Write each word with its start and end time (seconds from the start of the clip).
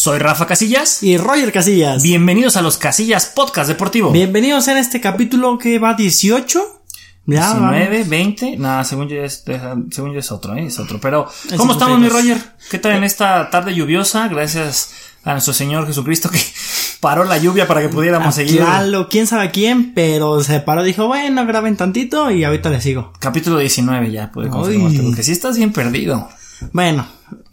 Soy 0.00 0.18
Rafa 0.18 0.46
Casillas. 0.46 1.02
Y 1.02 1.18
Roger 1.18 1.52
Casillas. 1.52 2.02
Bienvenidos 2.02 2.56
a 2.56 2.62
los 2.62 2.78
Casillas 2.78 3.26
Podcast 3.26 3.68
Deportivo. 3.68 4.10
Bienvenidos 4.10 4.66
en 4.68 4.78
este 4.78 4.98
capítulo 4.98 5.58
que 5.58 5.78
va 5.78 5.92
18. 5.92 6.82
Ya, 7.26 7.52
19, 7.52 8.04
20. 8.04 8.56
Nada, 8.56 8.82
según 8.84 9.10
yo 9.10 9.22
es, 9.22 9.44
según 9.90 10.14
yo 10.14 10.18
es 10.18 10.32
otro, 10.32 10.56
¿eh? 10.56 10.64
Es 10.64 10.78
otro. 10.78 10.98
Pero, 11.02 11.28
¿cómo 11.54 11.74
estamos, 11.74 12.00
mi 12.00 12.08
Roger? 12.08 12.38
¿Qué 12.70 12.78
tal 12.78 12.92
en 12.92 13.04
esta 13.04 13.50
tarde 13.50 13.74
lluviosa? 13.74 14.26
Gracias 14.28 14.94
a 15.22 15.32
nuestro 15.32 15.52
Señor 15.52 15.86
Jesucristo 15.86 16.30
que 16.30 16.40
paró 17.00 17.24
la 17.24 17.36
lluvia 17.36 17.68
para 17.68 17.82
que 17.82 17.90
pudiéramos 17.90 18.28
ah, 18.28 18.32
seguir. 18.32 18.56
Claro, 18.56 19.06
quién 19.10 19.26
sabe 19.26 19.50
quién, 19.50 19.92
pero 19.92 20.42
se 20.42 20.60
paró, 20.60 20.82
dijo, 20.82 21.08
bueno, 21.08 21.44
graben 21.44 21.76
tantito 21.76 22.30
y 22.30 22.42
ahorita 22.42 22.70
le 22.70 22.80
sigo. 22.80 23.12
Capítulo 23.18 23.58
19 23.58 24.10
ya, 24.10 24.32
puede 24.32 24.48
confirmarte, 24.48 25.02
porque 25.02 25.22
si 25.22 25.32
estás 25.32 25.58
bien 25.58 25.74
perdido. 25.74 26.26
Bueno. 26.72 27.06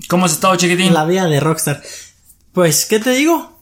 ¿Cómo 0.08 0.26
has 0.26 0.32
estado, 0.32 0.55
chiquitín? 0.55 0.94
La 0.94 1.04
vida 1.04 1.26
de 1.26 1.40
Rockstar. 1.41 1.82
Pues, 2.58 2.88
¿qué 2.88 3.00
te 3.00 3.12
digo? 3.12 3.56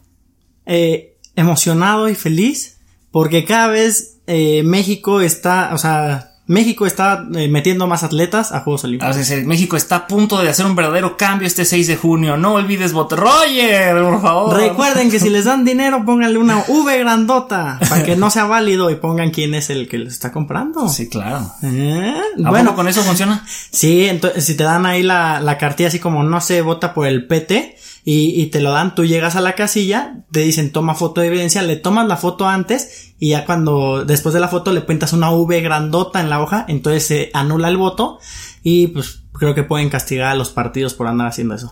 Eh, 0.66 1.18
emocionado 1.36 2.08
y 2.08 2.16
feliz 2.16 2.78
porque 3.12 3.44
cada 3.44 3.68
vez 3.68 4.22
eh, 4.26 4.64
México 4.64 5.20
está, 5.20 5.72
o 5.74 5.78
sea, 5.78 6.32
México 6.48 6.86
está 6.86 7.28
eh, 7.36 7.50
metiendo 7.50 7.88
más 7.88 8.04
atletas 8.04 8.54
a 8.54 8.62
Juegos 8.62 8.86
Olímpicos. 8.86 9.18
Así 9.18 9.34
es, 9.34 9.46
México 9.46 9.76
está 9.76 9.98
a 9.98 10.08
punto 10.08 10.42
de 10.42 10.48
hacer 10.48 10.66
un 10.66 10.78
verdadero 10.78 11.18
cambio 11.18 11.46
este 11.46 11.66
6 11.66 11.88
de 11.88 11.98
junio. 11.98 12.38
No 12.38 12.54
olvides 12.54 12.94
votar. 12.94 13.20
Roger, 13.20 14.02
por 14.02 14.22
favor. 14.22 14.56
Recuerden 14.56 15.12
que 15.12 15.20
si 15.20 15.30
les 15.30 15.44
dan 15.44 15.66
dinero, 15.66 16.06
pónganle 16.06 16.38
una 16.38 16.60
V 16.70 16.98
grandota 16.98 17.78
para 17.90 18.02
que 18.02 18.16
no 18.16 18.30
sea 18.30 18.46
válido 18.46 18.90
y 18.92 18.96
pongan 18.96 19.32
quién 19.32 19.56
es 19.56 19.70
el 19.70 19.90
que 19.90 19.98
les 19.98 20.14
está 20.14 20.32
comprando. 20.32 20.88
Sí, 20.88 21.10
claro. 21.10 21.52
¿Eh? 21.64 22.16
bueno, 22.38 22.74
con 22.78 22.88
eso 22.88 23.02
funciona? 23.02 23.46
Sí, 23.72 24.06
entonces 24.06 24.46
si 24.46 24.56
te 24.56 24.64
dan 24.64 24.86
ahí 24.86 25.04
la, 25.04 25.42
la 25.42 25.58
cartilla 25.58 25.90
así 25.90 26.00
como 26.00 26.24
no 26.24 26.40
se 26.40 26.62
vota 26.62 26.94
por 26.94 27.08
el 27.08 27.28
PT 27.28 27.76
y, 28.08 28.40
y 28.40 28.46
te 28.46 28.62
lo 28.62 28.72
dan, 28.72 28.96
tú 28.96 29.04
llegas 29.04 29.36
a 29.36 29.42
la 29.42 29.56
casilla, 29.56 30.24
te 30.32 30.42
dicen 30.42 30.72
toma 30.72 30.94
foto 30.96 31.22
de 31.22 31.28
evidencia, 31.28 31.64
le 31.64 31.76
tomas 31.76 32.08
la 32.08 32.16
foto 32.16 32.48
antes 32.48 33.16
y 33.20 33.30
ya 33.30 33.46
cuando 33.46 34.06
después 34.06 34.34
de 34.34 34.40
la 34.40 34.48
foto 34.48 34.72
le 34.72 34.82
pintas 34.82 35.12
una 35.12 35.32
V 35.32 35.60
grandota 35.62 36.22
en 36.22 36.30
la 36.30 36.42
hoja, 36.42 36.66
entonces 36.68 37.06
se 37.06 37.32
anula 37.34 37.68
el 37.68 37.78
voto 37.78 38.20
y 38.62 38.88
pues 38.88 39.24
creo 39.34 39.56
que 39.56 39.64
pueden 39.64 39.90
castigar 39.90 40.28
a 40.32 40.36
los 40.36 40.50
partidos 40.50 40.94
por 40.94 41.08
andar 41.08 41.28
haciendo 41.28 41.56
eso. 41.56 41.72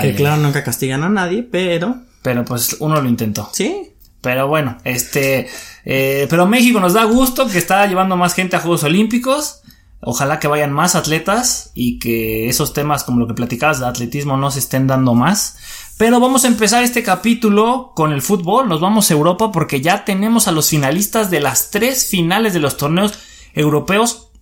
Que 0.00 0.14
claro, 0.14 0.40
nunca 0.42 0.64
castigan 0.64 1.04
a 1.04 1.08
nadie, 1.08 1.42
pero... 1.42 2.02
Pero 2.22 2.44
pues 2.44 2.76
uno 2.80 3.00
lo 3.00 3.08
intentó. 3.08 3.48
Sí. 3.52 3.94
Pero 4.20 4.46
bueno, 4.48 4.78
este... 4.84 5.48
Eh, 5.84 6.26
pero 6.30 6.46
México 6.46 6.80
nos 6.80 6.92
da 6.92 7.04
gusto 7.04 7.48
que 7.48 7.58
está 7.58 7.86
llevando 7.86 8.16
más 8.16 8.34
gente 8.34 8.56
a 8.56 8.60
Juegos 8.60 8.84
Olímpicos. 8.84 9.62
Ojalá 10.04 10.40
que 10.40 10.48
vayan 10.48 10.72
más 10.72 10.96
atletas 10.96 11.70
y 11.74 12.00
que 12.00 12.48
esos 12.48 12.72
temas 12.72 13.04
como 13.04 13.20
lo 13.20 13.28
que 13.28 13.34
platicabas 13.34 13.78
de 13.78 13.86
atletismo 13.86 14.36
no 14.36 14.50
se 14.50 14.58
estén 14.58 14.88
dando 14.88 15.14
más. 15.14 15.56
Pero 15.96 16.18
vamos 16.18 16.44
a 16.44 16.48
empezar 16.48 16.82
este 16.82 17.04
capítulo 17.04 17.92
con 17.94 18.12
el 18.12 18.20
fútbol. 18.20 18.68
Nos 18.68 18.80
vamos 18.80 19.08
a 19.08 19.14
Europa 19.14 19.52
porque 19.52 19.80
ya 19.80 20.04
tenemos 20.04 20.48
a 20.48 20.52
los 20.52 20.68
finalistas 20.68 21.30
de 21.30 21.38
las 21.38 21.70
tres 21.70 22.06
finales 22.06 22.52
de 22.52 22.58
los 22.58 22.76
torneos 22.76 23.12
europeos 23.54 24.32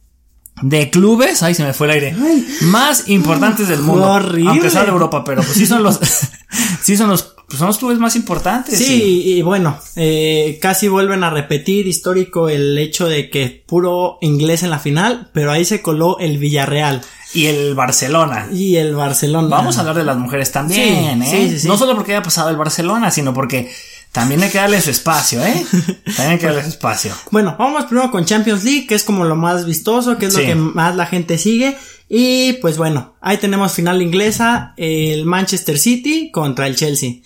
de 0.63 0.91
clubes, 0.91 1.43
ay 1.43 1.55
se 1.55 1.65
me 1.65 1.73
fue 1.73 1.87
el 1.87 1.93
aire, 1.93 2.17
más 2.63 3.09
importantes 3.09 3.69
del 3.69 3.81
mundo. 3.81 4.05
Aunque 4.05 4.71
sea 4.71 4.85
de 4.85 4.91
Europa, 4.91 5.25
pero 5.25 5.43
pues 5.43 5.55
sí 5.55 5.67
son 5.67 5.83
los, 5.83 5.99
sí 6.83 6.97
son 6.97 7.11
los 7.11 7.35
pues 7.51 7.59
son 7.59 7.67
los 7.67 7.79
clubes 7.79 7.99
más 7.99 8.15
importantes. 8.15 8.79
Sí, 8.79 9.23
y, 9.27 9.43
bueno, 9.43 9.77
eh, 9.97 10.61
casi 10.63 10.87
vuelven 10.87 11.25
a 11.25 11.31
repetir 11.31 11.89
histórico 11.89 12.49
el 12.49 12.79
hecho 12.79 13.09
de 13.09 13.29
que 13.29 13.65
puro 13.67 14.19
inglés 14.21 14.63
en 14.63 14.71
la 14.71 14.79
final, 14.79 15.31
pero 15.33 15.51
ahí 15.51 15.65
se 15.65 15.83
coló 15.83 16.19
el 16.21 16.39
Villarreal. 16.39 17.03
Y 17.35 17.47
el 17.47 17.75
Barcelona. 17.75 18.49
Y 18.53 18.77
el 18.77 18.95
Barcelona. 18.95 19.49
Vamos 19.49 19.77
a 19.77 19.81
hablar 19.81 19.97
de 19.97 20.05
las 20.05 20.17
mujeres 20.17 20.53
también, 20.53 21.23
¿eh? 21.25 21.59
no 21.65 21.77
solo 21.77 21.97
porque 21.97 22.13
haya 22.13 22.23
pasado 22.23 22.51
el 22.51 22.57
Barcelona, 22.57 23.11
sino 23.11 23.35
porque 23.35 23.73
también 24.13 24.41
hay 24.45 24.51
que 24.51 24.59
darle 24.59 24.81
su 24.81 24.91
espacio, 24.91 25.45
¿eh? 25.45 25.67
También 26.05 26.31
hay 26.31 26.39
que 26.39 26.47
darle 26.47 26.63
su 26.63 26.69
espacio. 26.69 27.13
Bueno, 27.33 27.57
vamos 27.59 27.85
primero 27.87 28.13
con 28.13 28.25
Champions 28.25 28.63
League, 28.63 28.87
que 28.87 28.95
es 28.95 29.03
como 29.03 29.25
lo 29.25 29.35
más 29.35 29.67
vistoso, 29.67 30.19
que 30.19 30.27
es 30.27 30.35
lo 30.35 30.41
que 30.41 30.55
más 30.55 30.95
la 30.95 31.07
gente 31.07 31.37
sigue. 31.37 31.77
Y 32.09 32.55
pues 32.55 32.77
bueno, 32.77 33.15
ahí 33.21 33.37
tenemos 33.37 33.73
final 33.73 34.03
inglesa, 34.03 34.75
el 34.77 35.25
Manchester 35.27 35.79
City 35.79 36.31
contra 36.33 36.67
el 36.67 36.75
Chelsea. 36.75 37.19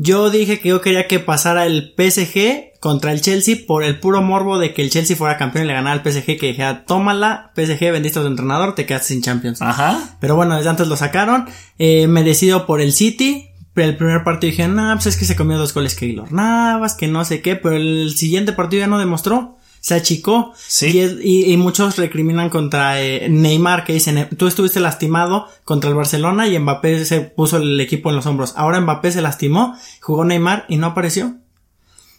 Yo 0.00 0.30
dije 0.30 0.60
que 0.60 0.68
yo 0.68 0.80
quería 0.80 1.08
que 1.08 1.18
pasara 1.18 1.66
el 1.66 1.92
PSG 1.96 2.78
contra 2.78 3.10
el 3.10 3.20
Chelsea 3.20 3.56
por 3.66 3.82
el 3.82 3.98
puro 3.98 4.22
morbo 4.22 4.60
de 4.60 4.72
que 4.72 4.80
el 4.80 4.90
Chelsea 4.90 5.16
fuera 5.16 5.36
campeón 5.36 5.64
y 5.64 5.66
le 5.66 5.74
ganara 5.74 6.00
al 6.00 6.08
PSG 6.08 6.38
que 6.38 6.46
dijera, 6.46 6.84
tómala, 6.84 7.50
PSG, 7.56 7.90
vendiste 7.90 8.20
a 8.20 8.22
tu 8.22 8.28
entrenador, 8.28 8.76
te 8.76 8.86
quedaste 8.86 9.08
sin 9.08 9.22
Champions. 9.22 9.60
Ajá. 9.60 10.16
Pero 10.20 10.36
bueno, 10.36 10.56
desde 10.56 10.70
antes 10.70 10.86
lo 10.86 10.96
sacaron. 10.96 11.46
Eh, 11.80 12.06
me 12.06 12.22
decido 12.22 12.64
por 12.64 12.80
el 12.80 12.92
City. 12.92 13.46
Pero 13.74 13.88
el 13.88 13.96
primer 13.96 14.22
partido 14.22 14.52
dije, 14.52 14.68
no, 14.68 14.92
pues 14.94 15.06
es 15.06 15.16
que 15.16 15.24
se 15.24 15.34
comió 15.34 15.58
dos 15.58 15.74
goles 15.74 15.96
que 15.96 16.16
Navas, 16.30 16.94
que 16.94 17.08
no 17.08 17.24
sé 17.24 17.42
qué, 17.42 17.56
pero 17.56 17.76
el 17.76 18.12
siguiente 18.16 18.52
partido 18.52 18.80
ya 18.80 18.86
no 18.86 18.98
demostró 18.98 19.57
se 19.80 19.94
achicó. 19.94 20.52
Sí. 20.56 20.98
Y, 21.22 21.56
muchos 21.56 21.96
recriminan 21.96 22.50
contra 22.50 23.00
eh, 23.00 23.28
Neymar, 23.28 23.84
que 23.84 23.92
dicen, 23.92 24.28
tú 24.36 24.46
estuviste 24.46 24.80
lastimado 24.80 25.48
contra 25.64 25.90
el 25.90 25.96
Barcelona 25.96 26.46
y 26.48 26.58
Mbappé 26.58 27.04
se 27.04 27.20
puso 27.20 27.58
el 27.58 27.80
equipo 27.80 28.10
en 28.10 28.16
los 28.16 28.26
hombros. 28.26 28.54
Ahora 28.56 28.80
Mbappé 28.80 29.12
se 29.12 29.22
lastimó, 29.22 29.76
jugó 30.00 30.24
Neymar 30.24 30.66
y 30.68 30.76
no 30.76 30.88
apareció. 30.88 31.36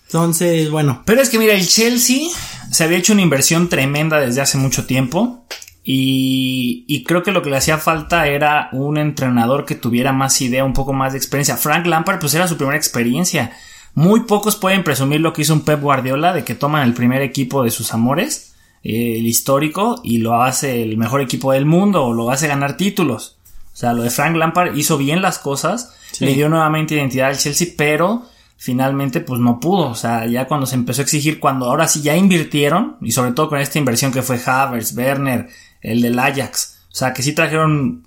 Entonces, 0.05 0.71
bueno. 0.71 1.03
Pero 1.05 1.21
es 1.21 1.29
que 1.29 1.37
mira, 1.37 1.53
el 1.53 1.67
Chelsea 1.67 2.29
se 2.71 2.83
había 2.83 2.97
hecho 2.97 3.13
una 3.13 3.21
inversión 3.21 3.69
tremenda 3.69 4.19
desde 4.19 4.41
hace 4.41 4.57
mucho 4.57 4.85
tiempo. 4.85 5.45
Y, 5.83 6.85
y, 6.87 7.03
creo 7.03 7.23
que 7.23 7.31
lo 7.31 7.41
que 7.41 7.49
le 7.49 7.57
hacía 7.57 7.77
falta 7.77 8.27
era 8.27 8.69
un 8.73 8.97
entrenador 8.97 9.65
que 9.65 9.75
tuviera 9.75 10.11
más 10.11 10.39
idea, 10.41 10.63
un 10.63 10.73
poco 10.73 10.93
más 10.93 11.13
de 11.13 11.17
experiencia. 11.17 11.57
Frank 11.57 11.85
Lampard, 11.85 12.19
pues 12.19 12.33
era 12.33 12.47
su 12.47 12.57
primera 12.57 12.77
experiencia. 12.77 13.51
Muy 13.95 14.21
pocos 14.21 14.55
pueden 14.55 14.83
presumir 14.83 15.21
lo 15.21 15.33
que 15.33 15.41
hizo 15.41 15.53
un 15.53 15.61
Pep 15.61 15.81
Guardiola 15.81 16.33
de 16.33 16.43
que 16.43 16.55
toman 16.55 16.83
el 16.83 16.93
primer 16.93 17.21
equipo 17.21 17.63
de 17.63 17.71
sus 17.71 17.93
amores, 17.93 18.53
eh, 18.83 19.17
el 19.17 19.27
histórico, 19.27 19.99
y 20.03 20.19
lo 20.19 20.41
hace 20.41 20.83
el 20.83 20.97
mejor 20.97 21.21
equipo 21.21 21.51
del 21.51 21.65
mundo 21.65 22.05
o 22.05 22.13
lo 22.13 22.31
hace 22.31 22.47
ganar 22.47 22.77
títulos. 22.77 23.37
O 23.73 23.77
sea, 23.77 23.93
lo 23.93 24.03
de 24.03 24.09
Frank 24.09 24.35
Lampard 24.35 24.75
hizo 24.75 24.97
bien 24.97 25.21
las 25.21 25.39
cosas, 25.39 25.95
le 26.19 26.33
dio 26.33 26.49
nuevamente 26.49 26.95
identidad 26.95 27.29
al 27.29 27.37
Chelsea, 27.37 27.69
pero 27.77 28.25
finalmente 28.57 29.21
pues 29.21 29.39
no 29.39 29.59
pudo. 29.59 29.87
O 29.87 29.95
sea, 29.95 30.25
ya 30.25 30.47
cuando 30.47 30.65
se 30.65 30.75
empezó 30.75 31.01
a 31.01 31.03
exigir, 31.03 31.39
cuando 31.39 31.65
ahora 31.65 31.87
sí 31.87 32.01
ya 32.01 32.15
invirtieron, 32.15 32.97
y 33.01 33.11
sobre 33.11 33.31
todo 33.31 33.49
con 33.49 33.59
esta 33.59 33.79
inversión 33.79 34.11
que 34.11 34.21
fue 34.21 34.39
Havers, 34.45 34.95
Werner, 34.95 35.49
el 35.81 36.01
del 36.01 36.19
Ajax. 36.19 36.79
O 36.91 36.95
sea, 36.95 37.13
que 37.13 37.23
sí 37.23 37.33
trajeron 37.33 38.03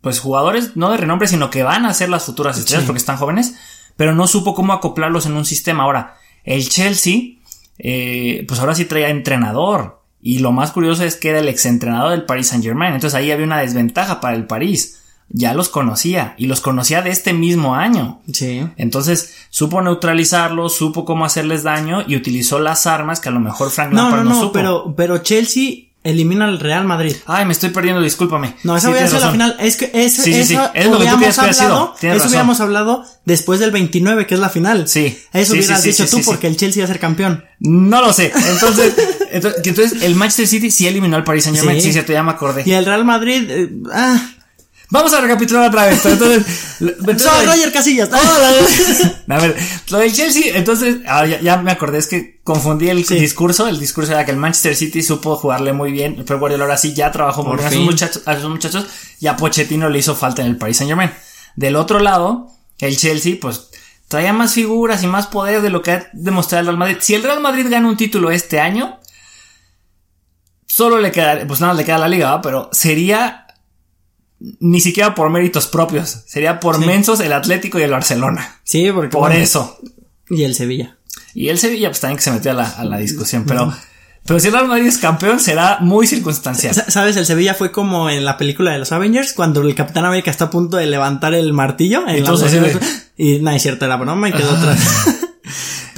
pues 0.00 0.18
jugadores 0.18 0.76
no 0.76 0.90
de 0.90 0.96
renombre, 0.96 1.28
sino 1.28 1.50
que 1.50 1.62
van 1.62 1.86
a 1.86 1.94
ser 1.94 2.08
las 2.08 2.24
futuras 2.24 2.58
estrellas 2.58 2.84
porque 2.84 2.98
están 2.98 3.18
jóvenes 3.18 3.54
pero 3.98 4.14
no 4.14 4.28
supo 4.28 4.54
cómo 4.54 4.72
acoplarlos 4.72 5.26
en 5.26 5.32
un 5.32 5.44
sistema. 5.44 5.82
Ahora, 5.82 6.14
el 6.44 6.68
Chelsea, 6.68 7.32
eh, 7.78 8.44
pues 8.46 8.60
ahora 8.60 8.76
sí 8.76 8.84
traía 8.84 9.08
entrenador. 9.08 10.02
Y 10.22 10.38
lo 10.38 10.52
más 10.52 10.70
curioso 10.70 11.02
es 11.02 11.16
que 11.16 11.30
era 11.30 11.40
el 11.40 11.48
exentrenador 11.48 12.12
del 12.12 12.24
Paris 12.24 12.46
Saint 12.46 12.64
Germain. 12.64 12.94
Entonces 12.94 13.16
ahí 13.16 13.32
había 13.32 13.44
una 13.44 13.58
desventaja 13.58 14.20
para 14.20 14.36
el 14.36 14.46
París. 14.46 15.00
Ya 15.30 15.52
los 15.52 15.68
conocía. 15.68 16.36
Y 16.38 16.46
los 16.46 16.60
conocía 16.60 17.02
de 17.02 17.10
este 17.10 17.32
mismo 17.32 17.74
año. 17.74 18.20
Sí. 18.32 18.64
Entonces 18.76 19.34
supo 19.50 19.82
neutralizarlos, 19.82 20.76
supo 20.76 21.04
cómo 21.04 21.24
hacerles 21.24 21.64
daño 21.64 22.04
y 22.06 22.14
utilizó 22.14 22.60
las 22.60 22.86
armas 22.86 23.18
que 23.18 23.30
a 23.30 23.32
lo 23.32 23.40
mejor 23.40 23.70
Frank 23.70 23.90
no, 23.90 24.02
Lampard 24.02 24.24
no, 24.24 24.30
no, 24.30 24.42
no 24.44 24.52
Pero, 24.52 24.94
pero 24.96 25.18
Chelsea 25.18 25.87
elimina 26.10 26.46
al 26.46 26.58
Real 26.58 26.84
Madrid. 26.84 27.14
Ay, 27.26 27.44
me 27.44 27.52
estoy 27.52 27.70
perdiendo, 27.70 28.00
discúlpame. 28.02 28.54
No, 28.64 28.76
esa 28.76 28.88
voy 28.88 28.98
a 28.98 29.06
ser 29.06 29.20
la 29.20 29.30
final. 29.30 29.56
Es 29.60 29.76
que 29.76 29.90
eso, 29.92 30.22
sí, 30.22 30.32
sí, 30.32 30.44
sí. 30.44 30.58
Es 30.74 30.86
lo 30.86 30.98
que 30.98 31.06
tú 31.06 31.40
hablado, 31.40 31.94
Eso 32.00 32.28
hubiéramos 32.28 32.60
hablado 32.60 33.04
después 33.24 33.60
del 33.60 33.70
29, 33.70 34.26
que 34.26 34.34
es 34.34 34.40
la 34.40 34.48
final. 34.48 34.88
Sí. 34.88 35.18
Eso 35.32 35.52
hubieras 35.52 35.82
dicho 35.82 36.06
tú 36.06 36.20
porque 36.24 36.46
el 36.46 36.56
Chelsea 36.56 36.82
va 36.82 36.84
a 36.84 36.88
ser 36.88 37.00
campeón. 37.00 37.44
No 37.60 38.00
lo 38.00 38.12
sé. 38.12 38.32
Entonces, 38.34 38.94
entonces, 39.30 40.02
el 40.02 40.14
Manchester 40.14 40.46
City 40.46 40.70
sí 40.70 40.86
eliminó 40.86 41.16
al 41.16 41.24
Paris 41.24 41.44
Saint 41.44 41.58
Germain. 41.58 41.80
Sí, 41.80 41.92
cierto, 41.92 42.12
ya 42.12 42.22
me 42.22 42.30
acordé. 42.30 42.62
Y 42.64 42.72
el 42.72 42.84
Real 42.84 43.04
Madrid, 43.04 43.50
eh, 43.50 43.70
ah, 43.92 44.20
Vamos 44.90 45.12
a 45.12 45.20
recapitular 45.20 45.68
otra 45.68 45.86
vez. 45.86 46.04
Entonces, 46.06 46.46
Soy 47.22 47.46
Roger 47.46 47.72
Casillas. 47.72 48.08
a 49.28 49.38
ver, 49.38 49.56
lo 49.90 49.98
del 49.98 50.12
Chelsea, 50.12 50.56
entonces, 50.56 50.98
ah, 51.06 51.26
ya, 51.26 51.58
me 51.58 51.70
acordé, 51.70 51.98
es 51.98 52.06
que 52.06 52.40
confundí 52.42 52.88
el 52.88 53.04
discurso. 53.04 53.68
El 53.68 53.78
discurso 53.78 54.12
era 54.12 54.24
que 54.24 54.30
el 54.30 54.38
Manchester 54.38 54.74
City 54.74 55.02
supo 55.02 55.36
jugarle 55.36 55.74
muy 55.74 55.92
bien. 55.92 56.24
Pero 56.26 56.38
Guardiola 56.38 56.64
ahora 56.64 56.78
sí 56.78 56.94
ya 56.94 57.12
trabajó 57.12 57.42
muy 57.44 57.56
bien 57.56 57.68
a 57.68 57.70
sus, 57.70 57.80
muchachos, 57.80 58.22
a 58.24 58.40
sus 58.40 58.48
muchachos. 58.48 58.86
Y 59.20 59.26
a 59.26 59.36
Pochettino 59.36 59.90
le 59.90 59.98
hizo 59.98 60.14
falta 60.14 60.42
en 60.42 60.48
el 60.48 60.56
Paris 60.56 60.78
Saint 60.78 60.88
Germain. 60.88 61.10
Del 61.54 61.76
otro 61.76 61.98
lado, 61.98 62.50
el 62.78 62.96
Chelsea, 62.96 63.36
pues, 63.38 63.68
traía 64.08 64.32
más 64.32 64.54
figuras 64.54 65.02
y 65.02 65.06
más 65.06 65.26
poder 65.26 65.60
de 65.60 65.68
lo 65.68 65.82
que 65.82 65.90
ha 65.90 66.08
demostrado 66.14 66.60
el 66.60 66.66
Real 66.66 66.78
Madrid. 66.78 66.96
Si 67.00 67.14
el 67.14 67.22
Real 67.22 67.40
Madrid 67.40 67.66
gana 67.68 67.88
un 67.88 67.96
título 67.96 68.30
este 68.30 68.58
año, 68.58 69.00
solo 70.66 70.98
le 70.98 71.12
queda, 71.12 71.46
pues 71.46 71.60
nada, 71.60 71.74
le 71.74 71.84
queda 71.84 71.98
la 71.98 72.08
liga, 72.08 72.40
pero 72.40 72.70
sería 72.72 73.47
ni 74.40 74.80
siquiera 74.80 75.14
por 75.14 75.30
méritos 75.30 75.66
propios, 75.66 76.22
sería 76.26 76.60
por 76.60 76.78
mensos 76.78 77.20
el 77.20 77.32
Atlético 77.32 77.78
y 77.78 77.82
el 77.82 77.90
Barcelona. 77.90 78.60
Sí, 78.64 78.90
porque 78.92 79.10
por 79.10 79.32
eso. 79.32 79.78
Y 80.30 80.44
el 80.44 80.54
Sevilla. 80.54 80.96
Y 81.34 81.48
el 81.48 81.58
Sevilla 81.58 81.88
pues 81.88 82.00
también 82.00 82.18
que 82.18 82.24
se 82.24 82.30
metió 82.30 82.52
a 82.52 82.84
la, 82.84 82.98
discusión, 82.98 83.44
pero 83.46 83.72
Pero 84.24 84.40
si 84.40 84.48
el 84.48 84.52
Real 84.52 84.68
Madrid 84.68 84.86
es 84.86 84.98
campeón, 84.98 85.40
será 85.40 85.78
muy 85.80 86.06
circunstancial. 86.06 86.74
¿Sabes? 86.88 87.16
El 87.16 87.26
Sevilla 87.26 87.54
fue 87.54 87.72
como 87.72 88.10
en 88.10 88.24
la 88.24 88.36
película 88.36 88.72
de 88.72 88.78
los 88.78 88.92
Avengers, 88.92 89.32
cuando 89.32 89.62
el 89.62 89.74
Capitán 89.74 90.04
América 90.04 90.30
está 90.30 90.46
a 90.46 90.50
punto 90.50 90.76
de 90.76 90.86
levantar 90.86 91.34
el 91.34 91.52
martillo. 91.52 92.06
Entonces, 92.06 92.78
y 93.16 93.40
nada, 93.40 93.56
es 93.56 93.62
cierto, 93.62 93.86
era 93.86 93.96
broma 93.96 94.28
y 94.28 94.32
quedó 94.32 94.50
atrás. 94.50 95.16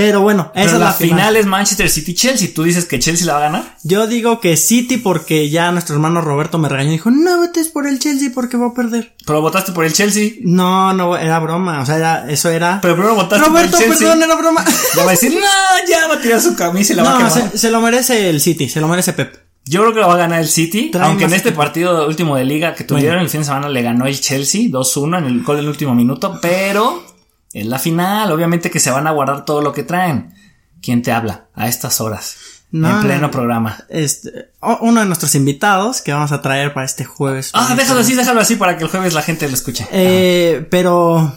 Pero 0.01 0.23
bueno, 0.23 0.51
esa 0.55 0.75
es 0.75 0.81
la, 0.81 0.93
final. 0.93 1.37
es 1.37 1.45
Manchester 1.45 1.91
City-Chelsea. 1.91 2.49
¿Tú 2.55 2.63
dices 2.63 2.87
que 2.87 2.99
Chelsea 2.99 3.27
la 3.27 3.35
va 3.35 3.39
a 3.41 3.43
ganar? 3.43 3.77
Yo 3.83 4.07
digo 4.07 4.41
que 4.41 4.57
City 4.57 4.97
porque 4.97 5.51
ya 5.51 5.71
nuestro 5.73 5.95
hermano 5.95 6.23
Roberto 6.23 6.57
me 6.57 6.71
regañó 6.71 6.89
y 6.89 6.93
dijo, 6.93 7.11
no 7.11 7.37
votes 7.37 7.69
por 7.69 7.87
el 7.87 7.99
Chelsea 7.99 8.31
porque 8.35 8.57
va 8.57 8.69
a 8.69 8.75
perder. 8.75 9.15
¿Pero 9.27 9.43
votaste 9.43 9.73
por 9.73 9.85
el 9.85 9.93
Chelsea? 9.93 10.33
No, 10.43 10.95
no, 10.95 11.19
era 11.19 11.39
broma. 11.39 11.83
O 11.83 11.87
sea, 11.87 11.97
era, 11.97 12.31
eso 12.31 12.49
era... 12.49 12.81
Pero 12.81 12.95
primero 12.95 13.15
votaste 13.15 13.47
Roberto, 13.47 13.73
por 13.73 13.83
el 13.83 13.89
Chelsea. 13.89 14.09
perdón, 14.09 14.23
era 14.23 14.37
broma. 14.37 14.65
Ya 14.97 15.05
va 15.05 15.11
a 15.11 15.13
decir, 15.13 15.33
no, 15.33 15.89
ya 15.89 16.09
va 16.09 16.15
a 16.15 16.21
tirar 16.21 16.41
su 16.41 16.57
camisa 16.57 16.95
y 16.95 16.97
la 16.97 17.03
va 17.03 17.15
a 17.15 17.17
quemar. 17.19 17.33
Se, 17.33 17.59
se 17.59 17.71
lo 17.71 17.81
merece 17.83 18.31
el 18.31 18.41
City, 18.41 18.69
se 18.69 18.81
lo 18.81 18.89
merece 18.89 19.13
Pep. 19.13 19.51
Yo 19.67 19.83
creo 19.83 19.93
que 19.93 20.01
lo 20.01 20.09
va 20.09 20.15
a 20.15 20.19
ganar 20.19 20.41
el 20.41 20.49
City, 20.49 20.91
aunque 20.99 21.25
en 21.25 21.35
este 21.35 21.53
partido 21.53 22.07
último 22.07 22.37
de 22.37 22.45
liga 22.45 22.75
que 22.75 22.85
tuvieron 22.85 23.21
el 23.21 23.29
fin 23.29 23.43
de 23.43 23.45
semana 23.45 23.69
le 23.69 23.83
ganó 23.83 24.07
el 24.07 24.19
Chelsea 24.19 24.63
2-1 24.63 25.19
en 25.19 25.25
el 25.27 25.43
gol 25.43 25.59
del 25.59 25.69
último 25.69 25.95
minuto, 25.95 26.39
pero 26.41 27.05
es 27.53 27.67
la 27.67 27.79
final, 27.79 28.31
obviamente 28.33 28.71
que 28.71 28.81
se 28.81 28.91
van 28.91 29.07
a 29.07 29.11
guardar 29.11 29.45
todo 29.45 29.61
lo 29.61 29.73
que 29.73 29.83
traen. 29.83 30.35
¿Quién 30.81 31.03
te 31.03 31.13
habla 31.13 31.49
a 31.55 31.69
estas 31.69 32.01
horas? 32.01 32.37
en 32.73 33.01
pleno 33.01 33.31
programa. 33.31 33.85
Este, 33.89 34.51
uno 34.81 35.01
de 35.01 35.07
nuestros 35.07 35.35
invitados 35.35 36.01
que 36.01 36.13
vamos 36.13 36.33
a 36.33 36.41
traer 36.41 36.73
para 36.73 36.87
este 36.87 37.05
jueves. 37.05 37.51
Ah, 37.53 37.75
déjalo 37.77 38.01
así, 38.01 38.15
déjalo 38.15 38.41
así 38.41 38.57
para 38.57 38.77
que 38.77 38.85
el 38.85 38.91
jueves 38.91 39.13
la 39.13 39.23
gente 39.23 39.49
lo 39.49 39.55
escuche. 39.55 39.87
Eh, 39.91 40.67
pero, 40.71 41.37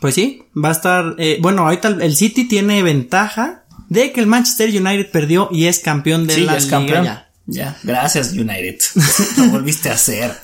pues 0.00 0.14
sí, 0.14 0.44
va 0.56 0.68
a 0.68 0.72
estar, 0.72 1.14
eh, 1.18 1.38
bueno, 1.40 1.62
ahorita 1.62 1.88
el 1.88 2.14
City 2.14 2.46
tiene 2.46 2.82
ventaja 2.82 3.64
de 3.88 4.12
que 4.12 4.20
el 4.20 4.26
Manchester 4.26 4.68
United 4.68 5.10
perdió 5.10 5.48
y 5.50 5.66
es 5.66 5.80
campeón 5.80 6.26
de 6.26 6.34
sí, 6.34 6.40
la 6.42 6.56
es 6.56 6.66
campeón. 6.66 7.04
Ya. 7.04 7.30
ya, 7.46 7.76
gracias 7.82 8.32
United. 8.32 8.78
lo 9.38 9.46
volviste 9.46 9.90
a 9.90 9.94
hacer. 9.94 10.38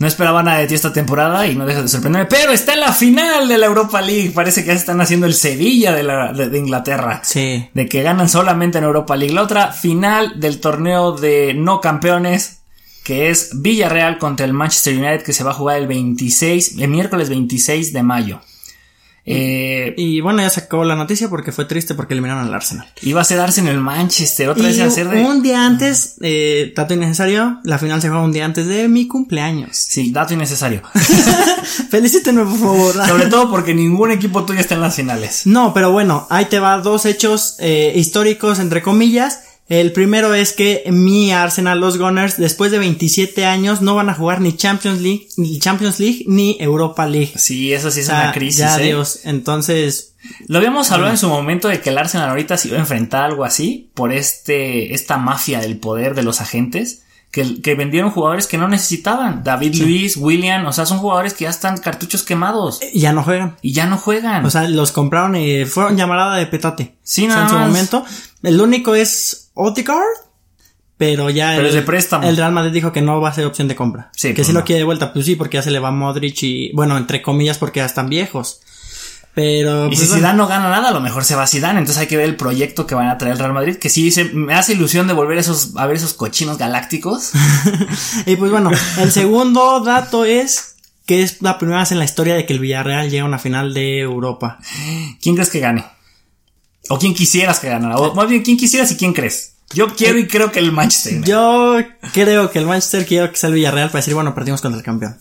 No 0.00 0.06
esperaba 0.06 0.42
nada 0.42 0.60
de 0.60 0.66
ti 0.66 0.74
esta 0.74 0.94
temporada 0.94 1.46
y 1.46 1.54
no 1.54 1.66
deja 1.66 1.82
de 1.82 1.88
sorprenderme. 1.88 2.26
Pero 2.26 2.52
está 2.52 2.72
en 2.72 2.80
la 2.80 2.94
final 2.94 3.46
de 3.48 3.58
la 3.58 3.66
Europa 3.66 4.00
League. 4.00 4.30
Parece 4.34 4.62
que 4.62 4.68
ya 4.68 4.72
están 4.72 4.98
haciendo 5.02 5.26
el 5.26 5.34
Sevilla 5.34 5.92
de, 5.92 6.02
la, 6.02 6.32
de, 6.32 6.58
Inglaterra. 6.58 7.20
Sí. 7.22 7.68
De 7.74 7.86
que 7.86 8.02
ganan 8.02 8.30
solamente 8.30 8.78
en 8.78 8.84
Europa 8.84 9.14
League. 9.14 9.34
La 9.34 9.42
otra 9.42 9.72
final 9.72 10.40
del 10.40 10.58
torneo 10.58 11.12
de 11.12 11.52
no 11.52 11.82
campeones. 11.82 12.62
Que 13.04 13.28
es 13.28 13.60
Villarreal 13.60 14.16
contra 14.16 14.46
el 14.46 14.54
Manchester 14.54 14.96
United. 14.96 15.22
Que 15.22 15.34
se 15.34 15.44
va 15.44 15.50
a 15.50 15.54
jugar 15.54 15.76
el 15.76 15.86
26, 15.86 16.78
el 16.78 16.88
miércoles 16.88 17.28
26 17.28 17.92
de 17.92 18.02
mayo. 18.02 18.40
Eh, 19.24 19.94
y 19.96 20.20
bueno, 20.20 20.40
ya 20.42 20.50
se 20.50 20.60
acabó 20.60 20.84
la 20.84 20.96
noticia 20.96 21.28
porque 21.28 21.52
fue 21.52 21.64
triste 21.64 21.94
porque 21.94 22.14
eliminaron 22.14 22.46
al 22.46 22.54
Arsenal. 22.54 22.88
Iba 23.02 23.20
a 23.20 23.24
ser 23.24 23.40
Arsenal 23.40 23.78
Manchester, 23.80 24.48
otra 24.48 24.64
vez 24.64 24.80
a 24.80 24.90
ser 24.90 25.08
de... 25.08 25.22
Un 25.22 25.42
día 25.42 25.66
antes, 25.66 26.16
eh, 26.22 26.72
dato 26.74 26.94
innecesario, 26.94 27.60
la 27.64 27.78
final 27.78 28.00
se 28.00 28.08
juega 28.08 28.24
un 28.24 28.32
día 28.32 28.44
antes 28.44 28.66
de 28.66 28.88
mi 28.88 29.06
cumpleaños. 29.06 29.76
Sí, 29.76 30.10
dato 30.10 30.34
innecesario. 30.34 30.82
Felicítenme, 31.90 32.44
por 32.44 32.58
favor. 32.58 32.94
Sobre 33.06 33.26
todo 33.26 33.50
porque 33.50 33.74
ningún 33.74 34.10
equipo 34.10 34.44
tuyo 34.44 34.60
está 34.60 34.74
en 34.74 34.80
las 34.80 34.96
finales. 34.96 35.46
No, 35.46 35.74
pero 35.74 35.92
bueno, 35.92 36.26
ahí 36.30 36.46
te 36.46 36.58
va 36.58 36.78
dos 36.78 37.06
hechos 37.06 37.56
eh, 37.58 37.92
históricos, 37.94 38.58
entre 38.58 38.82
comillas. 38.82 39.40
El 39.70 39.92
primero 39.92 40.34
es 40.34 40.52
que 40.52 40.82
mi 40.90 41.30
Arsenal, 41.30 41.78
los 41.78 41.96
Gunners, 41.96 42.36
después 42.38 42.72
de 42.72 42.80
27 42.80 43.46
años 43.46 43.80
no 43.80 43.94
van 43.94 44.10
a 44.10 44.14
jugar 44.14 44.40
ni 44.40 44.56
Champions 44.56 45.00
League, 45.00 45.28
ni 45.36 45.60
Champions 45.60 46.00
League, 46.00 46.24
ni 46.26 46.56
Europa 46.58 47.06
League. 47.06 47.34
Sí, 47.36 47.72
eso 47.72 47.92
sí 47.92 48.00
es 48.00 48.08
una 48.08 48.32
crisis. 48.32 48.58
Ya, 48.58 48.80
¿eh? 48.80 48.86
Dios. 48.86 49.20
Entonces. 49.22 50.16
Lo 50.48 50.58
habíamos 50.58 50.90
hablado 50.90 51.12
en 51.12 51.18
su 51.18 51.28
momento 51.28 51.68
de 51.68 51.80
que 51.80 51.90
el 51.90 51.98
Arsenal 51.98 52.30
ahorita 52.30 52.56
se 52.56 52.66
iba 52.66 52.78
a 52.78 52.80
enfrentar 52.80 53.22
algo 53.22 53.44
así 53.44 53.92
por 53.94 54.12
este, 54.12 54.92
esta 54.92 55.18
mafia 55.18 55.60
del 55.60 55.78
poder 55.78 56.16
de 56.16 56.24
los 56.24 56.40
agentes. 56.40 57.04
Que, 57.30 57.62
que 57.62 57.76
vendieron 57.76 58.10
jugadores 58.10 58.48
que 58.48 58.58
no 58.58 58.66
necesitaban. 58.66 59.44
David 59.44 59.76
Luis, 59.76 60.16
William, 60.16 60.66
o 60.66 60.72
sea, 60.72 60.84
son 60.84 60.98
jugadores 60.98 61.32
que 61.32 61.44
ya 61.44 61.50
están 61.50 61.78
cartuchos 61.78 62.24
quemados. 62.24 62.80
Y 62.92 62.98
ya 62.98 63.12
no 63.12 63.22
juegan. 63.22 63.54
Y 63.62 63.72
ya 63.72 63.86
no 63.86 63.98
juegan. 63.98 64.44
O 64.44 64.50
sea, 64.50 64.68
los 64.68 64.90
compraron 64.90 65.36
y 65.36 65.64
fueron 65.64 65.96
llamada 65.96 66.34
de 66.34 66.46
petate. 66.48 66.96
Sí, 67.04 67.28
nada 67.28 67.44
En 67.44 67.48
su 67.50 67.56
momento. 67.56 68.04
El 68.42 68.60
único 68.60 68.96
es 68.96 69.39
Odegaard, 69.54 70.30
pero 71.00 71.30
ya 71.30 71.56
el, 71.56 71.64
el 71.64 72.36
Real 72.36 72.52
Madrid 72.52 72.72
dijo 72.72 72.92
que 72.92 73.00
no 73.00 73.22
va 73.22 73.30
a 73.30 73.32
ser 73.32 73.46
opción 73.46 73.68
de 73.68 73.74
compra. 73.74 74.10
Sí, 74.14 74.28
que 74.28 74.34
pues 74.34 74.48
si 74.48 74.52
lo 74.52 74.64
quiere 74.64 74.80
de 74.80 74.84
vuelta, 74.84 75.14
pues 75.14 75.24
sí, 75.24 75.34
porque 75.34 75.56
ya 75.56 75.62
se 75.62 75.70
le 75.70 75.78
va 75.78 75.90
Modric 75.90 76.42
y, 76.42 76.72
bueno, 76.74 76.98
entre 76.98 77.22
comillas, 77.22 77.56
porque 77.56 77.80
ya 77.80 77.86
están 77.86 78.10
viejos. 78.10 78.60
Pero. 79.34 79.86
Y 79.86 79.96
pues 79.96 80.00
si 80.00 80.06
Zidane 80.06 80.36
no 80.36 80.46
gana 80.46 80.68
nada, 80.68 80.88
a 80.88 80.92
lo 80.92 81.00
mejor 81.00 81.24
se 81.24 81.36
va 81.36 81.46
Zidane. 81.46 81.78
Entonces 81.78 82.02
hay 82.02 82.06
que 82.06 82.18
ver 82.18 82.26
el 82.26 82.36
proyecto 82.36 82.86
que 82.86 82.94
van 82.94 83.08
a 83.08 83.16
traer 83.16 83.32
el 83.32 83.38
Real 83.38 83.54
Madrid. 83.54 83.76
Que 83.76 83.88
sí 83.88 84.12
me 84.34 84.52
hace 84.52 84.74
ilusión 84.74 85.06
de 85.06 85.14
volver 85.14 85.38
esos, 85.38 85.74
a 85.76 85.86
ver 85.86 85.96
esos 85.96 86.12
cochinos 86.12 86.58
galácticos. 86.58 87.32
y 88.26 88.36
pues 88.36 88.50
bueno, 88.50 88.70
el 88.98 89.10
segundo 89.10 89.80
dato 89.80 90.26
es 90.26 90.74
que 91.06 91.22
es 91.22 91.40
la 91.40 91.58
primera 91.58 91.80
vez 91.80 91.92
en 91.92 91.98
la 91.98 92.04
historia 92.04 92.34
de 92.34 92.44
que 92.44 92.52
el 92.52 92.58
Villarreal 92.58 93.08
llega 93.08 93.22
a 93.22 93.26
una 93.26 93.38
final 93.38 93.72
de 93.72 94.00
Europa. 94.00 94.58
¿Quién 95.22 95.34
crees 95.34 95.48
que 95.48 95.60
gane? 95.60 95.86
O 96.88 96.98
quién 96.98 97.14
quisieras 97.14 97.60
que 97.60 97.68
ganara. 97.68 97.98
O 97.98 98.14
más 98.14 98.28
bien, 98.28 98.42
quién 98.42 98.56
quisieras 98.56 98.90
y 98.92 98.96
quién 98.96 99.12
crees. 99.12 99.54
Yo 99.72 99.94
quiero 99.94 100.18
y 100.18 100.26
creo 100.26 100.50
que 100.50 100.58
el 100.58 100.72
Manchester. 100.72 101.22
Yo 101.22 101.78
creo 102.12 102.50
que 102.50 102.58
el 102.58 102.66
Manchester 102.66 103.06
quiero 103.06 103.30
que 103.30 103.36
sea 103.36 103.48
el 103.48 103.54
Villarreal 103.54 103.88
para 103.90 104.00
decir, 104.00 104.14
bueno, 104.14 104.34
perdimos 104.34 104.60
contra 104.60 104.78
el 104.78 104.84
campeón. 104.84 105.16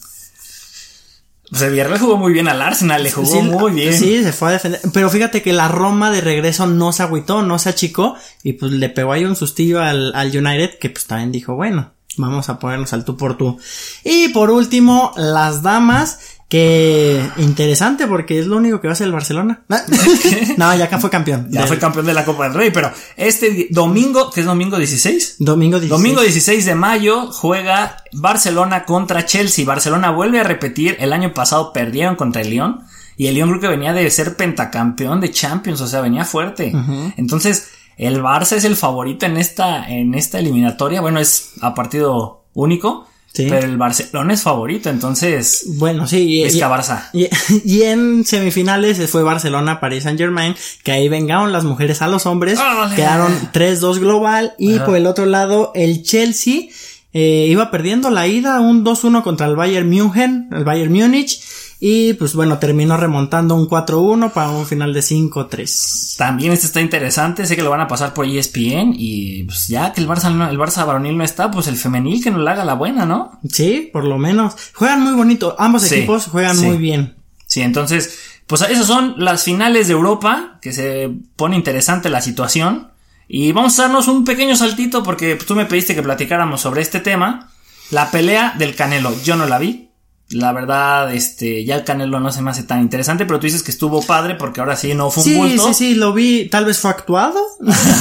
Pues 1.50 1.62
el 1.62 1.72
Villarreal 1.72 2.00
jugó 2.00 2.18
muy 2.18 2.34
bien 2.34 2.48
al 2.48 2.62
Arsenal, 2.62 3.04
le 3.04 3.12
jugó 3.12 3.42
muy 3.42 3.72
bien. 3.74 3.94
Sí, 3.94 4.24
se 4.24 4.34
fue 4.34 4.50
a 4.50 4.52
defender. 4.54 4.82
Pero 4.94 5.10
fíjate 5.10 5.42
que 5.42 5.54
la 5.54 5.68
Roma 5.68 6.10
de 6.12 6.22
regreso 6.22 6.66
no 6.66 6.92
se 6.92 7.04
agüitó, 7.04 7.44
no 7.44 7.60
se 7.60 7.70
achicó. 7.70 8.16
Y 8.44 8.54
pues 8.54 8.72
le 8.72 8.90
pegó 8.90 9.12
ahí 9.12 9.26
un 9.26 9.36
sustillo 9.36 9.82
al, 9.82 10.14
al 10.16 10.28
United 10.36 10.80
que 10.80 10.90
pues 10.90 11.06
también 11.06 11.32
dijo, 11.32 11.56
bueno, 11.56 11.92
vamos 12.18 12.50
a 12.50 12.60
ponernos 12.60 12.94
al 12.94 13.06
tú 13.06 13.18
por 13.18 13.38
tú. 13.38 13.60
Y 14.04 14.30
por 14.30 14.50
último, 14.52 15.12
las 15.16 15.62
damas 15.62 16.20
que 16.50 17.24
interesante 17.38 18.08
porque 18.08 18.40
es 18.40 18.48
lo 18.48 18.58
único 18.58 18.82
que 18.82 18.88
va 18.88 18.92
a 18.92 18.94
hacer 18.94 19.06
el 19.06 19.14
Barcelona. 19.14 19.62
no, 20.58 20.76
ya 20.76 20.86
acá 20.86 20.98
fue 20.98 21.12
campeón. 21.12 21.48
Ya 21.52 21.68
fue 21.68 21.78
campeón 21.78 22.08
de 22.08 22.14
la 22.16 22.26
Copa 22.26 22.46
del 22.46 22.56
Rey, 22.56 22.72
pero 22.72 22.92
este 23.16 23.68
domingo, 23.70 24.32
que 24.32 24.40
es 24.42 24.48
domingo 24.48 24.78
16? 24.78 25.36
Domingo 25.38 25.80
16. 25.80 25.90
Domingo 25.90 26.22
16 26.22 26.66
de 26.66 26.74
mayo 26.74 27.32
juega 27.32 27.98
Barcelona 28.14 28.84
contra 28.86 29.26
Chelsea. 29.26 29.64
Barcelona 29.64 30.10
vuelve 30.10 30.40
a 30.40 30.44
repetir, 30.44 30.98
el 31.00 31.14
año 31.14 31.36
pasado 31.36 31.72
perdieron 31.72 32.16
contra 32.16 32.42
el 32.42 32.50
Lyon 32.50 32.80
y 33.16 33.28
el 33.28 33.36
Lyon 33.36 33.50
creo 33.50 33.62
que 33.62 33.68
venía 33.68 33.94
de 33.94 34.10
ser 34.10 34.36
pentacampeón 34.36 35.22
de 35.22 35.30
Champions, 35.30 35.82
o 35.82 35.88
sea, 35.88 36.02
venía 36.02 36.26
fuerte. 36.26 36.74
Entonces, 37.16 37.70
el 37.96 38.24
Barça 38.24 38.54
es 38.54 38.64
el 38.64 38.76
favorito 38.76 39.28
en 39.28 39.38
esta 39.38 39.88
en 39.88 40.16
esta 40.16 40.40
eliminatoria, 40.40 41.00
bueno, 41.00 41.20
es 41.20 41.52
a 41.62 41.76
partido 41.76 42.46
único. 42.56 43.08
Pero 43.36 43.60
el 43.60 43.78
Barcelona 43.78 44.34
es 44.34 44.42
favorito, 44.42 44.90
entonces. 44.90 45.64
Bueno, 45.68 46.08
sí. 46.08 46.44
Es 46.44 46.56
que 46.56 46.66
Barça. 46.66 47.10
Y, 47.14 47.82
en 47.84 48.26
semifinales 48.26 49.10
fue 49.10 49.24
Barcelona, 49.24 49.80
Paris 49.80 50.04
Saint 50.04 50.20
Germain, 50.20 50.56
que 50.84 50.92
ahí 50.92 51.08
vengaron 51.10 51.52
las 51.52 51.64
mujeres 51.64 52.02
a 52.02 52.08
los 52.08 52.26
hombres. 52.26 52.60
Quedaron 52.96 53.32
3-2 53.54 54.00
global. 54.00 54.54
Y 54.58 54.80
por 54.80 54.96
el 54.96 55.06
otro 55.06 55.26
lado, 55.26 55.72
el 55.76 56.04
Chelsea 56.04 56.70
eh, 57.14 57.48
iba 57.50 57.72
perdiendo 57.72 58.10
la 58.10 58.28
ida, 58.28 58.60
un 58.60 58.86
2-1 58.86 59.24
contra 59.24 59.48
el 59.48 59.56
Bayern 59.56 59.90
München, 59.90 60.50
el 60.52 60.64
Bayern 60.64 60.92
Múnich. 60.92 61.42
Y 61.82 62.14
pues 62.14 62.36
bueno, 62.36 62.60
terminó 62.60 62.98
remontando 62.98 63.56
un 63.56 63.70
4-1 63.70 64.34
para 64.34 64.50
un 64.50 64.66
final 64.66 64.94
de 64.94 65.00
5-3. 65.00 66.18
También 66.18 66.52
este 66.52 66.68
está 66.68 66.82
interesante, 66.82 67.46
sé 67.46 67.56
que 67.56 67.64
lo 67.64 67.70
van 67.70 67.80
a 67.80 67.88
pasar 67.88 68.14
por 68.14 68.26
ESPN 68.26 68.94
y 68.98 69.44
pues 69.44 69.68
ya 69.70 69.94
que 69.94 70.02
el 70.02 70.08
Barça, 70.08 70.28
el 70.50 70.58
Barça 70.58 70.86
varonil 70.86 71.18
no 71.18 71.24
está, 71.24 71.50
pues 71.50 71.68
el 71.68 71.78
femenil 71.78 72.22
que 72.22 72.32
nos 72.32 72.42
la 72.42 72.52
haga 72.52 72.66
la 72.66 72.74
buena, 72.74 73.06
¿no? 73.06 73.40
Sí, 73.50 73.90
por 73.94 74.04
lo 74.04 74.18
menos. 74.18 74.56
Juegan 74.74 75.02
muy 75.02 75.14
bonito, 75.14 75.56
ambos 75.58 75.90
equipos 75.90 76.26
juegan 76.28 76.60
muy 76.60 76.78
bien. 76.78 77.16
Sí, 77.48 77.62
entonces, 77.62 78.20
pues 78.46 78.62
esas 78.62 78.86
son 78.86 79.16
las 79.18 79.44
finales 79.44 79.88
de 79.88 79.94
Europa, 79.94 80.60
que 80.62 80.74
se 80.74 81.10
pone 81.36 81.56
interesante 81.56 82.10
la 82.10 82.22
situación. 82.22 82.90
Y 83.28 83.52
vamos 83.54 83.80
a 83.80 83.84
darnos 83.84 84.08
un 84.08 84.26
pequeño 84.26 84.56
saltito 84.56 85.02
porque 85.02 85.36
tú 85.36 85.56
me 85.56 85.66
pediste 85.66 85.96
que 85.96 86.04
platicáramos 86.04 86.62
sobre 86.62 86.82
este 86.82 87.00
tema. 87.00 87.52
La 87.90 88.12
pelea 88.12 88.54
del 88.58 88.76
Canelo, 88.76 89.14
yo 89.24 89.36
no 89.36 89.46
la 89.46 89.58
vi, 89.60 89.89
la 90.32 90.52
verdad, 90.52 91.14
este, 91.14 91.66
ya 91.66 91.76
el 91.76 91.84
Canelo 91.84 92.20
no 92.20 92.32
se 92.32 92.42
me 92.42 92.52
hace 92.52 92.64
tan 92.64 92.82
interesante, 92.82 93.26
pero 93.26 93.40
tú 93.40 93.48
dices 93.48 93.64
que 93.64 93.72
estuvo 93.72 94.04
padre 94.04 94.36
porque 94.36 94.60
ahora 94.60 94.76
sí 94.76 94.94
no 94.94 95.10
fue 95.10 95.24
un 95.24 95.38
bulto. 95.38 95.68
Sí, 95.70 95.74
sí, 95.74 95.74
sí, 95.74 95.96
lo 95.96 96.14
vi, 96.14 96.48
tal 96.50 96.66
vez 96.66 96.78
fue 96.78 96.92
actuado. 96.92 97.40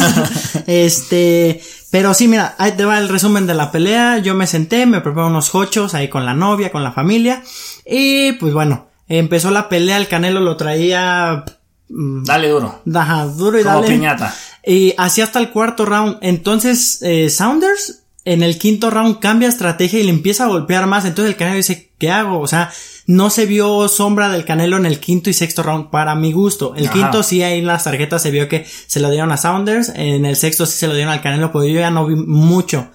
este, 0.67 1.63
pero 1.91 2.13
sí, 2.13 2.29
mira, 2.29 2.55
ahí 2.59 2.73
te 2.73 2.85
va 2.85 2.99
el 2.99 3.09
resumen 3.09 3.47
de 3.47 3.55
la 3.55 3.73
pelea. 3.73 4.19
Yo 4.19 4.35
me 4.35 4.47
senté, 4.47 4.85
me 4.85 5.01
preparé 5.01 5.27
unos 5.27 5.55
hochos 5.55 5.95
ahí 5.95 6.09
con 6.09 6.27
la 6.27 6.35
novia, 6.35 6.71
con 6.71 6.85
la 6.85 6.93
familia. 6.93 7.43
Y 7.87 8.33
pues 8.33 8.53
bueno, 8.53 8.89
empezó 9.09 9.51
la 9.51 9.71
pelea, 9.71 9.97
el 9.97 10.09
Canelo 10.09 10.41
lo 10.41 10.59
traía. 10.59 11.45
Mm, 11.89 12.25
dale 12.25 12.51
duro. 12.51 12.83
Ajá, 12.95 13.25
duro 13.25 13.59
y 13.59 13.65
Como 13.65 13.85
piñata. 13.85 14.35
Y 14.67 14.93
así 14.99 15.23
hasta 15.23 15.39
el 15.39 15.49
cuarto 15.49 15.87
round. 15.87 16.19
Entonces, 16.21 16.99
eh, 17.01 17.31
Saunders 17.31 18.03
en 18.33 18.43
el 18.43 18.59
quinto 18.59 18.91
round 18.91 19.19
cambia 19.21 19.49
estrategia 19.49 20.01
y 20.01 20.05
le 20.05 20.11
empieza 20.11 20.45
a 20.45 20.49
golpear 20.49 20.87
más. 20.87 21.05
Entonces 21.05 21.31
el 21.33 21.37
canelo 21.37 21.57
dice, 21.57 21.91
¿qué 21.99 22.11
hago? 22.11 22.41
O 22.41 22.47
sea, 22.47 22.71
no 23.07 23.31
se 23.31 23.47
vio 23.47 23.89
sombra 23.89 24.29
del 24.29 24.45
Canelo 24.45 24.77
en 24.77 24.85
el 24.85 25.01
quinto 25.01 25.31
y 25.31 25.33
sexto 25.33 25.63
round 25.63 25.89
para 25.91 26.15
mi 26.15 26.33
gusto. 26.33 26.75
El 26.77 26.85
Ajá. 26.87 26.93
quinto 26.93 27.23
sí 27.23 27.43
ahí 27.43 27.59
en 27.61 27.67
las 27.67 27.85
tarjetas 27.85 28.21
se 28.23 28.31
vio 28.31 28.49
que 28.49 28.67
se 28.87 29.01
lo 29.01 29.11
dieron 29.11 29.33
a 29.33 29.39
Saunders, 29.39 29.89
en 29.95 30.27
el 30.27 30.37
sexto 30.37 30.67
sí 30.67 30.77
se 30.79 30.89
lo 30.89 30.95
dieron 30.95 31.13
al 31.13 31.23
Canelo, 31.23 31.51
pero 31.51 31.65
yo 31.65 31.81
ya 31.81 31.91
no 31.91 32.07
vi 32.07 32.17
mucho. 32.17 32.89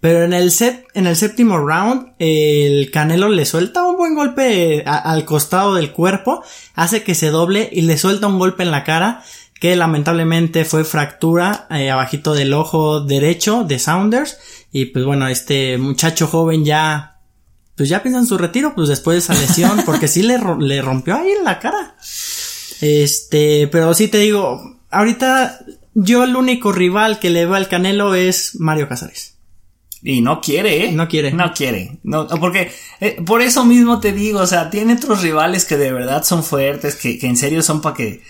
Pero 0.00 0.24
en 0.24 0.32
el 0.32 0.50
set, 0.50 0.86
en 0.94 1.06
el 1.06 1.14
séptimo 1.14 1.58
round, 1.58 2.12
el 2.18 2.90
Canelo 2.90 3.28
le 3.28 3.44
suelta 3.44 3.82
un 3.82 3.98
buen 3.98 4.14
golpe 4.14 4.82
a- 4.86 4.96
al 4.96 5.26
costado 5.26 5.74
del 5.74 5.92
cuerpo, 5.92 6.42
hace 6.74 7.02
que 7.02 7.14
se 7.14 7.28
doble 7.28 7.68
y 7.70 7.82
le 7.82 7.98
suelta 7.98 8.26
un 8.28 8.38
golpe 8.38 8.62
en 8.62 8.70
la 8.70 8.82
cara 8.84 9.22
que 9.60 9.76
lamentablemente 9.76 10.64
fue 10.64 10.84
fractura 10.84 11.68
eh, 11.70 11.90
abajito 11.90 12.34
del 12.34 12.54
ojo 12.54 13.00
derecho 13.00 13.62
de 13.62 13.78
Saunders 13.78 14.38
y 14.72 14.86
pues 14.86 15.04
bueno, 15.04 15.28
este 15.28 15.76
muchacho 15.76 16.26
joven 16.26 16.64
ya 16.64 17.18
pues 17.76 17.88
ya 17.88 18.02
piensa 18.02 18.18
en 18.18 18.26
su 18.26 18.38
retiro 18.38 18.74
pues 18.74 18.88
después 18.88 19.14
de 19.14 19.18
esa 19.18 19.40
lesión 19.40 19.82
porque 19.86 20.08
sí 20.08 20.22
le, 20.22 20.38
le 20.58 20.82
rompió 20.82 21.14
ahí 21.14 21.30
en 21.30 21.44
la 21.44 21.58
cara. 21.60 21.94
Este, 22.80 23.68
pero 23.68 23.92
sí 23.92 24.08
te 24.08 24.18
digo, 24.18 24.78
ahorita 24.90 25.60
yo 25.92 26.24
el 26.24 26.36
único 26.36 26.72
rival 26.72 27.18
que 27.18 27.28
le 27.28 27.44
veo 27.44 27.54
al 27.54 27.68
Canelo 27.68 28.14
es 28.14 28.58
Mario 28.58 28.88
Casares. 28.88 29.36
Y 30.02 30.22
no 30.22 30.40
quiere, 30.40 30.86
¿eh? 30.86 30.92
No 30.92 31.06
quiere. 31.06 31.32
No 31.32 31.52
quiere. 31.52 31.98
No, 32.02 32.26
porque 32.26 32.72
eh, 33.00 33.18
por 33.26 33.42
eso 33.42 33.66
mismo 33.66 34.00
te 34.00 34.12
digo, 34.12 34.40
o 34.40 34.46
sea, 34.46 34.70
tiene 34.70 34.94
otros 34.94 35.20
rivales 35.20 35.66
que 35.66 35.76
de 35.76 35.92
verdad 35.92 36.24
son 36.24 36.42
fuertes, 36.42 36.96
que, 36.96 37.18
que 37.18 37.26
en 37.26 37.36
serio 37.36 37.62
son 37.62 37.82
para 37.82 37.96
que 37.96 38.22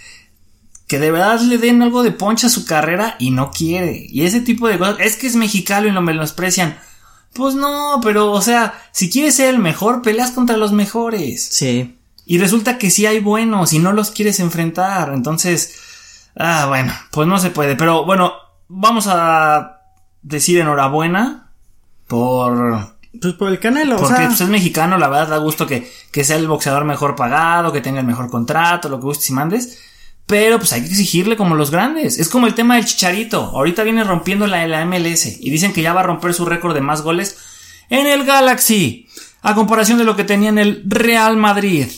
que 0.91 0.99
de 0.99 1.13
verdad 1.13 1.41
le 1.43 1.57
den 1.57 1.83
algo 1.83 2.03
de 2.03 2.11
poncha 2.11 2.49
a 2.49 2.51
su 2.51 2.67
carrera 2.67 3.15
y 3.21 3.31
no 3.31 3.53
quiere. 3.53 4.09
Y 4.09 4.25
ese 4.25 4.41
tipo 4.41 4.67
de 4.67 4.77
cosas, 4.77 4.97
es 4.99 5.15
que 5.15 5.29
es 5.29 5.37
mexicano 5.37 5.87
y 5.87 5.93
lo 5.93 6.01
menosprecian. 6.01 6.81
Pues 7.33 7.55
no, 7.55 8.01
pero 8.03 8.33
o 8.33 8.43
sea, 8.43 8.75
si 8.91 9.09
quieres 9.09 9.37
ser 9.37 9.51
el 9.51 9.61
mejor, 9.61 10.03
peleas 10.03 10.33
contra 10.33 10.57
los 10.57 10.73
mejores. 10.73 11.45
Sí. 11.45 11.97
Y 12.27 12.39
resulta 12.39 12.77
que 12.77 12.91
sí 12.91 13.07
hay 13.07 13.21
buenos 13.21 13.73
y 13.73 13.79
no 13.79 13.93
los 13.93 14.11
quieres 14.11 14.41
enfrentar. 14.41 15.13
Entonces, 15.15 15.79
ah, 16.37 16.67
bueno, 16.67 16.93
pues 17.13 17.29
no 17.29 17.39
se 17.39 17.51
puede. 17.51 17.77
Pero 17.77 18.05
bueno, 18.05 18.33
vamos 18.67 19.07
a 19.07 19.83
decir 20.23 20.59
enhorabuena 20.59 21.53
por... 22.09 22.97
Pues 23.23 23.35
por 23.35 23.49
el 23.49 23.61
Canelo, 23.61 23.97
Porque 23.97 24.15
o 24.15 24.17
sea, 24.17 24.27
pues, 24.27 24.41
es 24.41 24.49
mexicano, 24.49 24.99
la 24.99 25.09
verdad 25.09 25.29
da 25.29 25.37
gusto 25.37 25.69
que, 25.69 25.89
que 26.11 26.25
sea 26.25 26.37
el 26.37 26.49
boxeador 26.49 26.85
mejor 26.85 27.15
pagado, 27.15 27.71
que 27.71 27.81
tenga 27.81 28.01
el 28.01 28.07
mejor 28.07 28.29
contrato, 28.29 28.89
lo 28.89 28.99
que 28.99 29.05
gustes 29.05 29.31
y 29.31 29.35
mandes. 29.35 29.90
Pero 30.31 30.59
pues 30.59 30.73
hay 30.73 30.83
que 30.83 30.87
exigirle 30.87 31.37
como 31.37 31.57
los 31.57 31.73
grandes. 31.73 32.21
Es 32.21 32.29
como 32.29 32.47
el 32.47 32.55
tema 32.55 32.77
del 32.77 32.85
chicharito. 32.85 33.51
Ahorita 33.53 33.83
viene 33.83 34.05
rompiendo 34.05 34.47
la, 34.47 34.65
la 34.69 34.87
MLS 34.87 35.27
y 35.41 35.51
dicen 35.51 35.73
que 35.73 35.83
ya 35.83 35.93
va 35.93 36.01
a 36.01 36.05
romper 36.05 36.35
su 36.35 36.47
récord 36.47 36.73
de 36.73 36.81
más 36.81 37.03
goles 37.03 37.37
en 37.89 38.07
el 38.07 38.25
Galaxy. 38.25 39.09
A 39.43 39.57
comparación 39.57 39.99
de 39.99 40.05
lo 40.05 40.15
que 40.15 40.23
tenía 40.23 40.51
en 40.51 40.59
el 40.59 40.85
Real 40.87 41.37
Madrid. 41.37 41.89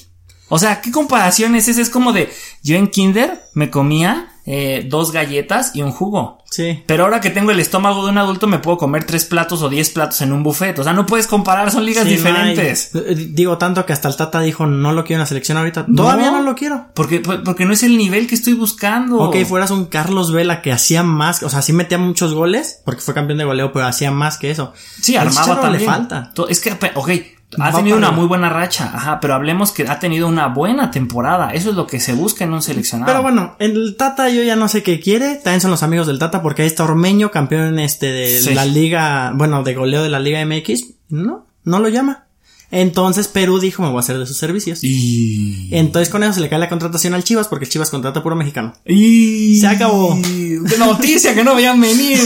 O 0.49 0.59
sea, 0.59 0.81
¿qué 0.81 0.91
comparación 0.91 1.55
es 1.57 1.69
esa? 1.69 1.83
Es 1.83 1.91
como 1.91 2.15
de 2.15 2.33
yo 2.63 2.77
en 2.77 2.89
Kinder 2.89 3.43
me 3.53 3.69
comía 3.69 4.32
eh, 4.45 4.87
dos 4.89 5.13
galletas 5.13 5.75
y 5.77 5.83
un 5.83 5.93
jugo. 5.93 6.39
sí. 6.51 6.83
Pero 6.87 7.05
ahora 7.05 7.21
que 7.21 7.31
tengo 7.31 7.51
el 7.53 7.61
estómago 7.61 8.05
de 8.05 8.11
un 8.11 8.19
adulto 8.19 8.47
me 8.47 8.59
puedo 8.59 8.77
comer 8.77 9.05
tres 9.05 9.25
platos 9.25 9.63
o 9.63 9.69
diez 9.69 9.91
platos 9.91 10.21
en 10.21 10.33
un 10.33 10.43
buffet. 10.43 10.79
O 10.79 10.85
sea, 10.85 10.93
no 10.93 11.07
puedes 11.07 11.27
comparar, 11.27 11.71
son 11.71 11.85
ligas 11.87 12.05
Sí, 12.05 12.11
diferentes. 12.11 12.91
eh, 12.95 13.15
Digo 13.31 13.57
tanto 13.59 13.87
que 13.87 13.93
hasta 13.93 14.09
el 14.09 14.17
Tata 14.17 14.41
dijo 14.41 14.67
no 14.67 14.93
lo 14.93 15.05
quiero 15.05 15.19
en 15.19 15.21
la 15.21 15.27
selección 15.27 15.59
ahorita. 15.59 15.87
Todavía 15.95 16.31
no, 16.31 16.43
lo 16.43 16.55
quiero. 16.55 16.87
Porque, 16.95 17.21
porque 17.21 17.65
no 17.65 17.73
es 17.73 17.83
el 17.85 17.97
nivel 17.97 18.27
que 18.27 18.35
estoy 18.35 18.53
buscando. 18.55 19.19
Ok, 19.21 19.37
fueras 19.47 19.71
un 19.71 19.87
Carlos 19.87 20.33
Vela 20.33 20.61
que 20.61 20.73
hacía 20.73 21.03
más, 21.03 21.43
o 21.43 21.49
sea, 21.49 21.63
sí 21.63 21.73
metía 21.73 21.99
muchos 21.99 22.35
goles, 22.35 22.81
porque 22.85 23.01
fue 23.01 23.15
campeón 23.15 23.39
de 23.39 23.45
goleo, 23.45 23.73
pero 23.73 23.87
hacía 23.87 24.11
más 24.11 24.39
que 24.39 24.51
eso. 24.51 24.73
Sí, 25.01 25.17
Al 25.17 25.29
armaba 25.29 25.61
también. 25.61 25.81
le 25.83 25.87
falta. 25.89 26.33
Es 26.49 26.61
que, 26.61 26.73
ok, 26.95 27.11
ha 27.59 27.71
Va 27.71 27.77
tenido 27.77 27.97
una 27.97 28.09
arriba. 28.09 28.21
muy 28.21 28.29
buena 28.29 28.49
racha, 28.49 28.91
ajá, 28.95 29.21
pero 29.21 29.35
hablemos 29.35 29.73
que 29.73 29.87
ha 29.89 29.99
tenido 29.99 30.27
una 30.29 30.49
buena 30.49 30.91
temporada. 30.91 31.51
Eso 31.53 31.71
es 31.71 31.77
lo 31.77 31.87
que 31.87 32.01
se 32.01 32.15
busca 32.15 32.45
en 32.45 32.53
un 32.53 32.63
seleccionado. 32.63 33.11
Pero 33.11 33.23
bueno, 33.23 33.57
el 33.59 33.97
Tata 33.97 34.29
yo 34.31 34.43
ya 34.43 34.57
no 34.57 34.69
sé 34.69 34.83
qué 34.83 35.01
quiere, 35.01 35.37
también 35.37 35.61
son 35.61 35.71
los 35.71 35.83
amigos 35.83 36.07
del 36.07 36.19
Tata, 36.19 36.41
porque 36.43 36.63
ahí 36.63 36.69
está 36.69 36.85
Ormeño, 36.85 37.31
campeón 37.31 37.79
este 37.79 38.07
de 38.13 38.41
Sí. 38.41 38.55
la 38.55 38.65
liga, 38.65 39.33
bueno, 39.35 39.63
de 39.63 39.75
goleo 39.75 40.03
de 40.03 40.09
la 40.09 40.19
liga 40.21 40.41
MX, 40.45 40.95
no, 41.11 41.47
no 41.65 41.79
lo 41.81 41.89
llama. 41.89 42.25
Entonces 42.75 43.29
Perú 43.29 43.61
dijo, 43.61 43.83
me 43.83 43.89
voy 43.91 43.99
a 43.99 44.01
hacer 44.01 44.19
de 44.19 44.27
sus 44.27 44.39
servicios. 44.39 44.83
Y... 44.83 45.69
Entonces 45.73 46.09
con 46.09 46.23
eso 46.23 46.33
se 46.33 46.41
le 46.41 46.49
cae 46.49 46.59
la 46.59 46.71
contratación 46.71 47.13
al 47.13 47.23
Chivas, 47.23 47.47
porque 47.47 47.67
Chivas 47.69 47.91
contrata 47.91 48.23
puro 48.23 48.35
mexicano. 48.35 48.73
Y... 48.87 49.59
Se 49.61 49.67
acabó. 49.67 50.19
¡Qué 50.23 50.79
noticia 50.79 51.35
que 51.35 51.45
no 51.45 51.55
veían 51.55 51.79
venir! 51.79 52.19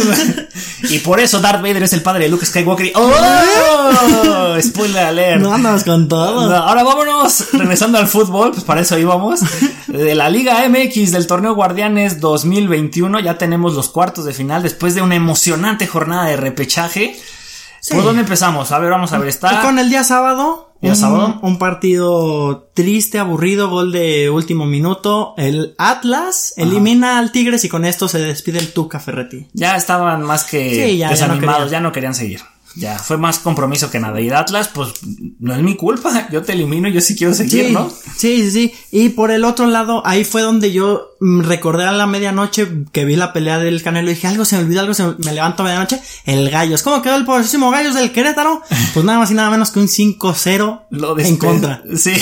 y 0.89 0.99
por 1.01 1.19
eso 1.19 1.41
Darth 1.41 1.63
Vader 1.63 1.83
es 1.83 1.93
el 1.95 2.03
padre 2.03 2.25
de 2.25 2.31
Luke 2.31 2.47
Skywalker. 2.47 2.87
y- 2.87 2.93
¡Oh! 2.95 4.57
Spoiler 4.63 5.05
alert. 5.05 5.43
No 5.43 5.53
andas 5.53 5.83
con 5.83 6.09
todo. 6.09 6.55
Ahora 6.55 6.85
vámonos, 6.85 7.49
regresando 7.53 7.99
al 7.99 8.07
fútbol, 8.07 8.53
pues 8.53 8.63
para 8.65 8.81
eso 8.83 8.97
íbamos. 8.99 9.41
De 9.89 10.15
la 10.15 10.29
Liga 10.31 10.65
MX 10.69 11.11
del 11.11 11.27
torneo 11.27 11.55
Guardianes 11.57 12.21
2021, 12.21 13.19
ya 13.21 13.37
tenemos 13.37 13.75
los 13.75 13.89
cuartos 13.89 14.25
de 14.25 14.33
final 14.33 14.63
después 14.63 14.95
de 14.95 15.03
una 15.03 15.17
emocionante 15.17 15.89
jornada 15.89 16.27
de 16.27 16.37
repechaje. 16.37 17.19
Sí. 17.87 17.95
¿Por 17.95 18.03
dónde 18.03 18.23
empezamos? 18.23 18.73
A 18.73 18.81
ver, 18.81 18.91
vamos 18.91 19.13
a 19.13 19.19
ver, 19.19 19.29
está. 19.29 19.61
con 19.63 19.79
el 19.79 19.89
día 19.89 20.03
sábado. 20.03 20.73
Día 20.83 20.91
un, 20.91 20.97
sábado. 20.97 21.39
un 21.43 21.57
partido 21.59 22.69
triste, 22.75 23.21
aburrido, 23.21 23.71
gol 23.71 23.93
de 23.93 24.29
último 24.29 24.67
minuto. 24.67 25.35
El 25.37 25.77
Atlas 25.79 26.53
elimina 26.57 27.19
al 27.19 27.31
Tigres 27.31 27.65
y 27.65 27.69
con 27.69 27.85
esto 27.85 28.09
se 28.09 28.19
despide 28.19 28.59
el 28.59 28.73
Tuca 28.73 28.99
Ferretti. 28.99 29.47
Ya 29.53 29.77
estaban 29.77 30.23
más 30.23 30.43
que 30.45 30.69
Sí, 30.75 30.97
ya- 30.99 31.13
ya 31.15 31.27
no 31.29 31.35
desanimados, 31.35 31.71
ya 31.71 31.81
no 31.81 31.93
querían 31.93 32.15
seguir. 32.15 32.41
Ya, 32.75 32.99
fue 32.99 33.17
más 33.17 33.39
compromiso 33.39 33.89
que 33.91 34.01
nada. 34.01 34.21
Y 34.21 34.29
de 34.29 34.35
Atlas, 34.35 34.69
pues 34.75 34.93
no 35.39 35.55
es 35.55 35.63
mi 35.63 35.77
culpa. 35.77 36.29
Yo 36.33 36.43
te 36.43 36.53
elimino, 36.55 36.89
yo 36.91 37.01
sí 37.01 37.17
quiero 37.17 37.33
seguir, 37.35 37.67
Sí, 37.69 37.73
¿no? 37.73 37.89
sí, 38.17 38.43
sí, 38.43 38.51
sí. 38.51 38.75
Y 38.91 39.11
por 39.11 39.31
el 39.31 39.45
otro 39.45 39.67
lado, 39.67 40.03
ahí 40.05 40.25
fue 40.25 40.43
donde 40.43 40.73
yo 40.73 41.13
recordé 41.21 41.85
a 41.85 41.93
la 41.93 42.07
medianoche 42.07 42.85
que 42.93 43.05
vi 43.05 43.17
la 43.17 43.33
pelea 43.33 43.59
del 43.59 43.83
Canelo 43.83 44.11
y 44.11 44.15
dije, 44.15 44.27
algo 44.27 44.45
se 44.45 44.57
me 44.57 44.63
olvidó, 44.65 44.81
algo 44.81 44.95
se 44.95 45.05
me, 45.05 45.15
me 45.25 45.33
levanto 45.33 45.63
a 45.63 45.67
medianoche. 45.67 46.01
El 46.25 46.51
Gallos. 46.51 46.83
¿Cómo 46.83 47.03
quedó 47.03 47.17
el 47.17 47.25
poderosísimo 47.25 47.71
Gallos 47.71 47.95
del 47.95 48.13
Querétaro? 48.13 48.63
Pues 48.95 49.05
nada 49.05 49.19
más 49.19 49.31
y 49.31 49.35
nada 49.35 49.51
menos 49.51 49.71
que 49.73 49.79
un 49.81 49.89
5-0 49.89 50.87
Lo 50.91 51.19
en 51.19 51.37
contra. 51.37 51.83
Sí. 51.97 52.13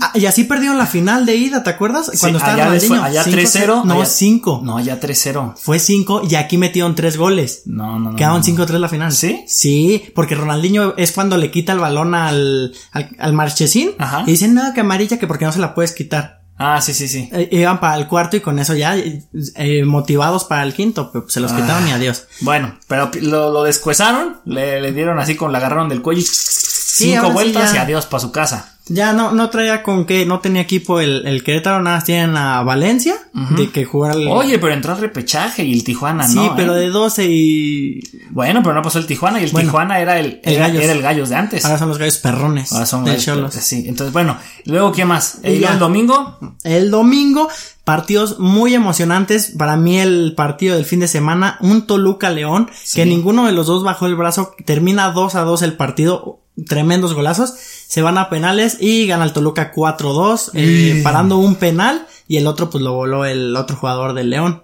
Ah, 0.00 0.10
y 0.14 0.26
así 0.26 0.42
perdieron 0.44 0.76
la 0.76 0.86
final 0.86 1.24
de 1.24 1.36
ida, 1.36 1.62
¿te 1.62 1.70
acuerdas? 1.70 2.10
Cuando 2.18 2.38
Sí, 2.40 2.44
estaba 2.44 2.64
Ronaldinho. 2.64 3.02
allá 3.02 3.22
5-0. 3.24 3.30
3-0. 3.32 3.84
No, 3.84 3.94
allá- 3.94 4.06
5. 4.06 4.60
No, 4.64 4.80
ya 4.80 4.98
3-0. 5.00 5.54
Fue 5.56 5.78
5 5.78 6.22
y 6.28 6.34
aquí 6.34 6.58
metieron 6.58 6.94
3 6.96 7.16
goles. 7.16 7.62
No, 7.66 7.98
no, 8.00 8.10
no. 8.10 8.16
Quedaron 8.16 8.38
no. 8.40 8.44
5-3 8.44 8.78
la 8.80 8.88
final. 8.88 9.12
¿Sí? 9.12 9.44
Sí, 9.46 10.04
porque 10.14 10.34
Ronaldinho 10.34 10.94
es 10.96 11.12
cuando 11.12 11.36
le 11.36 11.50
quita 11.52 11.72
el 11.72 11.78
balón 11.78 12.14
al, 12.14 12.74
al, 12.92 13.10
al 13.18 13.32
Marchesín. 13.32 13.90
Ajá. 13.98 14.22
Y 14.26 14.32
dicen, 14.32 14.54
no, 14.54 14.72
que 14.74 14.80
amarilla, 14.80 15.18
que 15.18 15.26
porque 15.28 15.44
no 15.44 15.52
se 15.52 15.60
la 15.60 15.74
puedes 15.74 15.92
quitar. 15.92 16.42
Ah, 16.58 16.80
sí, 16.80 16.94
sí, 16.94 17.06
sí. 17.06 17.28
Eh, 17.32 17.48
iban 17.52 17.80
para 17.80 17.96
el 17.96 18.06
cuarto 18.08 18.36
y 18.36 18.40
con 18.40 18.58
eso 18.58 18.74
ya 18.74 18.96
eh, 18.96 19.22
eh, 19.56 19.84
motivados 19.84 20.44
para 20.44 20.62
el 20.62 20.72
quinto, 20.72 21.10
pero 21.12 21.28
se 21.28 21.40
los 21.40 21.52
Ah. 21.52 21.56
quitaron 21.56 21.86
y 21.86 21.92
adiós. 21.92 22.24
Bueno, 22.40 22.78
pero 22.88 23.10
lo, 23.20 23.50
lo 23.50 23.62
descuezaron, 23.62 24.38
le, 24.46 24.80
le 24.80 24.92
dieron 24.92 25.18
así 25.18 25.36
con, 25.36 25.52
la 25.52 25.58
agarraron 25.58 25.88
del 25.90 26.00
cuello 26.00 26.20
y 26.22 26.24
cinco 26.24 27.26
sí 27.26 27.32
vueltas 27.32 27.72
ya. 27.72 27.80
y 27.80 27.82
adiós 27.82 28.06
para 28.06 28.20
su 28.20 28.32
casa. 28.32 28.75
Ya 28.88 29.12
no, 29.12 29.32
no 29.32 29.50
traía 29.50 29.82
con 29.82 30.04
qué, 30.04 30.24
no 30.26 30.38
tenía 30.38 30.62
equipo 30.62 31.00
el, 31.00 31.26
el 31.26 31.42
Querétaro, 31.42 31.82
nada 31.82 31.96
más 31.96 32.04
tienen 32.04 32.36
a 32.36 32.62
Valencia, 32.62 33.16
de 33.56 33.68
que 33.70 33.84
jugar. 33.84 34.14
Oye, 34.16 34.60
pero 34.60 34.72
entró 34.72 34.92
al 34.92 35.00
repechaje 35.00 35.64
y 35.64 35.72
el 35.72 35.82
Tijuana 35.82 36.28
sí, 36.28 36.36
no. 36.36 36.54
pero 36.54 36.76
¿eh? 36.76 36.80
de 36.82 36.90
12 36.90 37.24
y 37.28 38.00
Bueno, 38.30 38.62
pero 38.62 38.74
no 38.76 38.82
pasó 38.82 39.00
el 39.00 39.06
Tijuana 39.06 39.40
y 39.40 39.44
el 39.44 39.50
Bueno, 39.50 39.68
Tijuana 39.70 39.98
era 39.98 40.20
el, 40.20 40.40
el 40.44 40.54
era, 40.54 40.68
era 40.68 40.92
el 40.92 41.02
Gallos 41.02 41.30
de 41.30 41.34
antes. 41.34 41.64
ahora 41.64 41.78
son 41.78 41.88
los 41.88 41.98
gallos 41.98 42.18
perrones 42.18 42.72
Ahora 42.72 42.86
son 42.86 43.04
del 43.04 43.16
Gallos. 43.16 43.54
Sí, 43.54 43.84
entonces 43.88 44.12
bueno, 44.12 44.36
luego 44.66 44.92
¿qué 44.92 45.04
más? 45.04 45.40
Y 45.42 45.48
¿Y 45.48 45.50
luego 45.58 45.62
ya. 45.66 45.72
el 45.72 45.78
domingo? 45.80 46.38
El 46.62 46.90
domingo, 46.92 47.48
partidos 47.82 48.38
muy 48.38 48.74
emocionantes. 48.74 49.52
Para 49.58 49.76
mí, 49.76 49.98
el 49.98 50.34
partido 50.36 50.76
del 50.76 50.84
fin 50.84 51.00
de 51.00 51.08
semana, 51.08 51.56
un 51.60 51.88
Toluca 51.88 52.30
León, 52.30 52.70
Sí. 52.84 52.96
que 53.00 53.06
ninguno 53.06 53.46
de 53.46 53.52
los 53.52 53.66
dos 53.66 53.82
bajó 53.82 54.06
el 54.06 54.14
brazo. 54.14 54.54
Termina 54.64 55.10
2 55.10 55.34
a 55.34 55.40
2 55.42 55.62
el 55.62 55.72
partido. 55.72 56.40
Tremendos 56.66 57.14
golazos. 57.14 57.54
Se 57.88 58.02
van 58.02 58.18
a 58.18 58.30
penales 58.30 58.78
y 58.80 59.06
gana 59.06 59.24
el 59.24 59.32
Toluca 59.32 59.72
4-2, 59.72 60.50
eh, 60.54 61.00
parando 61.02 61.38
un 61.38 61.56
penal. 61.56 62.06
Y 62.28 62.38
el 62.38 62.46
otro, 62.46 62.70
pues 62.70 62.82
lo 62.82 62.92
voló 62.92 63.24
el 63.24 63.54
otro 63.56 63.76
jugador 63.76 64.14
del 64.14 64.30
León. 64.30 64.62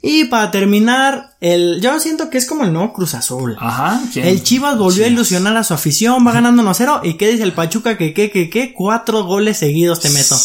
Y 0.00 0.24
para 0.24 0.50
terminar, 0.50 1.36
el, 1.40 1.80
yo 1.80 1.98
siento 2.00 2.28
que 2.28 2.38
es 2.38 2.46
como 2.46 2.64
el 2.64 2.72
nuevo 2.72 2.92
Cruz 2.92 3.14
Azul. 3.14 3.56
Ajá. 3.58 4.02
¿quién? 4.12 4.26
El 4.26 4.42
Chivas 4.42 4.76
volvió 4.76 5.04
a 5.04 5.08
ilusionar 5.08 5.56
a 5.56 5.64
su 5.64 5.74
afición, 5.74 6.26
va 6.26 6.32
ganando 6.32 6.62
1-0. 6.62 7.00
¿Y 7.04 7.14
qué 7.14 7.30
dice 7.30 7.44
el 7.44 7.52
Pachuca? 7.52 7.96
Que 7.96 8.12
qué, 8.12 8.30
que 8.30 8.50
qué, 8.50 8.74
cuatro 8.74 9.24
goles 9.24 9.58
seguidos 9.58 10.00
te 10.00 10.10
meto. 10.10 10.36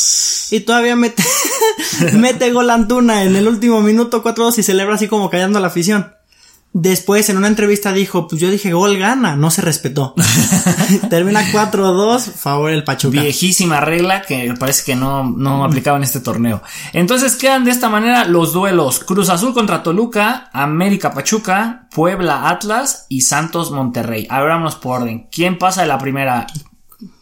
Y 0.51 0.61
todavía 0.61 0.95
mete, 0.95 1.23
mete 2.13 2.51
gol 2.51 2.69
Antuna 2.69 3.23
en 3.23 3.35
el 3.35 3.47
último 3.47 3.81
minuto 3.81 4.23
4-2 4.23 4.59
y 4.59 4.63
celebra 4.63 4.95
así 4.95 5.07
como 5.07 5.29
callando 5.29 5.57
a 5.57 5.61
la 5.61 5.67
afición. 5.67 6.16
Después 6.73 7.27
en 7.29 7.37
una 7.37 7.47
entrevista 7.47 7.91
dijo, 7.91 8.27
pues 8.27 8.39
yo 8.39 8.51
dije 8.51 8.71
gol 8.73 8.97
gana, 8.97 9.35
no 9.35 9.49
se 9.49 9.61
respetó. 9.61 10.13
Termina 11.09 11.43
4-2, 11.51 12.19
favor 12.19 12.71
el 12.71 12.83
Pachuca. 12.83 13.21
Viejísima 13.21 13.79
regla 13.79 14.21
que 14.21 14.53
parece 14.59 14.83
que 14.83 14.95
no, 14.95 15.23
no 15.23 15.63
aplicaba 15.63 15.97
en 15.97 16.03
este 16.03 16.19
torneo. 16.19 16.61
Entonces 16.93 17.35
quedan 17.35 17.63
de 17.65 17.71
esta 17.71 17.89
manera 17.89 18.25
los 18.25 18.53
duelos. 18.53 18.99
Cruz 18.99 19.29
Azul 19.29 19.53
contra 19.53 19.81
Toluca, 19.81 20.49
América 20.53 21.13
Pachuca, 21.13 21.87
Puebla 21.89 22.47
Atlas 22.49 23.07
y 23.09 23.21
Santos 23.21 23.71
Monterrey. 23.71 24.27
Ahora 24.29 24.53
vámonos 24.53 24.75
por 24.75 25.01
orden. 25.01 25.27
¿Quién 25.31 25.57
pasa 25.57 25.81
de 25.81 25.87
la 25.87 25.97
primera? 25.97 26.45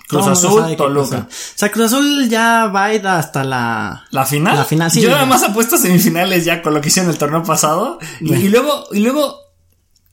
Cruz 0.07 0.27
Azul, 0.27 0.75
Toluca. 0.75 1.27
O 1.29 1.33
sea, 1.55 1.71
Cruz 1.71 1.85
Azul 1.87 2.29
ya 2.29 2.67
va 2.67 2.85
a 2.85 2.93
ir 2.93 3.07
hasta 3.07 3.43
la... 3.43 4.05
¿La 4.11 4.25
final? 4.25 4.55
La 4.55 4.63
final, 4.65 4.91
sí. 4.91 5.01
Yo 5.01 5.09
nada 5.09 5.25
más 5.25 5.43
apuesto 5.43 5.77
semifinales 5.77 6.45
ya 6.45 6.61
con 6.61 6.73
lo 6.73 6.81
que 6.81 6.89
hicieron 6.89 7.11
el 7.11 7.17
torneo 7.17 7.43
pasado. 7.43 7.97
Y, 8.21 8.33
y 8.33 8.49
luego, 8.49 8.85
y 8.91 8.99
luego, 8.99 9.39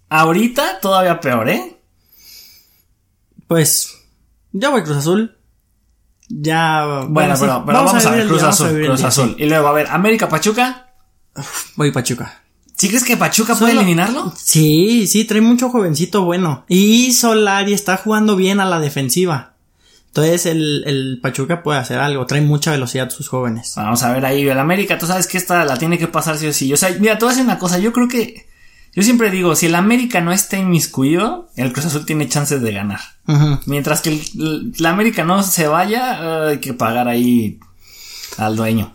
ahorita 0.09 0.81
todavía 0.81 1.21
peor, 1.21 1.49
¿eh? 1.51 1.79
Pues, 3.47 3.93
yo 4.53 4.71
voy 4.71 4.83
Cruz 4.83 4.97
Azul. 4.99 5.37
Ya... 6.29 7.05
Bueno, 7.09 7.37
sí, 7.37 7.43
pero, 7.43 7.63
pero 7.67 7.85
vamos, 7.85 8.07
a 8.07 8.11
ver, 8.11 8.21
el 8.21 8.29
Cruz 8.29 8.43
Azul, 8.43 8.69
Cruz 8.85 8.99
día, 8.99 9.09
Azul. 9.09 9.37
Y 9.39 9.45
luego, 9.47 9.69
a 9.69 9.73
ver, 9.73 9.89
América 9.91 10.29
Pachuca. 10.29 10.95
Voy 11.77 11.93
Pachuca. 11.93 12.43
¿Sí 12.75 12.89
crees 12.89 13.05
que 13.05 13.17
Pachuca 13.19 13.55
puede 13.55 13.73
Solo- 13.73 13.83
eliminarlo? 13.83 14.33
Sí, 14.37 15.07
sí, 15.07 15.25
trae 15.27 15.43
mucho 15.43 15.69
jovencito 15.69 16.23
bueno. 16.25 16.65
Y 16.69 17.13
Solari 17.13 17.75
está 17.75 17.99
jugando 17.99 18.35
bien 18.37 18.61
a 18.61 18.65
la 18.65 18.81
defensiva. 18.81 19.52
Entonces 20.15 20.45
el, 20.45 20.85
el 20.87 21.21
Pachuca 21.23 21.63
puede 21.63 21.79
hacer 21.79 21.99
algo. 21.99 22.27
Trae 22.27 22.43
mucha 22.43 22.71
velocidad 22.71 23.09
sus 23.09 23.29
jóvenes. 23.29 23.73
Vamos 23.77 24.03
a 24.03 24.13
ver 24.13 24.27
ahí, 24.27 24.47
el 24.47 24.59
América, 24.59 24.99
tú 24.99 25.07
sabes 25.07 25.27
que 25.27 25.39
esta 25.39 25.65
la 25.65 25.79
tiene 25.79 25.99
que 25.99 26.07
pasar 26.07 26.37
sí 26.37 26.47
o 26.47 26.53
sí. 26.53 26.71
O 26.71 26.77
sea, 26.77 26.95
mira, 27.01 27.15
a 27.15 27.27
decir 27.27 27.43
una 27.43 27.59
cosa, 27.59 27.79
yo 27.79 27.95
creo 27.95 28.09
que, 28.09 28.47
yo 28.95 29.03
siempre 29.03 29.31
digo, 29.31 29.57
si 29.57 29.67
el 29.67 29.75
América 29.75 30.21
no 30.21 30.31
está 30.31 30.59
inmiscuido, 30.59 31.49
el 31.57 31.73
Cruz 31.73 31.87
Azul 31.87 32.05
tiene 32.05 32.29
chances 32.29 32.61
de 32.61 32.73
ganar. 32.73 33.01
Ujú. 33.27 33.61
Mientras 33.65 34.03
que 34.03 34.11
el, 34.11 34.75
el 34.79 34.87
América 34.87 35.25
no 35.25 35.43
se 35.43 35.67
vaya, 35.67 36.49
hay 36.49 36.59
que 36.59 36.75
pagar 36.75 37.09
ahí 37.09 37.59
al 38.37 38.55
dueño. 38.55 38.93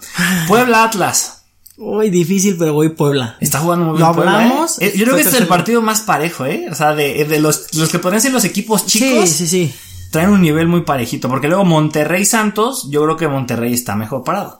Puebla 0.47 0.83
Atlas. 0.83 1.33
Uy, 1.77 2.11
difícil, 2.11 2.57
pero 2.59 2.73
voy 2.73 2.89
Puebla. 2.89 3.37
Está 3.39 3.59
jugando 3.59 3.85
muy 3.85 3.97
bien. 3.97 4.07
Lo 4.07 4.13
Puebla, 4.15 4.35
hablamos, 4.39 4.79
¿eh? 4.81 4.87
Eh, 4.87 4.97
Yo 4.97 5.05
creo 5.05 5.15
que 5.15 5.21
este 5.21 5.35
es 5.35 5.41
el 5.41 5.47
partido 5.47 5.81
más 5.81 6.01
parejo, 6.01 6.45
¿eh? 6.45 6.67
O 6.71 6.75
sea, 6.75 6.93
de, 6.95 7.25
de 7.25 7.39
los, 7.39 7.73
los 7.75 7.89
que 7.89 7.99
podrían 7.99 8.21
ser 8.21 8.33
los 8.33 8.45
equipos 8.45 8.85
chicos, 8.87 9.29
Sí, 9.29 9.45
sí, 9.45 9.47
sí. 9.47 9.75
Traen 10.11 10.29
un 10.29 10.41
nivel 10.41 10.67
muy 10.67 10.81
parejito. 10.81 11.29
Porque 11.29 11.47
luego 11.47 11.65
Monterrey 11.65 12.25
Santos, 12.25 12.87
yo 12.89 13.03
creo 13.03 13.17
que 13.17 13.27
Monterrey 13.27 13.73
está 13.73 13.95
mejor 13.95 14.23
parado. 14.23 14.59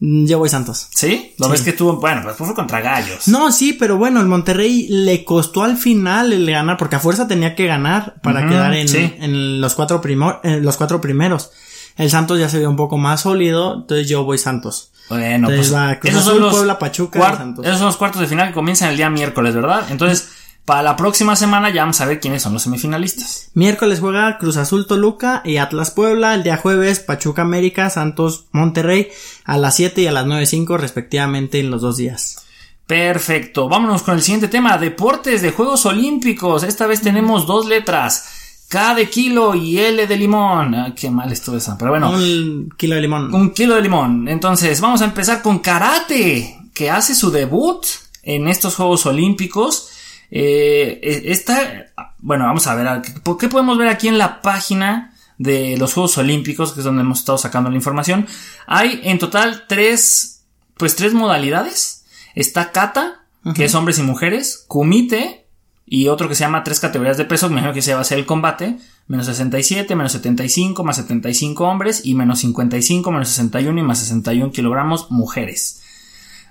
Mm, 0.00 0.26
Yo 0.26 0.38
voy 0.38 0.48
Santos. 0.48 0.88
¿Sí? 0.94 1.34
Lo 1.38 1.46
Sí. 1.46 1.52
ves 1.52 1.62
que 1.62 1.72
tuvo, 1.72 1.96
bueno, 2.00 2.22
pues 2.24 2.36
fue 2.36 2.52
contra 2.54 2.80
Gallos. 2.80 3.28
No, 3.28 3.52
sí, 3.52 3.72
pero 3.72 3.96
bueno, 3.96 4.20
el 4.20 4.26
Monterrey 4.26 4.88
le 4.88 5.24
costó 5.24 5.62
al 5.62 5.76
final 5.76 6.32
el 6.32 6.50
ganar, 6.50 6.76
porque 6.76 6.96
a 6.96 7.00
fuerza 7.00 7.28
tenía 7.28 7.54
que 7.54 7.66
ganar 7.66 8.20
para 8.22 8.48
quedar 8.48 8.74
en, 8.74 8.88
sí. 8.88 9.14
en 9.18 9.60
los, 9.60 9.74
cuatro 9.74 10.00
primo- 10.00 10.40
en 10.42 10.64
los 10.64 10.76
cuatro 10.76 11.00
primeros. 11.00 11.50
El 11.96 12.10
Santos 12.10 12.38
ya 12.40 12.48
se 12.48 12.58
vio 12.58 12.70
un 12.70 12.76
poco 12.76 12.96
más 12.98 13.20
sólido, 13.20 13.74
entonces 13.74 14.08
yo 14.08 14.24
voy 14.24 14.38
Santos. 14.38 14.88
Bueno, 15.08 15.48
Entonces 15.50 15.58
pues 15.70 15.74
va 15.74 15.98
Cruz 16.00 16.12
esos 16.14 16.24
son 16.24 16.40
los 16.40 16.54
Puebla, 16.54 16.78
Pachuca 16.78 17.36
Santos. 17.36 17.66
esos 17.66 17.78
son 17.78 17.86
los 17.88 17.96
cuartos 17.96 18.20
de 18.22 18.26
final 18.28 18.48
que 18.48 18.54
comienzan 18.54 18.90
el 18.90 18.96
día 18.96 19.10
miércoles, 19.10 19.54
¿verdad? 19.54 19.86
Entonces, 19.90 20.28
para 20.64 20.82
la 20.82 20.96
próxima 20.96 21.34
semana 21.36 21.70
ya 21.70 21.82
vamos 21.82 22.00
a 22.00 22.06
ver 22.06 22.20
quiénes 22.20 22.42
son 22.42 22.52
los 22.52 22.62
semifinalistas. 22.62 23.50
Miércoles 23.54 24.00
juega 24.00 24.38
Cruz 24.38 24.56
Azul 24.56 24.86
Toluca 24.86 25.42
y 25.44 25.56
Atlas 25.56 25.90
Puebla. 25.90 26.34
El 26.34 26.44
día 26.44 26.56
jueves 26.56 27.00
Pachuca 27.00 27.42
América, 27.42 27.90
Santos 27.90 28.46
Monterrey 28.52 29.08
a 29.44 29.58
las 29.58 29.76
7 29.76 30.02
y 30.02 30.06
a 30.06 30.12
las 30.12 30.26
9.05 30.26 30.78
respectivamente 30.78 31.58
en 31.58 31.70
los 31.70 31.82
dos 31.82 31.96
días. 31.96 32.42
Perfecto, 32.86 33.68
vámonos 33.68 34.02
con 34.02 34.16
el 34.16 34.22
siguiente 34.22 34.48
tema, 34.48 34.76
deportes 34.76 35.40
de 35.40 35.52
Juegos 35.52 35.86
Olímpicos. 35.86 36.62
Esta 36.62 36.86
vez 36.86 37.00
tenemos 37.00 37.46
dos 37.46 37.66
letras, 37.66 38.66
K 38.68 38.94
de 38.94 39.08
kilo 39.08 39.54
y 39.54 39.78
L 39.78 40.06
de 40.06 40.16
limón. 40.16 40.74
Ah, 40.74 40.94
qué 40.94 41.10
mal 41.10 41.32
estuvo 41.32 41.56
esa, 41.56 41.78
pero 41.78 41.92
bueno. 41.92 42.10
Un 42.10 42.72
kilo 42.76 42.96
de 42.96 43.00
limón. 43.00 43.34
Un 43.34 43.50
kilo 43.50 43.76
de 43.76 43.82
limón. 43.82 44.28
Entonces, 44.28 44.80
vamos 44.80 45.00
a 45.00 45.06
empezar 45.06 45.42
con 45.42 45.60
karate, 45.60 46.58
que 46.74 46.90
hace 46.90 47.14
su 47.14 47.30
debut 47.30 47.84
en 48.22 48.48
estos 48.48 48.76
Juegos 48.76 49.06
Olímpicos. 49.06 49.91
Eh, 50.34 50.98
eh, 51.02 51.22
esta, 51.26 51.86
bueno, 52.18 52.44
vamos 52.46 52.66
a 52.66 52.74
ver, 52.74 52.88
a- 52.88 53.02
¿por 53.22 53.36
qué 53.36 53.48
podemos 53.48 53.76
ver 53.76 53.88
aquí 53.88 54.08
en 54.08 54.16
la 54.16 54.40
página 54.40 55.12
de 55.36 55.76
los 55.76 55.92
Juegos 55.92 56.16
Olímpicos, 56.16 56.72
que 56.72 56.80
es 56.80 56.84
donde 56.84 57.02
hemos 57.02 57.18
estado 57.18 57.36
sacando 57.36 57.68
la 57.68 57.76
información? 57.76 58.26
Hay 58.66 59.00
en 59.04 59.18
total 59.18 59.64
tres, 59.68 60.44
pues 60.78 60.96
tres 60.96 61.12
modalidades. 61.12 62.04
Está 62.34 62.72
kata, 62.72 63.20
que 63.54 63.66
es 63.66 63.74
hombres 63.74 63.98
y 63.98 64.02
mujeres, 64.02 64.64
kumite, 64.68 65.44
y 65.84 66.08
otro 66.08 66.28
que 66.30 66.34
se 66.34 66.44
llama 66.44 66.64
tres 66.64 66.80
categorías 66.80 67.18
de 67.18 67.26
peso, 67.26 67.48
me 67.48 67.54
imagino 67.54 67.74
que 67.74 67.82
se 67.82 67.92
va 67.92 68.00
a 68.00 68.04
ser 68.04 68.18
el 68.18 68.24
combate, 68.24 68.78
menos 69.08 69.26
67, 69.26 69.94
menos 69.96 70.12
75, 70.12 70.82
más 70.84 70.96
75 70.96 71.64
hombres, 71.64 72.00
y 72.04 72.14
menos 72.14 72.38
55, 72.38 73.10
menos 73.12 73.28
61 73.28 73.78
y 73.78 73.82
más 73.82 73.98
61 73.98 74.50
kilogramos 74.52 75.10
mujeres. 75.10 75.82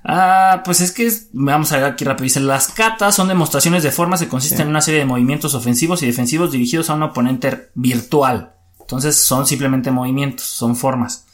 Ah, 0.04 0.62
pues 0.66 0.82
es 0.82 0.92
que 0.92 1.06
es- 1.06 1.30
vamos 1.34 1.72
a 1.72 1.78
ver 1.78 1.86
aquí 1.86 2.04
rápido. 2.06 2.24
Dice, 2.24 2.40
las 2.40 2.70
katas 2.70 3.16
son 3.16 3.28
demostraciones 3.28 3.84
de 3.84 3.92
formas 3.92 4.20
que 4.20 4.28
consisten 4.28 4.62
en 4.62 4.70
una 4.70 4.82
serie 4.82 5.00
de 5.02 5.06
movimientos 5.06 5.54
ofensivos 5.54 6.02
y 6.02 6.08
defensivos 6.08 6.52
dirigidos 6.52 6.90
a 6.90 6.96
un 6.96 7.04
oponente 7.04 7.70
virtual. 7.76 8.54
Entonces 8.80 9.16
son 9.18 9.46
simplemente 9.46 9.92
movimientos, 9.92 10.46
son 10.46 10.76
formas. 10.76 11.26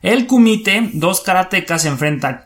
El 0.00 0.26
kumite, 0.26 0.90
dos 0.94 1.20
karatecas 1.20 1.82
se 1.82 1.88
enfrentan 1.88 2.44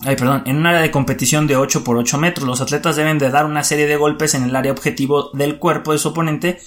Ay, 0.00 0.16
perdón, 0.16 0.42
en 0.46 0.56
un 0.56 0.66
área 0.66 0.80
de 0.80 0.90
competición 0.90 1.46
de 1.46 1.56
8 1.56 1.84
por 1.84 1.96
8 1.96 2.18
metros, 2.18 2.46
los 2.46 2.60
atletas 2.60 2.96
deben 2.96 3.18
de 3.20 3.30
dar 3.30 3.46
una 3.46 3.62
serie 3.62 3.86
de 3.86 3.96
golpes 3.96 4.34
en 4.34 4.42
el 4.42 4.56
área 4.56 4.72
objetivo 4.72 5.30
del 5.34 5.60
cuerpo 5.60 5.92
de 5.92 5.98
su 5.98 6.08
oponente 6.08 6.58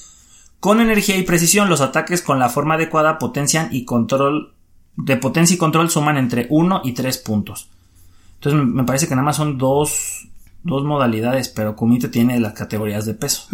con 0.62 0.80
energía 0.80 1.18
y 1.18 1.24
precisión. 1.24 1.68
Los 1.70 1.82
ataques 1.82 2.22
con 2.22 2.40
la 2.40 2.48
forma 2.48 2.76
adecuada 2.76 3.20
potencian 3.20 3.68
y 3.72 3.84
control 3.84 4.54
de 4.96 5.18
potencia 5.18 5.56
y 5.56 5.58
control 5.58 5.90
suman 5.90 6.18
entre 6.18 6.48
1 6.50 6.82
y 6.86 6.94
3 6.94 7.18
puntos. 7.18 7.70
Entonces 8.40 8.62
me- 8.66 8.84
parece 8.84 9.08
que 9.08 9.16
nada 9.16 9.26
más 9.26 9.36
son 9.36 9.58
dos, 9.58 10.28
dos 10.64 10.84
modalidades, 10.84 11.50
pero 11.50 11.76
Kumite 11.76 12.08
tiene 12.08 12.40
las 12.40 12.54
categorías 12.54 13.06
de 13.06 13.14
peso. 13.16 13.48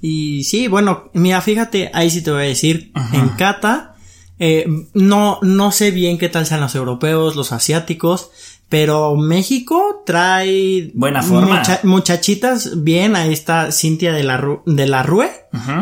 Y 0.00 0.44
sí, 0.44 0.68
bueno, 0.68 1.10
mira, 1.14 1.40
fíjate, 1.40 1.90
ahí 1.94 2.10
sí 2.10 2.22
te 2.22 2.30
voy 2.30 2.42
a 2.44 2.46
decir, 2.46 2.92
en 3.12 3.28
kata, 3.30 3.95
eh, 4.38 4.66
no, 4.94 5.38
no 5.42 5.72
sé 5.72 5.90
bien 5.90 6.18
qué 6.18 6.28
tal 6.28 6.46
sean 6.46 6.60
los 6.60 6.74
europeos, 6.74 7.36
los 7.36 7.52
asiáticos, 7.52 8.30
pero 8.68 9.14
México 9.14 10.02
trae 10.04 10.90
Buena 10.94 11.22
forma. 11.22 11.62
muchachitas 11.84 12.82
bien, 12.82 13.14
ahí 13.14 13.32
está 13.32 13.70
Cintia 13.70 14.12
de 14.12 14.24
la, 14.24 14.38
Ru- 14.40 14.62
de 14.66 14.86
la 14.86 15.02
Rue, 15.04 15.30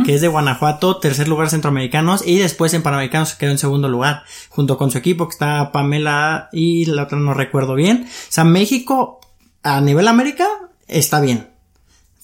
que 0.05 0.15
es 0.15 0.21
de 0.21 0.29
Guanajuato, 0.29 0.99
tercer 0.99 1.27
lugar 1.27 1.49
centroamericanos, 1.51 2.27
y 2.27 2.37
después 2.39 2.75
en 2.75 2.83
Panamericanos 2.83 3.31
se 3.31 3.39
quedó 3.39 3.51
en 3.51 3.59
segundo 3.59 3.89
lugar, 3.89 4.23
junto 4.51 4.77
con 4.77 4.91
su 4.91 4.99
equipo, 4.99 5.27
que 5.29 5.33
está 5.33 5.73
Pamela 5.73 6.49
y 6.53 6.85
la 6.85 7.05
otra 7.05 7.19
no 7.19 7.33
recuerdo 7.35 7.75
bien. 7.75 8.05
O 8.07 8.33
sea, 8.33 8.45
México, 8.45 9.19
a 9.63 9.81
nivel 9.81 10.07
América, 10.07 10.47
está 10.87 11.21
bien. 11.21 11.49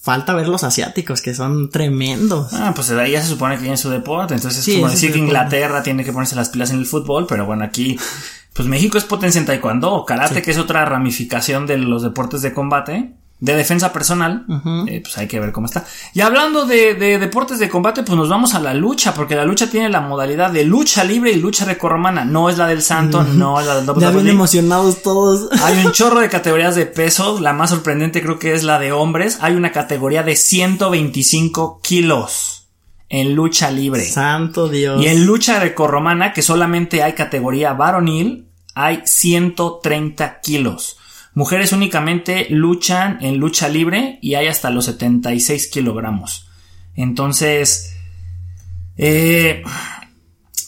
Falta 0.01 0.33
ver 0.33 0.47
los 0.47 0.63
asiáticos, 0.63 1.21
que 1.21 1.35
son 1.35 1.69
tremendos. 1.69 2.51
Ah, 2.53 2.71
pues 2.75 2.89
ahí 2.89 3.11
ya 3.11 3.21
se 3.21 3.29
supone 3.29 3.55
que 3.55 3.61
tiene 3.61 3.77
su 3.77 3.91
deporte, 3.91 4.33
entonces 4.33 4.63
Sí, 4.63 4.71
es 4.71 4.77
como 4.77 4.89
decir 4.89 5.13
que. 5.13 5.19
Inglaterra 5.19 5.83
tiene 5.83 6.03
que 6.03 6.11
ponerse 6.11 6.35
las 6.35 6.49
pilas 6.49 6.71
en 6.71 6.79
el 6.79 6.87
fútbol, 6.87 7.27
pero 7.27 7.45
bueno, 7.45 7.63
aquí, 7.63 7.99
pues 8.53 8.67
México 8.67 8.97
es 8.97 9.03
potencia 9.03 9.37
en 9.37 9.45
taekwondo, 9.45 10.03
karate, 10.05 10.41
que 10.41 10.49
es 10.49 10.57
otra 10.57 10.85
ramificación 10.85 11.67
de 11.67 11.77
los 11.77 12.01
deportes 12.01 12.41
de 12.41 12.51
combate, 12.51 13.13
de 13.41 13.55
defensa 13.55 13.91
personal, 13.91 14.45
eh, 14.87 15.01
pues 15.01 15.17
hay 15.17 15.27
que 15.27 15.39
ver 15.39 15.51
cómo 15.51 15.65
está. 15.65 15.83
Y 16.13 16.21
hablando 16.21 16.65
de, 16.65 16.93
de 16.93 17.17
deportes 17.17 17.57
de 17.57 17.69
combate, 17.69 18.03
pues 18.03 18.15
nos 18.15 18.29
vamos 18.29 18.53
a 18.53 18.59
la 18.59 18.75
lucha, 18.75 19.15
porque 19.15 19.35
la 19.35 19.45
lucha 19.45 19.67
tiene 19.67 19.89
la 19.89 19.99
modalidad 19.99 20.51
de 20.51 20.63
lucha 20.63 21.03
libre 21.03 21.31
y 21.31 21.37
lucha 21.37 21.65
recorromana, 21.65 22.23
no 22.23 22.49
es 22.51 22.59
la 22.59 22.67
del 22.67 22.83
santo, 22.83 23.23
no 23.23 23.59
es 23.59 23.65
la 23.65 23.81
del 23.81 23.87
Ya 23.87 23.93
bien 24.11 24.15
WWE. 24.15 24.29
emocionados 24.29 25.01
todos. 25.01 25.49
Hay 25.63 25.83
un 25.83 25.91
chorro 25.93 26.19
de 26.19 26.29
categorías 26.29 26.75
de 26.75 26.85
peso. 26.85 27.39
La 27.41 27.51
más 27.51 27.71
sorprendente 27.71 28.21
creo 28.21 28.37
que 28.37 28.53
es 28.53 28.61
la 28.63 28.77
de 28.77 28.91
hombres. 28.91 29.39
Hay 29.41 29.55
una 29.55 29.71
categoría 29.71 30.21
de 30.21 30.35
125 30.35 31.79
kilos 31.81 32.67
en 33.09 33.33
lucha 33.33 33.71
libre. 33.71 34.05
Santo 34.05 34.69
Dios. 34.69 35.01
Y 35.01 35.07
en 35.07 35.25
lucha 35.25 35.59
grecorromana, 35.59 36.31
que 36.31 36.43
solamente 36.43 37.01
hay 37.01 37.13
categoría 37.13 37.73
varonil, 37.73 38.45
hay 38.75 39.01
130 39.03 40.41
kilos. 40.41 40.97
Mujeres 41.33 41.71
únicamente 41.71 42.47
luchan 42.49 43.17
en 43.21 43.37
lucha 43.37 43.69
libre 43.69 44.19
y 44.21 44.35
hay 44.35 44.47
hasta 44.47 44.69
los 44.69 44.85
76 44.85 45.67
kilogramos. 45.67 46.49
Entonces, 46.95 47.95
eh, 48.97 49.63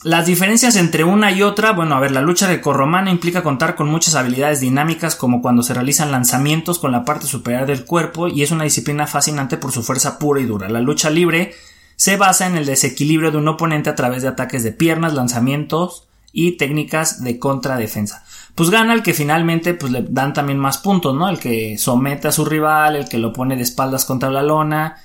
las 0.04 0.26
diferencias 0.26 0.76
entre 0.76 1.04
una 1.04 1.32
y 1.32 1.42
otra, 1.42 1.72
bueno, 1.72 1.94
a 1.94 2.00
ver, 2.00 2.12
la 2.12 2.20
lucha 2.20 2.46
grecorromana 2.46 3.10
implica 3.10 3.42
contar 3.42 3.74
con 3.74 3.88
muchas 3.88 4.14
habilidades 4.14 4.60
dinámicas 4.60 5.16
como 5.16 5.40
cuando 5.40 5.62
se 5.62 5.72
realizan 5.72 6.10
lanzamientos 6.10 6.78
con 6.78 6.92
la 6.92 7.04
parte 7.04 7.26
superior 7.26 7.66
del 7.66 7.84
cuerpo 7.86 8.28
y 8.28 8.42
es 8.42 8.50
una 8.50 8.64
disciplina 8.64 9.06
fascinante 9.06 9.56
por 9.56 9.72
su 9.72 9.82
fuerza 9.82 10.18
pura 10.18 10.40
y 10.40 10.44
dura. 10.44 10.68
La 10.68 10.80
lucha 10.80 11.08
libre 11.10 11.54
se 11.96 12.16
basa 12.16 12.46
en 12.46 12.56
el 12.56 12.66
desequilibrio 12.66 13.30
de 13.30 13.38
un 13.38 13.48
oponente 13.48 13.88
a 13.88 13.94
través 13.94 14.22
de 14.22 14.28
ataques 14.28 14.62
de 14.62 14.72
piernas, 14.72 15.14
lanzamientos 15.14 16.06
y 16.32 16.58
técnicas 16.58 17.22
de 17.22 17.38
contradefensa. 17.38 18.24
Pues 18.54 18.70
gana 18.70 18.94
el 18.94 19.02
que 19.02 19.14
finalmente 19.14 19.74
pues 19.74 19.90
le 19.90 20.02
dan 20.02 20.32
también 20.32 20.58
más 20.58 20.78
puntos, 20.78 21.14
¿no? 21.14 21.28
El 21.28 21.38
que 21.38 21.76
somete 21.76 22.28
a 22.28 22.32
su 22.32 22.44
rival, 22.44 22.96
el 22.96 23.08
que 23.08 23.18
lo 23.18 23.32
pone 23.32 23.56
de 23.56 23.62
espaldas 23.62 24.04
contra 24.04 24.30
la 24.30 24.42
lona 24.42 24.96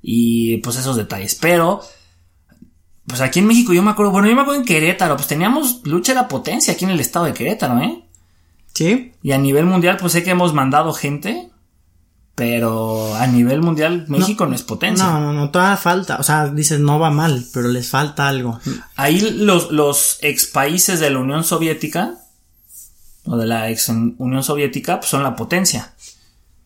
y 0.00 0.58
pues 0.58 0.76
esos 0.76 0.96
detalles. 0.96 1.34
Pero 1.34 1.82
pues 3.06 3.20
aquí 3.20 3.40
en 3.40 3.46
México 3.46 3.72
yo 3.72 3.82
me 3.82 3.90
acuerdo, 3.90 4.12
bueno, 4.12 4.28
yo 4.28 4.34
me 4.34 4.42
acuerdo 4.42 4.60
en 4.60 4.66
Querétaro, 4.66 5.16
pues 5.16 5.28
teníamos 5.28 5.82
lucha 5.84 6.12
de 6.12 6.20
la 6.20 6.28
potencia 6.28 6.72
aquí 6.72 6.84
en 6.84 6.92
el 6.92 7.00
estado 7.00 7.26
de 7.26 7.34
Querétaro, 7.34 7.78
¿eh? 7.80 8.04
Sí. 8.72 9.12
Y 9.22 9.32
a 9.32 9.38
nivel 9.38 9.66
mundial, 9.66 9.98
pues 9.98 10.12
sé 10.12 10.24
que 10.24 10.30
hemos 10.30 10.52
mandado 10.52 10.92
gente. 10.92 11.50
Pero 12.34 13.14
a 13.14 13.28
nivel 13.28 13.62
mundial, 13.62 14.06
México 14.08 14.44
no, 14.44 14.56
es 14.56 14.64
potencia. 14.64 15.04
No, 15.04 15.20
no, 15.20 15.32
no, 15.32 15.50
todavía 15.50 15.76
falta. 15.76 16.16
O 16.16 16.24
sea, 16.24 16.48
dices, 16.48 16.80
no 16.80 16.98
va 16.98 17.10
mal, 17.10 17.46
pero 17.54 17.68
les 17.68 17.88
falta 17.88 18.26
algo. 18.26 18.58
Ahí 18.96 19.20
los, 19.20 19.70
los 19.70 20.18
ex 20.20 20.46
países 20.46 20.98
de 20.98 21.10
la 21.10 21.20
Unión 21.20 21.44
Soviética, 21.44 22.16
o 23.26 23.36
de 23.36 23.46
la 23.46 23.70
ex 23.70 23.88
Unión 23.88 24.42
Soviética, 24.42 25.00
pues 25.00 25.10
son 25.10 25.22
la 25.22 25.36
potencia. 25.36 25.94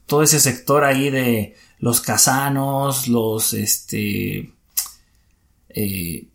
Todo 0.07 0.23
ese 0.23 0.41
sector 0.41 0.85
ahí 0.85 1.11
de 1.11 1.55
los 1.79 2.01
kazanos, 2.01 3.09
los, 3.09 3.53
este, 3.53 4.53
eh, 5.69 6.29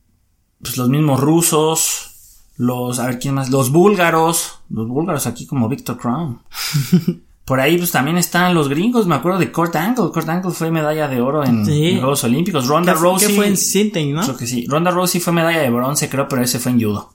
pues 0.62 0.78
los 0.78 0.90
mismos 0.90 1.20
rusos, 1.20 2.14
los, 2.58 3.00
a 3.00 3.08
ver 3.08 3.20
quién 3.20 3.36
más, 3.36 3.50
los 3.50 3.72
búlgaros, 3.72 4.60
los 4.70 4.88
búlgaros 4.88 5.28
aquí 5.28 5.46
como 5.46 5.68
Victor 5.68 5.98
Crown. 5.98 6.42
Por 7.46 7.60
ahí 7.60 7.78
pues 7.78 7.92
también 7.92 8.18
están 8.18 8.54
los 8.54 8.70
gringos, 8.70 9.06
me 9.06 9.16
acuerdo 9.16 9.38
de 9.38 9.52
Kurt 9.52 9.76
Angle, 9.76 10.12
Kurt 10.14 10.30
Angle 10.30 10.52
fue 10.52 10.72
medalla 10.72 11.10
de 11.10 11.20
oro 11.20 11.44
en, 11.44 11.60
los 11.60 12.00
Juegos 12.00 12.24
Olímpicos, 12.24 12.68
Ronda 12.68 12.94
Rousey. 12.94 13.28
Que 13.28 13.34
fue 13.34 13.48
en 13.48 13.58
Sinting, 13.58 14.14
¿no? 14.14 14.24
Creo 14.24 14.38
que 14.38 14.48
sí, 14.48 14.66
Ronda 14.66 14.92
Rousey 14.92 15.20
fue 15.20 15.34
medalla 15.34 15.60
de 15.60 15.70
bronce, 15.70 16.08
creo, 16.08 16.30
pero 16.30 16.42
ese 16.42 16.60
fue 16.60 16.72
en 16.72 16.82
judo. 16.82 17.12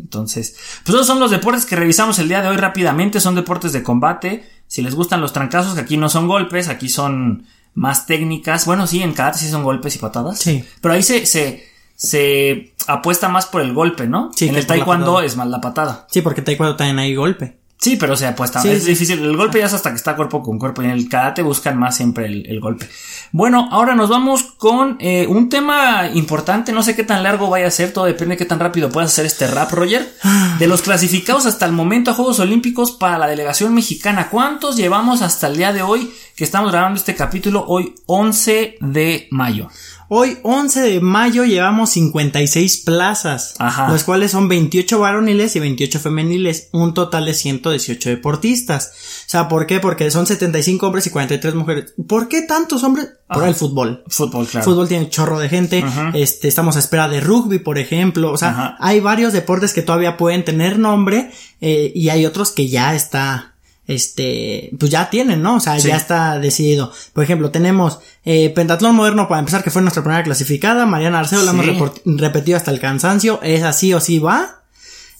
Entonces, 0.00 0.56
pues 0.84 0.94
esos 0.94 1.06
son 1.06 1.20
los 1.20 1.30
deportes 1.30 1.66
que 1.66 1.76
revisamos 1.76 2.18
el 2.18 2.28
día 2.28 2.42
de 2.42 2.48
hoy 2.48 2.56
rápidamente, 2.56 3.20
son 3.20 3.34
deportes 3.34 3.72
de 3.72 3.82
combate. 3.82 4.48
Si 4.66 4.82
les 4.82 4.94
gustan 4.94 5.20
los 5.20 5.32
trancazos, 5.32 5.74
que 5.74 5.80
aquí 5.80 5.96
no 5.96 6.08
son 6.08 6.26
golpes, 6.28 6.68
aquí 6.68 6.88
son 6.88 7.46
más 7.74 8.06
técnicas. 8.06 8.66
Bueno, 8.66 8.86
sí, 8.86 9.02
en 9.02 9.12
karate 9.12 9.38
sí 9.38 9.48
son 9.48 9.62
golpes 9.62 9.96
y 9.96 9.98
patadas. 9.98 10.38
Sí. 10.38 10.64
Pero 10.80 10.94
ahí 10.94 11.02
se, 11.02 11.26
se, 11.26 11.64
se 11.94 12.72
apuesta 12.86 13.28
más 13.28 13.46
por 13.46 13.62
el 13.62 13.72
golpe, 13.72 14.06
¿no? 14.06 14.30
Sí, 14.34 14.48
en 14.48 14.56
el 14.56 14.66
taekwondo 14.66 15.20
es 15.20 15.36
más 15.36 15.48
la 15.48 15.60
patada. 15.60 16.06
Sí, 16.10 16.22
porque 16.22 16.42
taekwondo 16.42 16.76
también 16.76 16.98
hay 16.98 17.14
golpe. 17.14 17.59
Sí, 17.80 17.96
pero 17.96 18.14
se 18.14 18.26
apuesta. 18.26 18.60
Sí, 18.60 18.68
es 18.68 18.84
sí. 18.84 18.90
difícil. 18.90 19.20
El 19.20 19.36
golpe 19.38 19.58
ya 19.58 19.64
es 19.64 19.72
hasta 19.72 19.88
que 19.88 19.96
está 19.96 20.14
cuerpo 20.14 20.42
con 20.42 20.58
cuerpo. 20.58 20.82
Y 20.82 20.84
en 20.84 20.90
el 20.90 21.08
karate 21.08 21.40
buscan 21.40 21.78
más 21.78 21.96
siempre 21.96 22.26
el, 22.26 22.46
el 22.46 22.60
golpe. 22.60 22.86
Bueno, 23.32 23.68
ahora 23.70 23.94
nos 23.94 24.10
vamos 24.10 24.42
con 24.58 24.98
eh, 25.00 25.26
un 25.26 25.48
tema 25.48 26.10
importante. 26.12 26.72
No 26.72 26.82
sé 26.82 26.94
qué 26.94 27.04
tan 27.04 27.22
largo 27.22 27.48
vaya 27.48 27.68
a 27.68 27.70
ser. 27.70 27.94
Todo 27.94 28.04
depende 28.04 28.34
de 28.34 28.38
qué 28.38 28.44
tan 28.44 28.58
rápido 28.58 28.90
puedas 28.90 29.12
hacer 29.12 29.24
este 29.24 29.46
rap, 29.46 29.72
Roger. 29.72 30.12
De 30.58 30.66
los 30.66 30.82
clasificados 30.82 31.46
hasta 31.46 31.64
el 31.64 31.72
momento 31.72 32.10
a 32.10 32.14
Juegos 32.14 32.38
Olímpicos 32.38 32.92
para 32.92 33.18
la 33.18 33.26
delegación 33.26 33.72
mexicana. 33.72 34.28
¿Cuántos 34.28 34.76
llevamos 34.76 35.22
hasta 35.22 35.46
el 35.46 35.56
día 35.56 35.72
de 35.72 35.80
hoy 35.80 36.12
que 36.40 36.44
estamos 36.44 36.72
grabando 36.72 36.96
este 36.96 37.14
capítulo? 37.14 37.66
Hoy 37.68 37.94
11 38.06 38.78
de 38.80 39.28
mayo. 39.30 39.68
Hoy, 40.08 40.38
11 40.42 40.80
de 40.80 41.00
mayo, 41.02 41.44
llevamos 41.44 41.90
56 41.90 42.78
plazas, 42.78 43.56
Ajá. 43.58 43.90
los 43.90 44.04
cuales 44.04 44.30
son 44.30 44.48
28 44.48 44.98
varoniles 44.98 45.54
y 45.54 45.60
28 45.60 46.00
femeniles, 46.00 46.70
un 46.72 46.94
total 46.94 47.26
de 47.26 47.34
118 47.34 48.08
deportistas. 48.08 48.86
O 49.26 49.28
sea, 49.30 49.48
¿por 49.48 49.66
qué? 49.66 49.80
Porque 49.80 50.10
son 50.10 50.26
75 50.26 50.86
hombres 50.86 51.06
y 51.06 51.10
43 51.10 51.54
mujeres. 51.54 51.92
¿Por 52.08 52.26
qué 52.28 52.40
tantos 52.40 52.84
hombres? 52.84 53.10
Por 53.28 53.42
Ajá. 53.42 53.48
el 53.48 53.54
fútbol. 53.54 54.02
Fútbol, 54.08 54.46
claro. 54.46 54.64
Fútbol 54.64 54.88
tiene 54.88 55.04
un 55.04 55.10
chorro 55.10 55.38
de 55.38 55.50
gente. 55.50 55.82
Ajá. 55.84 56.10
Este, 56.14 56.48
estamos 56.48 56.74
a 56.76 56.78
espera 56.78 57.06
de 57.06 57.20
rugby, 57.20 57.58
por 57.58 57.78
ejemplo. 57.78 58.32
O 58.32 58.38
sea, 58.38 58.78
hay 58.80 59.00
varios 59.00 59.34
deportes 59.34 59.74
que 59.74 59.82
todavía 59.82 60.16
pueden 60.16 60.42
tener 60.42 60.78
nombre 60.78 61.30
eh, 61.60 61.92
y 61.94 62.08
hay 62.08 62.24
otros 62.24 62.50
que 62.50 62.66
ya 62.66 62.94
está, 62.94 63.56
este, 63.94 64.70
pues 64.78 64.90
ya 64.90 65.10
tienen, 65.10 65.42
¿no? 65.42 65.56
O 65.56 65.60
sea, 65.60 65.78
Sí. 65.78 65.88
ya 65.88 65.96
está 65.96 66.38
decidido. 66.38 66.92
Por 67.12 67.24
ejemplo, 67.24 67.50
tenemos 67.50 67.98
eh, 68.24 68.50
pentatlón 68.50 68.94
moderno 68.96 69.28
para 69.28 69.38
empezar, 69.40 69.62
que 69.64 69.70
fue 69.70 69.82
nuestra 69.82 70.02
primera 70.02 70.22
clasificada. 70.22 70.84
Mariana 70.86 71.20
Arceo 71.20 71.42
la 71.42 71.52
Sí. 71.52 71.58
hemos 71.58 71.66
report- 71.66 72.00
repetido 72.04 72.56
hasta 72.56 72.70
el 72.70 72.78
cansancio. 72.80 73.40
Es 73.42 73.62
así 73.62 73.92
o 73.94 74.00
sí 74.00 74.18
va. 74.18 74.62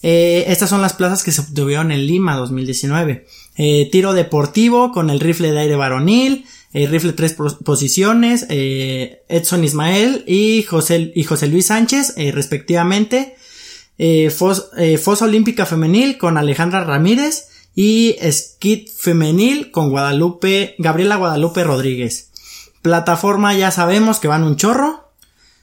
Eh, 0.03 0.45
estas 0.49 0.71
son 0.71 0.81
las 0.83 0.93
plazas 0.95 1.23
que 1.23 1.33
se 1.33 1.41
obtuvieron 1.43 1.93
en 1.93 2.07
Lima 2.07 2.37
2019. 2.37 3.27
Eh, 3.57 3.89
tiro 3.93 4.13
deportivo 4.15 4.93
con 4.93 5.11
el 5.11 5.21
rifle 5.21 5.51
de 5.53 5.59
aire 5.61 5.77
varonil, 5.77 6.47
eh, 6.73 6.87
rifle 6.87 7.13
tres 7.13 7.35
pos- 7.35 7.57
posiciones, 7.63 8.47
eh, 8.49 9.23
Edson 9.29 9.63
Ismael 9.65 10.25
y 10.27 10.63
José, 10.63 11.13
y 11.15 11.25
José 11.25 11.49
Luis 11.49 11.67
Sánchez, 11.67 12.15
respectivamente. 12.33 13.35
Fos- 14.31 14.71
fosa 15.03 15.25
olímpica 15.27 15.67
femenil 15.67 16.17
con 16.17 16.39
Alejandra 16.39 16.85
Ramírez 16.85 17.49
y 17.75 18.17
skit 18.31 18.89
femenil 18.91 19.71
con 19.71 19.91
Guadalupe, 19.91 20.75
Gabriela 20.79 21.17
Guadalupe 21.17 21.65
Rodríguez. 21.65 22.31
Plataforma 22.83 23.55
ya 23.55 23.71
sabemos 23.71 24.19
que 24.19 24.29
van 24.29 24.45
un 24.45 24.57
chorro. 24.57 25.09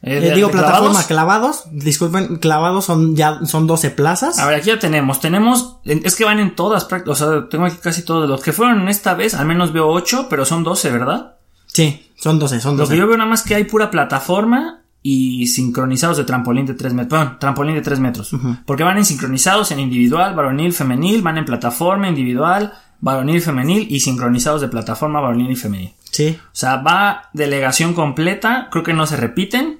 Eh, 0.03 0.19
Eh, 0.29 0.35
digo 0.35 0.51
plataforma 0.51 1.03
clavados. 1.05 1.63
clavados. 1.63 1.83
Disculpen, 1.83 2.35
clavados 2.37 2.85
son 2.85 3.15
ya 3.15 3.39
son 3.45 3.65
12 3.65 3.89
plazas. 3.89 4.37
A 4.39 4.45
ver, 4.45 4.55
aquí 4.59 4.67
ya 4.67 4.77
tenemos. 4.79 5.19
Tenemos, 5.19 5.77
es 5.85 6.15
que 6.15 6.23
van 6.25 6.39
en 6.39 6.55
todas, 6.55 6.87
o 7.07 7.15
sea, 7.15 7.49
tengo 7.49 7.65
aquí 7.65 7.77
casi 7.81 8.03
todos. 8.03 8.29
Los 8.29 8.41
que 8.41 8.53
fueron 8.53 8.87
esta 8.89 9.15
vez, 9.15 9.33
al 9.33 9.47
menos 9.47 9.73
veo 9.73 9.87
8, 9.87 10.27
pero 10.29 10.45
son 10.45 10.63
12, 10.63 10.91
¿verdad? 10.91 11.35
Sí, 11.65 12.07
son 12.15 12.37
12, 12.39 12.59
son 12.61 12.73
Lo 12.77 12.83
12. 12.83 12.93
que 12.93 12.99
yo 12.99 13.07
veo 13.07 13.17
nada 13.17 13.29
más 13.29 13.41
que 13.41 13.55
hay 13.55 13.63
pura 13.63 13.89
plataforma 13.91 14.83
y 15.09 15.47
sincronizados 15.47 16.17
de 16.17 16.25
trampolín 16.25 16.65
de 16.65 16.73
3 16.73 16.93
metros. 16.93 17.17
Perdón, 17.17 17.39
trampolín 17.39 17.75
de 17.75 17.81
3 17.81 17.99
metros. 17.99 18.31
Porque 18.65 18.83
van 18.83 18.97
en 18.97 19.05
sincronizados 19.05 19.71
en 19.71 19.79
individual, 19.79 20.35
varonil, 20.35 20.73
femenil, 20.73 21.21
van 21.21 21.37
en 21.37 21.45
plataforma 21.45 22.09
individual, 22.09 22.73
varonil, 22.99 23.41
femenil 23.41 23.87
y 23.89 24.01
sincronizados 24.01 24.59
de 24.59 24.67
plataforma, 24.67 25.21
varonil 25.21 25.51
y 25.51 25.55
femenil. 25.55 25.93
Sí. 26.11 26.37
O 26.45 26.55
sea, 26.55 26.77
va 26.77 27.29
delegación 27.31 27.93
completa, 27.93 28.67
creo 28.69 28.83
que 28.83 28.93
no 28.93 29.07
se 29.07 29.15
repiten. 29.15 29.79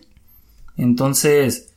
Entonces, 0.77 1.73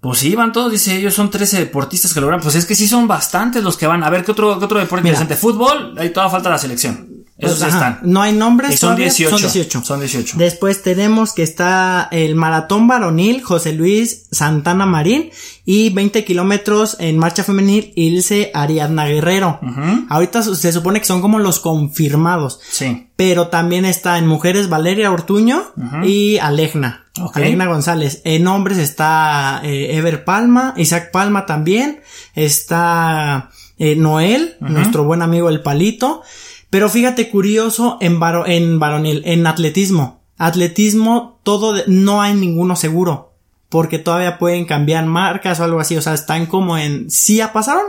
pues 0.00 0.20
sí, 0.20 0.34
van 0.34 0.52
todos, 0.52 0.72
dice 0.72 0.96
ellos, 0.96 1.12
son 1.12 1.30
13 1.30 1.58
deportistas 1.58 2.14
que 2.14 2.22
logran. 2.22 2.40
Pues 2.40 2.54
es 2.54 2.64
que 2.64 2.74
sí 2.74 2.88
son 2.88 3.06
bastantes 3.06 3.62
los 3.62 3.76
que 3.76 3.86
van. 3.86 4.02
A 4.02 4.08
ver, 4.08 4.24
¿qué 4.24 4.30
otro, 4.30 4.58
qué 4.58 4.64
otro 4.64 4.78
deporte 4.78 5.02
Mira. 5.02 5.20
interesante? 5.20 5.36
Fútbol, 5.36 5.94
ahí 5.98 6.08
toda 6.08 6.30
falta 6.30 6.48
la 6.48 6.56
selección. 6.56 7.09
Esos 7.40 7.58
Pues, 7.58 7.72
ajá, 7.72 7.88
están. 7.88 8.10
No 8.10 8.22
hay 8.22 8.32
nombres. 8.32 8.74
Y 8.74 8.76
son 8.76 8.88
todavía, 8.90 9.06
18. 9.06 9.30
Son 9.30 9.40
18. 9.40 9.82
Son 9.84 10.00
18. 10.00 10.36
Después 10.38 10.82
tenemos 10.82 11.32
que 11.32 11.42
está 11.42 12.08
el 12.10 12.34
maratón 12.34 12.86
varonil 12.86 13.42
José 13.42 13.72
Luis 13.72 14.26
Santana 14.30 14.84
Marín 14.86 15.30
y 15.64 15.90
20 15.90 16.24
kilómetros 16.24 16.96
en 17.00 17.16
marcha 17.16 17.44
femenil 17.44 17.92
Ilse 17.96 18.50
Ariadna 18.52 19.06
Guerrero. 19.06 19.58
Ahorita 20.08 20.42
se 20.42 20.72
supone 20.72 21.00
que 21.00 21.06
son 21.06 21.22
como 21.22 21.38
los 21.38 21.60
confirmados. 21.60 22.60
Sí. 22.70 23.08
Pero 23.16 23.48
también 23.48 23.84
está 23.84 24.18
en 24.18 24.26
mujeres 24.26 24.68
Valeria 24.68 25.10
Ortuño 25.10 25.64
y 26.04 26.38
Alegna. 26.38 27.06
Ok. 27.20 27.38
Alegna 27.38 27.66
González. 27.66 28.20
En 28.24 28.46
hombres 28.46 28.78
está 28.78 29.60
eh, 29.64 29.96
Ever 29.96 30.24
Palma, 30.24 30.74
Isaac 30.76 31.10
Palma 31.10 31.46
también. 31.46 32.00
Está 32.34 33.50
eh, 33.78 33.96
Noel, 33.96 34.56
nuestro 34.60 35.04
buen 35.04 35.22
amigo 35.22 35.48
el 35.48 35.62
Palito. 35.62 36.22
Pero 36.70 36.88
fíjate 36.88 37.28
curioso 37.30 37.98
en, 38.00 38.20
varo- 38.20 38.46
en 38.46 38.78
varonil, 38.78 39.22
en 39.26 39.46
atletismo. 39.46 40.22
Atletismo, 40.38 41.40
todo, 41.42 41.72
de- 41.74 41.84
no 41.88 42.22
hay 42.22 42.34
ninguno 42.34 42.76
seguro. 42.76 43.34
Porque 43.68 43.98
todavía 43.98 44.38
pueden 44.38 44.64
cambiar 44.64 45.04
marcas 45.06 45.60
o 45.60 45.64
algo 45.64 45.80
así. 45.80 45.96
O 45.96 46.02
sea, 46.02 46.14
están 46.14 46.46
como 46.46 46.76
en, 46.78 47.10
sí 47.10 47.36
ya 47.36 47.52
pasaron, 47.52 47.84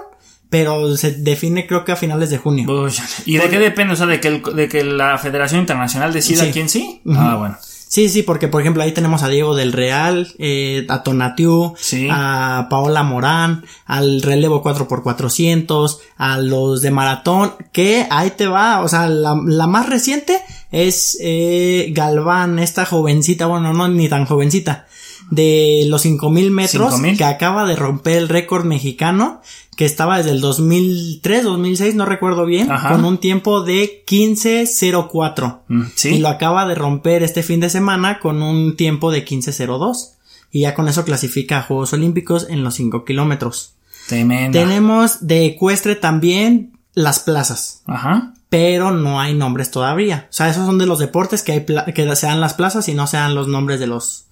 pero 0.50 0.96
se 0.98 1.12
define 1.12 1.66
creo 1.68 1.86
que 1.86 1.92
a 1.92 1.96
finales 1.96 2.30
de 2.30 2.38
junio. 2.38 2.66
Uy, 2.72 2.92
¿Y 3.26 3.38
de 3.38 3.50
qué 3.50 3.58
depende? 3.60 3.94
O 3.94 3.96
sea, 3.96 4.06
de 4.08 4.20
que, 4.20 4.28
el- 4.28 4.44
de 4.44 4.68
que 4.68 4.84
la 4.84 5.18
Federación 5.18 5.62
Internacional 5.62 6.12
decida 6.14 6.44
Sí. 6.46 6.52
quién 6.52 6.70
sí. 6.70 7.02
Ah, 7.16 7.36
bueno. 7.38 7.58
Sí, 7.92 8.08
sí, 8.08 8.24
porque 8.24 8.48
por 8.48 8.62
ejemplo 8.62 8.82
ahí 8.84 8.94
tenemos 8.94 9.22
a 9.22 9.28
Diego 9.28 9.54
del 9.54 9.74
Real, 9.74 10.34
eh, 10.40 10.86
a 10.88 11.04
Tonatiu, 11.04 11.74
Sí. 11.78 12.08
a 12.10 12.68
Paola 12.70 13.04
Morán, 13.04 13.66
al 13.86 14.22
relevo 14.22 14.64
4x400, 14.64 16.00
a 16.16 16.38
los 16.38 16.82
de 16.82 16.90
maratón, 16.90 17.54
que 17.74 18.08
ahí 18.10 18.32
te 18.38 18.48
va, 18.48 18.80
o 18.82 18.88
sea, 18.88 19.10
la, 19.10 19.36
la 19.46 19.68
más 19.68 19.90
reciente 19.90 20.40
es 20.72 21.18
eh, 21.22 21.92
Galván, 21.94 22.60
esta 22.60 22.86
jovencita, 22.86 23.48
bueno, 23.48 23.74
no 23.74 23.90
ni 23.90 24.08
tan 24.08 24.26
jovencita, 24.26 24.88
de 25.30 25.84
los 25.88 26.04
5000 26.04 26.50
metros, 26.50 26.94
5000. 26.94 27.18
que 27.18 27.26
acaba 27.26 27.66
de 27.68 27.76
romper 27.76 28.18
el 28.18 28.30
récord 28.30 28.64
mexicano, 28.64 29.42
que 29.76 29.86
estaba 29.86 30.18
desde 30.18 30.32
el 30.32 30.42
2003, 30.42 31.44
2006, 31.44 31.96
no 31.96 32.06
recuerdo 32.06 32.46
bien, 32.46 32.72
Ajá. 32.72 32.92
con 32.92 33.06
un 33.06 33.18
tiempo 33.20 33.62
de 33.64 34.04
15.04. 34.06 35.62
Mm, 35.68 35.84
Y 36.04 36.18
lo 36.20 36.28
acaba 36.30 36.68
de 36.68 36.76
romper 36.76 37.24
este 37.24 37.42
fin 37.44 37.60
de 37.60 37.70
semana 37.70 38.20
con 38.20 38.42
un 38.44 38.76
tiempo 38.76 39.12
de 39.12 39.26
15.02. 39.26 40.14
Y 40.52 40.62
ya 40.62 40.74
con 40.76 40.88
eso 40.90 41.06
clasifica 41.06 41.60
a 41.60 41.64
Juegos 41.64 41.94
Olímpicos 41.94 42.48
en 42.50 42.64
los 42.64 42.76
5 42.76 43.06
kilómetros. 43.06 43.74
Tremenda. 44.08 44.60
Tenemos 44.60 45.26
de 45.26 45.46
ecuestre 45.46 45.96
también 45.96 46.74
las 46.94 47.20
plazas. 47.20 47.84
Ajá. 47.86 48.34
Pero 48.50 48.92
no 48.92 49.22
hay 49.22 49.34
nombres 49.34 49.72
todavía. 49.72 50.28
O 50.30 50.34
sea, 50.34 50.50
esos 50.50 50.66
son 50.66 50.78
de 50.78 50.86
los 50.86 51.00
deportes 51.00 51.42
que 51.42 51.54
hay 51.54 51.94
que 51.94 52.16
sean 52.18 52.42
las 52.42 52.54
plazas 52.54 52.90
y 52.90 52.94
no 52.94 53.08
sean 53.08 53.34
los 53.34 53.48
nombres 53.48 53.80
de 53.80 53.88
los 53.88 54.26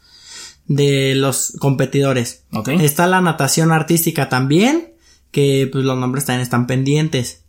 de 0.67 1.15
los 1.15 1.53
competidores. 1.59 2.43
Ok. 2.51 2.67
Está 2.69 3.07
la 3.07 3.21
natación 3.21 3.71
artística 3.71 4.27
también, 4.27 4.93
que 5.31 5.69
pues 5.71 5.85
los 5.85 5.97
nombres 5.97 6.25
también 6.25 6.41
están 6.41 6.67
pendientes. 6.67 7.43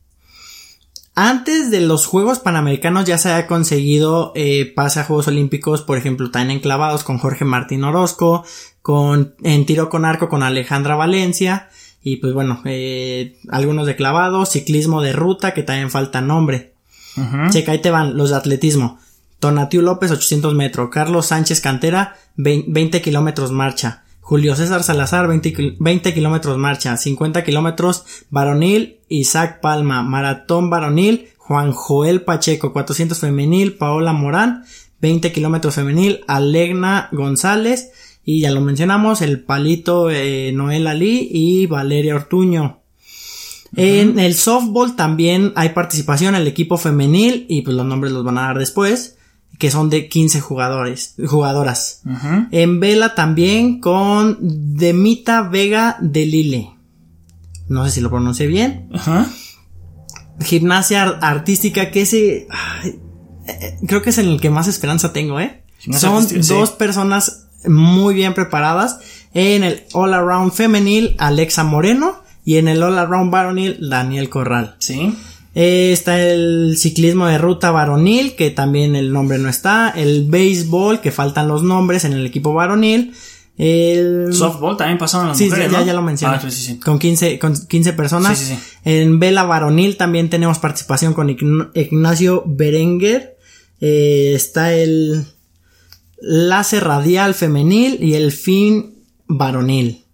Antes 1.14 1.70
de 1.70 1.80
los 1.80 2.06
Juegos 2.06 2.38
Panamericanos 2.38 3.04
ya 3.04 3.18
se 3.18 3.30
ha 3.30 3.46
conseguido 3.46 4.32
eh, 4.34 4.72
pase 4.74 5.00
a 5.00 5.04
Juegos 5.04 5.28
Olímpicos, 5.28 5.82
por 5.82 5.98
ejemplo, 5.98 6.30
también 6.30 6.58
en 6.58 6.62
clavados 6.62 7.04
con 7.04 7.18
Jorge 7.18 7.44
Martín 7.44 7.84
Orozco, 7.84 8.44
con, 8.80 9.34
en 9.42 9.66
tiro 9.66 9.90
con 9.90 10.04
arco 10.04 10.28
con 10.28 10.42
Alejandra 10.42 10.94
Valencia, 10.94 11.68
y 12.02 12.16
pues 12.16 12.32
bueno, 12.32 12.62
eh, 12.64 13.36
algunos 13.50 13.86
de 13.86 13.96
clavados, 13.96 14.50
ciclismo 14.50 15.02
de 15.02 15.12
ruta, 15.12 15.52
que 15.52 15.62
también 15.62 15.90
falta 15.90 16.20
nombre. 16.20 16.74
Checa, 17.50 17.72
ahí 17.72 17.80
te 17.80 17.90
van 17.90 18.16
los 18.16 18.30
de 18.30 18.36
atletismo. 18.36 18.98
Tonatiu 19.40 19.82
López, 19.82 20.10
800 20.10 20.54
metros. 20.54 20.88
Carlos 20.90 21.26
Sánchez 21.26 21.60
Cantera, 21.60 22.16
20 22.36 23.02
kilómetros 23.02 23.50
marcha. 23.50 24.04
Julio 24.30 24.54
César 24.54 24.84
Salazar, 24.84 25.26
20, 25.26 25.78
20 25.80 26.14
kilómetros 26.14 26.56
marcha. 26.56 26.96
50 26.96 27.42
kilómetros 27.42 28.04
varonil. 28.30 29.00
Isaac 29.08 29.60
Palma, 29.60 30.04
maratón 30.04 30.70
varonil. 30.70 31.30
Juan 31.36 31.72
Joel 31.72 32.22
Pacheco, 32.22 32.72
400 32.72 33.18
femenil. 33.18 33.76
Paola 33.76 34.12
Morán, 34.12 34.62
20 35.00 35.32
kilómetros 35.32 35.74
femenil. 35.74 36.20
Alegna 36.28 37.08
González. 37.10 37.90
Y 38.24 38.42
ya 38.42 38.52
lo 38.52 38.60
mencionamos, 38.60 39.20
el 39.20 39.42
palito 39.42 40.10
eh, 40.10 40.52
Noel 40.54 40.86
Ali 40.86 41.28
y 41.28 41.66
Valeria 41.66 42.14
Ortuño. 42.14 42.82
En 43.74 44.20
el 44.20 44.34
softball 44.36 44.94
también 44.94 45.52
hay 45.56 45.70
participación 45.70 46.36
el 46.36 46.46
equipo 46.46 46.76
femenil 46.76 47.46
y 47.48 47.62
pues 47.62 47.76
los 47.76 47.84
nombres 47.84 48.12
los 48.12 48.22
van 48.22 48.38
a 48.38 48.42
dar 48.42 48.60
después 48.60 49.16
que 49.58 49.70
son 49.70 49.90
de 49.90 50.08
15 50.08 50.40
jugadores, 50.40 51.14
jugadoras. 51.26 52.02
En 52.50 52.80
vela 52.80 53.14
también 53.14 53.80
con 53.80 54.38
Demita 54.40 55.42
Vega 55.42 55.96
de 56.00 56.26
Lille. 56.26 56.70
No 57.68 57.84
sé 57.84 57.90
si 57.90 58.00
lo 58.00 58.10
pronuncié 58.10 58.46
bien. 58.46 58.88
Gimnasia 60.40 61.02
artística 61.20 61.90
que 61.90 62.02
ese 62.02 62.48
eh, 63.46 63.78
creo 63.86 64.02
que 64.02 64.10
es 64.10 64.18
en 64.18 64.28
el 64.28 64.40
que 64.40 64.50
más 64.50 64.68
esperanza 64.68 65.12
tengo, 65.12 65.40
¿eh? 65.40 65.62
son 65.92 66.26
dos 66.46 66.70
personas 66.70 67.46
muy 67.66 68.14
bien 68.14 68.34
preparadas 68.34 68.98
en 69.34 69.64
el 69.64 69.84
All 69.92 70.14
Around 70.14 70.52
femenil 70.52 71.16
Alexa 71.18 71.64
Moreno 71.64 72.22
y 72.44 72.56
en 72.56 72.68
el 72.68 72.82
All 72.82 72.98
Around 72.98 73.30
varonil 73.30 73.88
Daniel 73.88 74.28
Corral. 74.28 74.76
Sí. 74.78 75.16
Eh, 75.54 75.90
está 75.92 76.20
el 76.20 76.76
ciclismo 76.78 77.26
de 77.26 77.38
ruta 77.38 77.70
varonil, 77.70 78.36
que 78.36 78.50
también 78.50 78.94
el 78.94 79.12
nombre 79.12 79.38
no 79.38 79.48
está. 79.48 79.90
El 79.90 80.24
béisbol, 80.24 81.00
que 81.00 81.10
faltan 81.10 81.48
los 81.48 81.62
nombres 81.62 82.04
en 82.04 82.12
el 82.12 82.26
equipo 82.26 82.52
varonil. 82.52 83.14
El... 83.58 84.32
Softball 84.32 84.76
también 84.76 84.96
pasaron 84.96 85.28
las 85.28 85.36
sí, 85.36 85.44
mujeres, 85.46 85.70
ya, 85.70 85.82
ya 85.82 85.92
lo 85.92 86.00
mencioné. 86.00 86.36
Ah, 86.36 86.40
sí, 86.40 86.50
sí, 86.50 86.78
con 86.78 86.98
15, 86.98 87.38
con 87.38 87.54
15 87.54 87.92
personas. 87.92 88.54
En 88.84 89.18
vela 89.18 89.42
varonil 89.42 89.96
también 89.96 90.30
tenemos 90.30 90.58
participación 90.58 91.12
con 91.12 91.28
Ignacio 91.28 92.42
Berenguer. 92.46 93.36
Eh, 93.80 94.32
está 94.34 94.72
el 94.72 95.26
láser 96.20 96.84
radial 96.84 97.34
femenil 97.34 98.02
y 98.02 98.14
el 98.14 98.32
fin 98.32 99.04
varonil. 99.26 100.04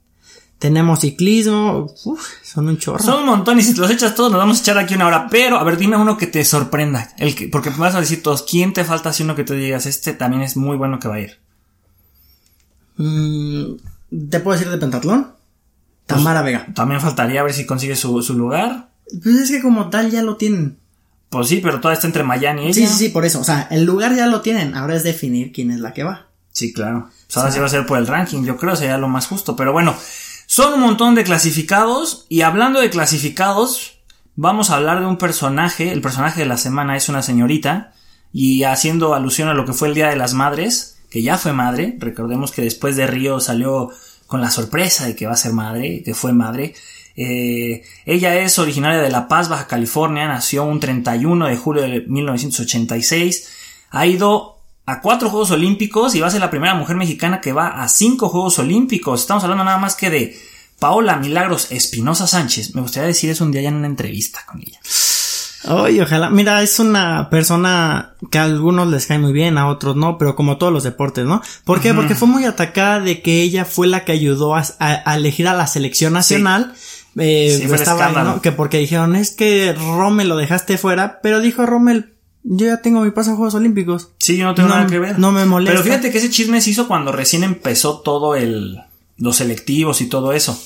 Tenemos 0.58 1.00
ciclismo, 1.00 1.92
uf, 2.04 2.26
son 2.42 2.68
un 2.68 2.78
chorro. 2.78 3.04
Son 3.04 3.20
un 3.20 3.26
montón 3.26 3.58
y 3.58 3.62
si 3.62 3.74
los 3.74 3.90
echas 3.90 4.14
todos 4.14 4.32
nos 4.32 4.38
vamos 4.38 4.58
a 4.58 4.60
echar 4.62 4.78
aquí 4.78 4.94
una 4.94 5.06
hora. 5.06 5.26
Pero, 5.30 5.58
a 5.58 5.64
ver, 5.64 5.76
dime 5.76 5.98
uno 5.98 6.16
que 6.16 6.26
te 6.26 6.44
sorprenda. 6.44 7.12
El 7.18 7.34
que, 7.34 7.48
porque 7.48 7.70
vas 7.70 7.94
a 7.94 8.00
decir 8.00 8.22
todos, 8.22 8.42
¿quién 8.42 8.72
te 8.72 8.84
falta 8.84 9.12
si 9.12 9.22
uno 9.22 9.34
que 9.34 9.44
te 9.44 9.54
digas, 9.54 9.84
este 9.84 10.14
también 10.14 10.42
es 10.42 10.56
muy 10.56 10.78
bueno 10.78 10.98
que 10.98 11.08
va 11.08 11.16
a 11.16 11.20
ir? 11.20 11.38
Mm, 12.96 13.74
¿Te 14.30 14.40
puedo 14.40 14.56
decir 14.56 14.72
de 14.72 14.78
pentatlón? 14.78 15.24
Pues, 16.06 16.18
Tamara 16.18 16.42
Vega. 16.42 16.66
También 16.74 17.00
faltaría 17.00 17.40
a 17.40 17.44
ver 17.44 17.52
si 17.52 17.66
consigue 17.66 17.96
su, 17.96 18.22
lugar. 18.34 18.88
Pues 19.22 19.36
es 19.36 19.50
que 19.50 19.60
como 19.60 19.90
tal 19.90 20.10
ya 20.10 20.22
lo 20.22 20.36
tienen. 20.36 20.78
Pues 21.28 21.48
sí, 21.48 21.60
pero 21.62 21.80
todo 21.80 21.92
está 21.92 22.06
entre 22.06 22.22
Miami 22.22 22.62
y 22.62 22.64
ella. 22.66 22.74
Sí, 22.74 22.86
sí, 22.86 22.94
sí, 22.94 23.08
por 23.10 23.24
eso. 23.24 23.40
O 23.40 23.44
sea, 23.44 23.68
el 23.70 23.84
lugar 23.84 24.14
ya 24.14 24.26
lo 24.26 24.40
tienen. 24.40 24.74
Ahora 24.74 24.94
es 24.94 25.02
definir 25.02 25.52
quién 25.52 25.70
es 25.70 25.80
la 25.80 25.92
que 25.92 26.04
va. 26.04 26.28
Sí, 26.52 26.72
claro. 26.72 27.10
Pues 27.26 27.36
ahora 27.36 27.50
sí 27.50 27.58
va 27.58 27.66
a 27.66 27.68
ser 27.68 27.84
por 27.84 27.98
el 27.98 28.06
ranking. 28.06 28.44
Yo 28.44 28.56
creo 28.56 28.76
sería 28.76 28.96
lo 28.96 29.08
más 29.08 29.26
justo. 29.26 29.56
Pero 29.56 29.72
bueno, 29.72 29.94
son 30.46 30.74
un 30.74 30.80
montón 30.80 31.14
de 31.14 31.24
clasificados 31.24 32.26
y 32.28 32.42
hablando 32.42 32.80
de 32.80 32.90
clasificados, 32.90 33.98
vamos 34.36 34.70
a 34.70 34.76
hablar 34.76 35.00
de 35.00 35.06
un 35.06 35.18
personaje. 35.18 35.92
El 35.92 36.00
personaje 36.00 36.40
de 36.40 36.46
la 36.46 36.56
semana 36.56 36.96
es 36.96 37.08
una 37.08 37.22
señorita 37.22 37.92
y 38.32 38.62
haciendo 38.64 39.14
alusión 39.14 39.48
a 39.48 39.54
lo 39.54 39.64
que 39.64 39.72
fue 39.72 39.88
el 39.88 39.94
Día 39.94 40.08
de 40.08 40.16
las 40.16 40.34
Madres, 40.34 40.98
que 41.10 41.22
ya 41.22 41.36
fue 41.36 41.52
madre. 41.52 41.96
Recordemos 41.98 42.52
que 42.52 42.62
después 42.62 42.96
de 42.96 43.06
Río 43.06 43.40
salió 43.40 43.90
con 44.26 44.40
la 44.40 44.50
sorpresa 44.50 45.06
de 45.06 45.16
que 45.16 45.26
va 45.26 45.32
a 45.32 45.36
ser 45.36 45.52
madre, 45.52 46.02
que 46.04 46.14
fue 46.14 46.32
madre. 46.32 46.74
Eh, 47.16 47.82
ella 48.04 48.36
es 48.36 48.58
originaria 48.58 49.00
de 49.00 49.10
La 49.10 49.26
Paz, 49.26 49.48
Baja 49.48 49.66
California, 49.66 50.28
nació 50.28 50.64
un 50.64 50.80
31 50.80 51.46
de 51.46 51.56
julio 51.56 51.82
de 51.82 52.02
1986. 52.02 53.48
Ha 53.90 54.06
ido 54.06 54.55
a 54.86 55.00
cuatro 55.00 55.28
Juegos 55.28 55.50
Olímpicos 55.50 56.14
y 56.14 56.20
va 56.20 56.28
a 56.28 56.30
ser 56.30 56.40
la 56.40 56.50
primera 56.50 56.74
mujer 56.74 56.96
mexicana 56.96 57.40
que 57.40 57.52
va 57.52 57.82
a 57.82 57.88
cinco 57.88 58.28
Juegos 58.28 58.58
Olímpicos. 58.60 59.20
Estamos 59.20 59.42
hablando 59.42 59.64
nada 59.64 59.78
más 59.78 59.96
que 59.96 60.10
de 60.10 60.38
Paola 60.78 61.16
Milagros 61.16 61.72
Espinosa 61.72 62.26
Sánchez. 62.28 62.74
Me 62.74 62.82
gustaría 62.82 63.08
decir 63.08 63.28
eso 63.30 63.44
un 63.44 63.50
día 63.50 63.62
ya 63.62 63.68
en 63.68 63.74
una 63.74 63.88
entrevista 63.88 64.44
con 64.46 64.60
ella. 64.60 64.78
Ay, 65.64 66.00
ojalá. 66.00 66.30
Mira, 66.30 66.62
es 66.62 66.78
una 66.78 67.28
persona 67.28 68.14
que 68.30 68.38
a 68.38 68.44
algunos 68.44 68.86
les 68.88 69.06
cae 69.06 69.18
muy 69.18 69.32
bien, 69.32 69.58
a 69.58 69.66
otros 69.66 69.96
no, 69.96 70.16
pero 70.18 70.36
como 70.36 70.58
todos 70.58 70.72
los 70.72 70.84
deportes, 70.84 71.24
¿no? 71.24 71.42
¿Por 71.64 71.80
qué? 71.80 71.92
Porque 71.92 72.14
fue 72.14 72.28
muy 72.28 72.44
atacada 72.44 73.00
de 73.00 73.20
que 73.20 73.42
ella 73.42 73.64
fue 73.64 73.88
la 73.88 74.04
que 74.04 74.12
ayudó 74.12 74.54
a, 74.54 75.16
elegir 75.16 75.48
a 75.48 75.54
la 75.54 75.66
selección 75.66 76.12
nacional. 76.12 76.74
Eh, 77.18 77.68
estaba, 77.72 78.40
Que 78.40 78.52
porque 78.52 78.78
dijeron, 78.78 79.16
es 79.16 79.30
que 79.30 79.72
Rommel 79.72 80.28
lo 80.28 80.36
dejaste 80.36 80.78
fuera, 80.78 81.18
pero 81.22 81.40
dijo 81.40 81.66
Rommel, 81.66 82.15
yo 82.48 82.66
ya 82.66 82.80
tengo 82.80 83.00
mi 83.00 83.10
paso 83.10 83.32
a 83.32 83.36
Juegos 83.36 83.54
Olímpicos. 83.56 84.12
Sí, 84.18 84.36
yo 84.36 84.44
no 84.44 84.54
tengo 84.54 84.68
nada 84.68 84.86
que 84.86 85.00
ver. 85.00 85.18
No 85.18 85.32
me 85.32 85.44
molesta. 85.44 85.72
Pero 85.72 85.84
fíjate 85.84 86.12
que 86.12 86.18
ese 86.18 86.30
chisme 86.30 86.60
se 86.60 86.70
hizo 86.70 86.86
cuando 86.86 87.10
recién 87.10 87.42
empezó 87.42 88.00
todo 88.00 88.36
el, 88.36 88.78
los 89.16 89.36
selectivos 89.36 90.00
y 90.00 90.06
todo 90.08 90.32
eso. 90.32 90.58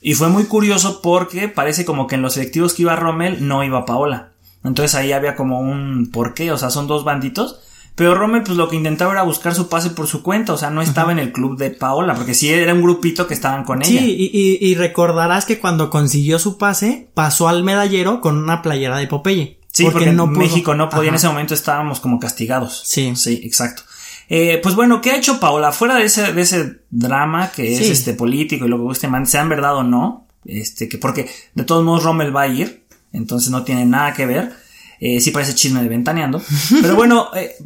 Y 0.00 0.14
fue 0.14 0.28
muy 0.28 0.44
curioso 0.44 1.00
porque 1.02 1.48
parece 1.48 1.84
como 1.84 2.08
que 2.08 2.16
en 2.16 2.22
los 2.22 2.34
selectivos 2.34 2.74
que 2.74 2.82
iba 2.82 2.96
Rommel 2.96 3.46
no 3.46 3.62
iba 3.62 3.84
Paola. 3.84 4.32
Entonces 4.64 4.96
ahí 4.96 5.12
había 5.12 5.36
como 5.36 5.60
un 5.60 6.10
¿por 6.10 6.34
qué? 6.34 6.50
O 6.50 6.58
sea, 6.58 6.70
son 6.70 6.88
dos 6.88 7.04
banditos. 7.04 7.60
Pero 7.94 8.14
Rommel 8.14 8.42
pues 8.42 8.56
lo 8.56 8.68
que 8.68 8.76
intentaba 8.76 9.12
era 9.12 9.22
buscar 9.22 9.54
su 9.54 9.68
pase 9.68 9.90
por 9.90 10.06
su 10.06 10.22
cuenta, 10.22 10.54
o 10.54 10.56
sea, 10.56 10.70
no 10.70 10.80
estaba 10.80 11.12
en 11.12 11.18
el 11.18 11.32
club 11.32 11.58
de 11.58 11.70
Paola, 11.70 12.14
porque 12.14 12.34
sí 12.34 12.48
era 12.48 12.72
un 12.72 12.82
grupito 12.82 13.26
que 13.26 13.34
estaban 13.34 13.64
con 13.64 13.82
ella. 13.82 14.00
Sí, 14.00 14.30
y, 14.32 14.58
y 14.66 14.74
recordarás 14.74 15.44
que 15.44 15.58
cuando 15.58 15.90
consiguió 15.90 16.38
su 16.38 16.56
pase, 16.56 17.10
pasó 17.12 17.48
al 17.48 17.62
medallero 17.62 18.20
con 18.20 18.38
una 18.38 18.62
playera 18.62 18.96
de 18.96 19.06
Popeye. 19.06 19.59
Sí, 19.72 19.84
porque, 19.84 20.12
no 20.12 20.26
México 20.26 20.74
no 20.74 20.88
podía, 20.88 21.10
en 21.10 21.14
ese 21.14 21.28
momento 21.28 21.54
estábamos 21.54 22.00
como 22.00 22.18
castigados. 22.18 22.82
Sí. 22.84 23.12
Sí, 23.14 23.40
exacto. 23.44 23.82
Eh, 24.28 24.60
pues 24.62 24.74
bueno, 24.74 25.00
¿qué 25.00 25.10
ha 25.10 25.16
hecho 25.16 25.40
Paola? 25.40 25.72
Fuera 25.72 25.96
de 25.96 26.04
ese, 26.04 26.32
de 26.32 26.40
ese 26.42 26.82
drama 26.90 27.50
que 27.50 27.74
es 27.74 27.80
este 27.80 28.14
político 28.14 28.66
y 28.66 28.68
lo 28.68 28.76
que 28.76 28.82
guste, 28.82 29.08
sean 29.26 29.48
verdad 29.48 29.76
o 29.76 29.82
no, 29.82 30.28
este, 30.44 30.88
que 30.88 30.98
porque 30.98 31.28
de 31.54 31.64
todos 31.64 31.84
modos 31.84 32.04
Rommel 32.04 32.34
va 32.34 32.42
a 32.42 32.48
ir, 32.48 32.84
entonces 33.12 33.50
no 33.50 33.64
tiene 33.64 33.86
nada 33.86 34.14
que 34.14 34.26
ver. 34.26 34.52
Eh, 35.00 35.20
sí 35.20 35.30
parece 35.30 35.54
chisme 35.54 35.82
de 35.82 35.88
ventaneando. 35.88 36.42
Pero 36.82 36.94
bueno, 36.94 37.30
eh, 37.34 37.56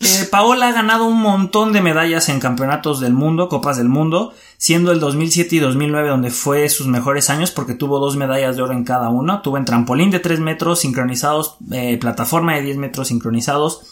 eh, 0.00 0.26
Paola 0.30 0.68
ha 0.68 0.72
ganado 0.72 1.06
un 1.06 1.20
montón 1.20 1.72
de 1.72 1.80
medallas 1.80 2.28
en 2.28 2.40
campeonatos 2.40 3.00
del 3.00 3.14
mundo, 3.14 3.48
copas 3.48 3.76
del 3.76 3.88
mundo, 3.88 4.34
siendo 4.56 4.92
el 4.92 5.00
2007 5.00 5.56
y 5.56 5.58
2009 5.60 6.08
donde 6.08 6.30
fue 6.30 6.68
sus 6.68 6.86
mejores 6.86 7.30
años 7.30 7.50
porque 7.50 7.74
tuvo 7.74 7.98
dos 7.98 8.16
medallas 8.16 8.56
de 8.56 8.62
oro 8.62 8.72
en 8.72 8.84
cada 8.84 9.08
uno. 9.08 9.40
Tuvo 9.42 9.56
en 9.56 9.64
trampolín 9.64 10.10
de 10.10 10.20
3 10.20 10.40
metros 10.40 10.80
sincronizados, 10.80 11.56
eh, 11.72 11.96
plataforma 11.98 12.54
de 12.54 12.62
10 12.62 12.76
metros 12.76 13.08
sincronizados. 13.08 13.82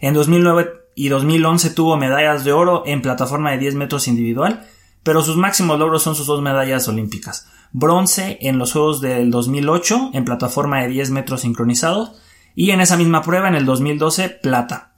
En 0.00 0.14
2009 0.14 0.70
y 0.94 1.08
2011 1.08 1.70
tuvo 1.70 1.96
medallas 1.96 2.44
de 2.44 2.52
oro 2.52 2.82
en 2.86 3.02
plataforma 3.02 3.50
de 3.50 3.58
10 3.58 3.74
metros 3.74 4.08
individual, 4.08 4.66
pero 5.02 5.22
sus 5.22 5.36
máximos 5.36 5.78
logros 5.78 6.02
son 6.02 6.14
sus 6.14 6.26
dos 6.26 6.40
medallas 6.40 6.88
olímpicas. 6.88 7.48
Bronce 7.72 8.38
en 8.40 8.58
los 8.58 8.72
Juegos 8.72 9.00
del 9.00 9.30
2008 9.30 10.10
en 10.14 10.24
plataforma 10.24 10.82
de 10.82 10.88
10 10.88 11.10
metros 11.10 11.42
sincronizados 11.42 12.12
y 12.54 12.70
en 12.70 12.80
esa 12.80 12.96
misma 12.96 13.22
prueba 13.22 13.48
en 13.48 13.54
el 13.54 13.66
2012 13.66 14.28
plata. 14.30 14.92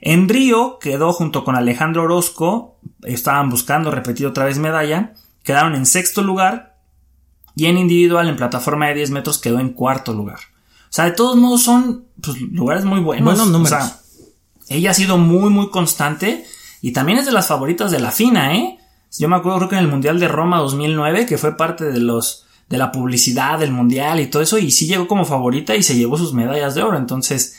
En 0.00 0.28
Río 0.28 0.78
quedó 0.78 1.12
junto 1.12 1.44
con 1.44 1.56
Alejandro 1.56 2.04
Orozco, 2.04 2.78
estaban 3.02 3.50
buscando 3.50 3.90
repetir 3.90 4.26
otra 4.26 4.44
vez 4.44 4.58
medalla, 4.58 5.14
quedaron 5.42 5.74
en 5.74 5.86
sexto 5.86 6.22
lugar 6.22 6.78
y 7.54 7.66
en 7.66 7.78
individual 7.78 8.28
en 8.28 8.36
plataforma 8.36 8.88
de 8.88 8.94
10 8.94 9.10
metros 9.10 9.38
quedó 9.38 9.58
en 9.58 9.70
cuarto 9.70 10.12
lugar. 10.12 10.38
O 10.88 10.92
sea, 10.96 11.06
de 11.06 11.12
todos 11.12 11.36
modos 11.36 11.62
son 11.62 12.06
pues, 12.22 12.40
lugares 12.40 12.84
muy 12.84 13.00
buenos. 13.00 13.24
Buenos 13.24 13.48
números. 13.48 13.72
O 13.72 13.86
sea, 13.86 14.00
ella 14.68 14.90
ha 14.90 14.94
sido 14.94 15.18
muy, 15.18 15.50
muy 15.50 15.70
constante 15.70 16.44
y 16.82 16.92
también 16.92 17.18
es 17.18 17.26
de 17.26 17.32
las 17.32 17.48
favoritas 17.48 17.90
de 17.90 17.98
la 17.98 18.10
FINA, 18.10 18.56
¿eh? 18.56 18.78
Yo 19.18 19.28
me 19.28 19.36
acuerdo 19.36 19.58
creo 19.58 19.68
que 19.70 19.76
en 19.76 19.84
el 19.84 19.90
Mundial 19.90 20.20
de 20.20 20.28
Roma 20.28 20.58
2009, 20.58 21.26
que 21.26 21.38
fue 21.38 21.56
parte 21.56 21.84
de 21.84 22.00
los 22.00 22.44
de 22.68 22.78
la 22.78 22.90
publicidad 22.90 23.58
del 23.60 23.70
Mundial 23.70 24.20
y 24.20 24.26
todo 24.26 24.42
eso, 24.42 24.58
y 24.58 24.70
sí 24.70 24.86
llegó 24.86 25.06
como 25.06 25.24
favorita 25.24 25.76
y 25.76 25.82
se 25.82 25.96
llevó 25.96 26.18
sus 26.18 26.34
medallas 26.34 26.74
de 26.74 26.82
oro. 26.82 26.98
Entonces, 26.98 27.56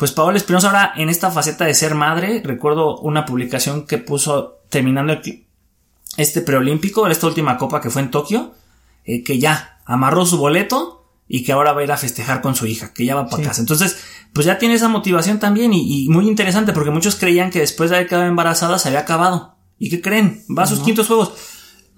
pues 0.00 0.12
Paola 0.12 0.38
Espinosa 0.38 0.68
ahora 0.68 0.94
en 0.96 1.10
esta 1.10 1.30
faceta 1.30 1.66
de 1.66 1.74
ser 1.74 1.94
madre, 1.94 2.40
recuerdo 2.42 2.98
una 3.00 3.26
publicación 3.26 3.86
que 3.86 3.98
puso 3.98 4.62
terminando 4.70 5.20
este 6.16 6.40
preolímpico, 6.40 7.06
esta 7.06 7.26
última 7.26 7.58
copa 7.58 7.82
que 7.82 7.90
fue 7.90 8.00
en 8.00 8.10
Tokio, 8.10 8.54
eh, 9.04 9.22
que 9.22 9.38
ya 9.38 9.78
amarró 9.84 10.24
su 10.24 10.38
boleto 10.38 11.04
y 11.28 11.44
que 11.44 11.52
ahora 11.52 11.74
va 11.74 11.82
a 11.82 11.84
ir 11.84 11.92
a 11.92 11.98
festejar 11.98 12.40
con 12.40 12.54
su 12.54 12.66
hija, 12.66 12.94
que 12.94 13.04
ya 13.04 13.14
va 13.14 13.28
para 13.28 13.42
casa. 13.42 13.60
Entonces, 13.60 14.02
pues 14.32 14.46
ya 14.46 14.56
tiene 14.58 14.76
esa 14.76 14.88
motivación 14.88 15.38
también 15.38 15.74
y, 15.74 16.08
muy 16.08 16.26
interesante 16.26 16.72
porque 16.72 16.90
muchos 16.90 17.16
creían 17.16 17.50
que 17.50 17.60
después 17.60 17.90
de 17.90 17.96
haber 17.96 18.08
quedado 18.08 18.24
embarazada 18.24 18.78
se 18.78 18.88
había 18.88 19.00
acabado. 19.00 19.56
¿Y 19.78 19.90
qué 19.90 20.00
creen? 20.00 20.46
Va 20.48 20.62
a 20.62 20.66
sus 20.66 20.80
quintos 20.80 21.08
juegos. 21.08 21.34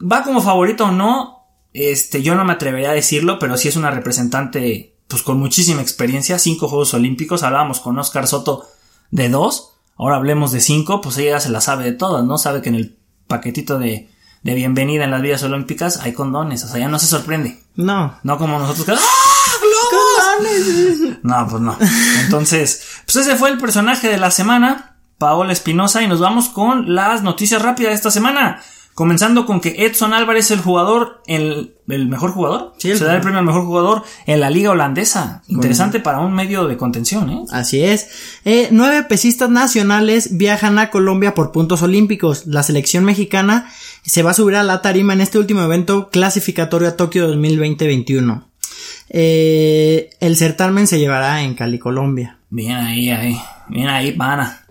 ¿Va 0.01 0.25
como 0.25 0.43
favorito 0.43 0.87
o 0.87 0.91
no? 0.91 1.47
Este, 1.73 2.21
yo 2.21 2.35
no 2.35 2.45
me 2.45 2.55
atrevería 2.55 2.91
a 2.91 2.95
decirlo, 2.95 3.39
pero 3.39 3.57
sí 3.57 3.69
es 3.69 3.77
una 3.77 3.93
representante 3.93 4.92
pues 5.13 5.23
con 5.23 5.39
muchísima 5.39 5.83
experiencia, 5.83 6.39
cinco 6.39 6.69
Juegos 6.69 6.95
Olímpicos, 6.95 7.43
hablábamos 7.43 7.81
con 7.81 7.99
Oscar 7.99 8.27
Soto 8.27 8.67
de 9.11 9.29
dos, 9.29 9.75
ahora 9.99 10.17
hablemos 10.17 10.53
de 10.53 10.61
cinco, 10.63 11.03
pues 11.03 11.19
ella 11.19 11.39
se 11.39 11.51
la 11.51 11.61
sabe 11.61 11.85
de 11.85 11.93
todas, 11.93 12.25
¿no? 12.25 12.39
Sabe 12.39 12.63
que 12.63 12.71
en 12.71 12.77
el 12.77 12.97
paquetito 13.27 13.79
de, 13.79 14.09
de 14.43 14.55
bienvenida 14.55 15.05
en 15.05 15.11
las 15.11 15.21
vías 15.21 15.43
olímpicas 15.43 15.99
hay 15.99 16.15
condones, 16.15 16.65
o 16.65 16.69
sea, 16.69 16.81
ya 16.81 16.89
no 16.89 16.99
se 16.99 17.09
sorprende. 17.09 17.63
No. 17.77 18.19
No 18.23 18.39
como 18.39 18.59
nosotros 18.59 18.87
que... 18.87 18.93
¡Ah, 18.93 18.97
globos! 19.61 21.19
No, 21.23 21.47
pues 21.47 21.61
no. 21.61 21.77
Entonces, 22.25 22.83
pues 23.05 23.17
ese 23.17 23.37
fue 23.37 23.51
el 23.51 23.59
personaje 23.59 24.09
de 24.09 24.17
la 24.17 24.31
semana, 24.31 24.97
Paola 25.19 25.53
Espinosa, 25.53 26.03
y 26.03 26.09
nos 26.09 26.21
vamos 26.21 26.49
con 26.49 26.95
las 26.95 27.23
noticias 27.23 27.61
rápidas 27.61 27.91
de 27.91 27.97
esta 27.97 28.11
semana. 28.11 28.63
Comenzando 28.95 29.47
con 29.47 29.61
que 29.61 29.87
Edson 29.87 30.13
Álvarez 30.13 30.47
es 30.47 30.51
el 30.51 30.61
jugador, 30.61 31.23
el, 31.27 31.75
el 31.89 32.09
mejor 32.09 32.33
jugador. 32.33 32.75
Sí, 32.77 32.91
el 32.91 32.99
se 32.99 33.05
da 33.05 33.15
el 33.15 33.23
premio 33.23 33.39
al 33.39 33.47
mejor 33.47 33.65
jugador 33.65 34.03
en 34.27 34.41
la 34.41 34.51
liga 34.51 34.71
holandesa. 34.71 35.43
Interesante 35.49 35.99
para 35.99 36.21
un 36.21 36.35
medio 36.35 36.67
de 36.67 36.77
contención, 36.77 37.31
¿eh? 37.31 37.45
Así 37.51 37.83
es. 37.83 38.41
Eh, 38.45 38.69
nueve 38.71 39.03
pesistas 39.05 39.49
nacionales 39.49 40.37
viajan 40.37 40.79
a 40.79 40.91
Colombia 40.91 41.35
por 41.35 41.53
puntos 41.53 41.81
olímpicos. 41.81 42.47
La 42.47 42.63
selección 42.63 43.05
mexicana 43.05 43.73
se 44.03 44.23
va 44.23 44.33
a 44.33 44.35
subir 44.35 44.57
a 44.57 44.63
la 44.63 44.83
tarima 44.83 45.15
en 45.15 45.23
este 45.23 45.39
último 45.39 45.63
evento 45.63 46.11
clasificatorio 46.11 46.89
a 46.89 46.97
Tokio 46.97 47.33
2020-21. 47.35 48.45
Eh, 49.09 50.11
el 50.21 50.37
certamen 50.37 50.87
se 50.87 50.99
llevará 50.99 51.43
en 51.43 51.55
Cali, 51.55 51.79
Colombia. 51.79 52.39
Bien 52.51 52.77
ahí, 52.77 53.11
ahí. 53.11 53.41
Bien 53.69 53.89
ahí, 53.89 54.13
pana. 54.13 54.62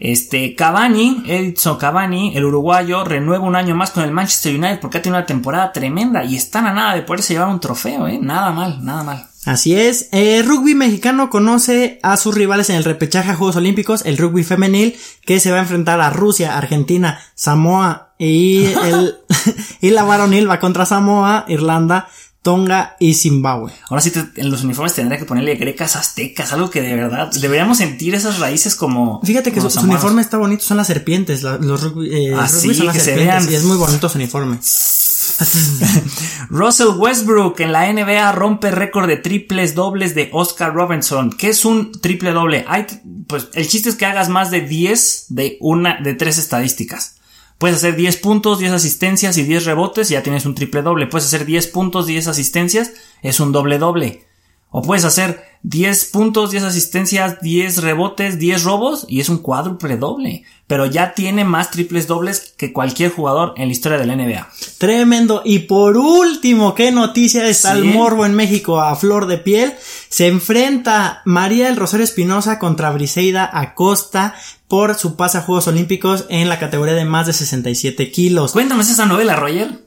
Este, 0.00 0.54
Cavani, 0.54 1.22
Edson 1.26 1.76
Cavani, 1.76 2.34
el 2.34 2.46
uruguayo, 2.46 3.04
renueva 3.04 3.44
un 3.44 3.54
año 3.54 3.76
más 3.76 3.90
con 3.90 4.02
el 4.02 4.10
Manchester 4.10 4.54
United 4.56 4.80
porque 4.80 4.98
ha 4.98 5.02
tenido 5.02 5.18
una 5.18 5.26
temporada 5.26 5.72
tremenda 5.72 6.24
y 6.24 6.36
están 6.36 6.66
a 6.66 6.72
nada 6.72 6.94
de 6.94 7.02
poderse 7.02 7.34
llevar 7.34 7.50
un 7.50 7.60
trofeo, 7.60 8.08
¿eh? 8.08 8.18
Nada 8.20 8.50
mal, 8.50 8.82
nada 8.82 9.04
mal. 9.04 9.26
Así 9.44 9.74
es. 9.74 10.08
Eh, 10.12 10.42
rugby 10.42 10.74
mexicano 10.74 11.30
conoce 11.30 11.98
a 12.02 12.16
sus 12.16 12.34
rivales 12.34 12.68
en 12.70 12.76
el 12.76 12.84
repechaje 12.84 13.30
a 13.30 13.36
Juegos 13.36 13.56
Olímpicos, 13.56 14.04
el 14.04 14.18
rugby 14.18 14.42
femenil, 14.42 14.96
que 15.24 15.38
se 15.38 15.50
va 15.50 15.58
a 15.58 15.62
enfrentar 15.62 16.00
a 16.00 16.10
Rusia, 16.10 16.56
Argentina, 16.56 17.20
Samoa 17.34 18.12
y 18.18 18.64
el 18.64 19.16
y 19.80 19.90
la 19.90 20.04
varonil 20.04 20.48
va 20.48 20.60
contra 20.60 20.84
Samoa, 20.84 21.46
Irlanda, 21.48 22.08
Tonga 22.42 22.96
y 22.98 23.14
Zimbabue. 23.14 23.70
Ahora 23.90 24.00
sí, 24.00 24.10
te- 24.10 24.40
en 24.40 24.50
los 24.50 24.64
uniformes 24.64 24.94
tendría 24.94 25.18
que 25.18 25.26
ponerle 25.26 25.56
grecas 25.56 25.94
aztecas, 25.96 26.52
algo 26.54 26.70
que 26.70 26.80
de 26.80 26.94
verdad 26.94 27.30
deberíamos 27.38 27.78
sentir 27.78 28.14
esas 28.14 28.38
raíces 28.38 28.74
como. 28.74 29.20
Fíjate 29.22 29.52
que 29.52 29.58
como 29.58 29.68
su, 29.68 29.80
uniforme 29.80 30.22
está 30.22 30.38
bonito, 30.38 30.62
son 30.64 30.78
las 30.78 30.86
serpientes, 30.86 31.42
la- 31.42 31.58
los 31.58 31.82
rugby, 31.82 32.08
eh, 32.14 32.34
Ah, 32.34 32.48
sí, 32.48 32.74
son 32.74 32.86
las 32.86 32.94
que 32.94 33.00
se 33.00 33.04
serpientes 33.14 33.44
vean. 33.46 33.52
y 33.52 33.56
es 33.56 33.64
muy 33.64 33.76
bonito 33.76 34.08
su 34.08 34.16
uniforme. 34.18 34.58
Russell 36.50 36.88
Westbrook 36.96 37.60
en 37.60 37.72
la 37.72 37.92
NBA 37.92 38.32
rompe 38.32 38.70
récord 38.70 39.06
de 39.06 39.16
triples 39.16 39.74
dobles 39.74 40.14
de 40.14 40.30
Oscar 40.32 40.74
Robinson. 40.74 41.30
¿Qué 41.32 41.48
es 41.50 41.64
un 41.64 41.92
triple 41.92 42.32
doble? 42.32 42.64
Hay, 42.68 42.86
pues 43.26 43.48
el 43.54 43.68
chiste 43.68 43.88
es 43.90 43.96
que 43.96 44.06
hagas 44.06 44.28
más 44.28 44.50
de 44.50 44.62
10 44.62 45.26
de 45.28 45.56
una, 45.60 46.00
de 46.00 46.14
tres 46.14 46.38
estadísticas. 46.38 47.16
Puedes 47.60 47.76
hacer 47.76 47.94
10 47.94 48.16
puntos, 48.16 48.58
10 48.58 48.72
asistencias 48.72 49.36
y 49.36 49.42
10 49.42 49.66
rebotes 49.66 50.10
y 50.10 50.14
ya 50.14 50.22
tienes 50.22 50.46
un 50.46 50.54
triple 50.54 50.80
doble. 50.80 51.06
Puedes 51.06 51.26
hacer 51.26 51.44
10 51.44 51.66
puntos, 51.66 52.06
10 52.06 52.28
asistencias, 52.28 52.94
es 53.20 53.38
un 53.38 53.52
doble 53.52 53.78
doble. 53.78 54.29
O 54.70 54.82
puedes 54.82 55.04
hacer 55.04 55.44
10 55.62 56.06
puntos, 56.06 56.52
10 56.52 56.62
asistencias, 56.62 57.40
10 57.40 57.82
rebotes, 57.82 58.38
10 58.38 58.62
robos 58.64 59.04
y 59.08 59.20
es 59.20 59.28
un 59.28 59.38
cuádruple 59.38 59.96
doble. 59.96 60.44
Pero 60.66 60.86
ya 60.86 61.12
tiene 61.14 61.44
más 61.44 61.70
triples 61.72 62.06
dobles 62.06 62.54
que 62.56 62.72
cualquier 62.72 63.10
jugador 63.10 63.54
en 63.56 63.66
la 63.66 63.72
historia 63.72 63.98
de 63.98 64.06
la 64.06 64.14
NBA. 64.14 64.48
Tremendo. 64.78 65.42
Y 65.44 65.60
por 65.60 65.96
último, 65.96 66.74
qué 66.74 66.92
noticia 66.92 67.46
está 67.48 67.72
el 67.72 67.82
Sí. 67.82 67.88
morbo 67.88 68.24
en 68.24 68.34
México 68.34 68.80
a 68.80 68.94
flor 68.96 69.26
de 69.26 69.38
piel. 69.38 69.74
Se 70.08 70.28
enfrenta 70.28 71.22
María 71.24 71.66
del 71.66 71.76
Rosario 71.76 72.04
Espinosa 72.04 72.58
contra 72.58 72.90
Briseida 72.92 73.50
Acosta 73.52 74.34
por 74.68 74.94
su 74.94 75.16
pase 75.16 75.38
a 75.38 75.42
Juegos 75.42 75.66
Olímpicos 75.66 76.26
en 76.28 76.48
la 76.48 76.60
categoría 76.60 76.94
de 76.94 77.04
más 77.04 77.26
de 77.26 77.32
67 77.32 78.12
kilos. 78.12 78.52
Cuéntame 78.52 78.82
esa 78.82 79.06
novela, 79.06 79.34
Roger. 79.34 79.84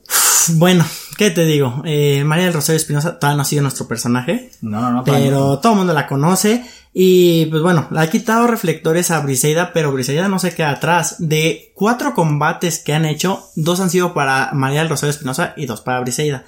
Bueno, 0.56 0.86
¿qué 1.18 1.32
te 1.32 1.46
digo? 1.46 1.82
Eh, 1.86 2.24
María 2.24 2.46
del 2.46 2.54
Rosario 2.54 2.78
Espinosa 2.78 3.20
todavía 3.20 3.38
no 3.38 3.46
sigue 3.46 3.62
nuestro 3.62 3.88
personaje. 3.88 4.52
No, 4.62 4.82
no, 4.82 4.92
no. 4.92 5.04
Pero 5.04 5.60
todo 5.60 5.74
el 5.74 5.78
mundo 5.80 5.94
la 5.94 6.08
conoce. 6.08 6.64
Y 6.96 7.48
pues 7.48 7.64
bueno, 7.64 7.88
le 7.90 8.00
ha 8.02 8.10
quitado 8.10 8.46
reflectores 8.46 9.10
a 9.10 9.20
Briseida, 9.22 9.74
pero 9.74 9.92
Briseida 9.92 10.28
no 10.28 10.38
se 10.38 10.54
queda 10.54 10.70
atrás. 10.70 11.16
De 11.18 11.72
cuatro 11.74 12.14
combates 12.14 12.78
que 12.78 12.94
han 12.94 13.06
hecho, 13.06 13.44
dos 13.56 13.80
han 13.80 13.90
sido 13.90 14.14
para 14.14 14.52
María 14.54 14.82
del 14.82 14.90
Rosario 14.90 15.10
Espinosa 15.10 15.54
y 15.58 15.66
dos 15.66 15.82
para 15.82 16.02
Briseida. 16.02 16.46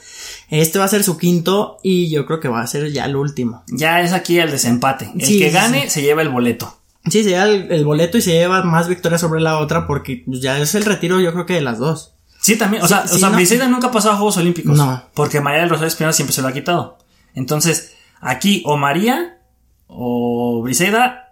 Este 0.51 0.77
va 0.77 0.85
a 0.85 0.89
ser 0.89 1.03
su 1.03 1.17
quinto 1.17 1.77
y 1.81 2.11
yo 2.11 2.27
creo 2.27 2.39
que 2.39 2.47
va 2.47 2.61
a 2.61 2.67
ser 2.67 2.91
ya 2.91 3.05
el 3.05 3.15
último. 3.15 3.63
Ya 3.69 4.01
es 4.01 4.13
aquí 4.13 4.37
el 4.37 4.51
desempate. 4.51 5.11
El 5.15 5.25
Sí, 5.25 5.39
que 5.39 5.49
gane 5.49 5.85
sí. 5.85 5.89
se 5.89 6.01
lleva 6.03 6.21
el 6.21 6.29
boleto. 6.29 6.77
Sí, 7.05 7.23
se 7.23 7.29
lleva 7.29 7.45
el, 7.45 7.71
el 7.71 7.83
boleto 7.85 8.19
y 8.19 8.21
se 8.21 8.31
lleva 8.31 8.61
más 8.63 8.87
victorias 8.87 9.21
sobre 9.21 9.41
la 9.41 9.57
otra 9.57 9.87
porque 9.87 10.23
pues, 10.27 10.41
ya 10.41 10.59
es 10.59 10.75
el 10.75 10.85
retiro 10.85 11.19
yo 11.19 11.33
creo 11.33 11.47
que 11.47 11.53
de 11.53 11.61
las 11.61 11.79
dos. 11.79 12.14
Sí, 12.45 12.57
también. 12.57 12.83
O 12.83 12.87
Sí, 12.87 12.93
sea, 12.93 13.07
sí, 13.07 13.15
o 13.15 13.17
sea 13.17 13.29
no. 13.29 13.35
Briseida 13.37 13.67
nunca 13.67 13.87
ha 13.87 13.91
pasado 13.91 14.13
a 14.13 14.17
Juegos 14.17 14.37
Olímpicos. 14.37 14.77
No. 14.77 15.01
Porque 15.15 15.41
María 15.41 15.61
del 15.61 15.69
Rosario 15.71 15.87
Espinosa 15.87 16.15
siempre 16.15 16.33
se 16.35 16.43
lo 16.43 16.47
ha 16.47 16.53
quitado. 16.53 16.99
Entonces, 17.33 17.93
aquí 18.21 18.61
o 18.67 18.77
María 18.77 19.39
o 19.87 20.61
Briseida 20.61 21.23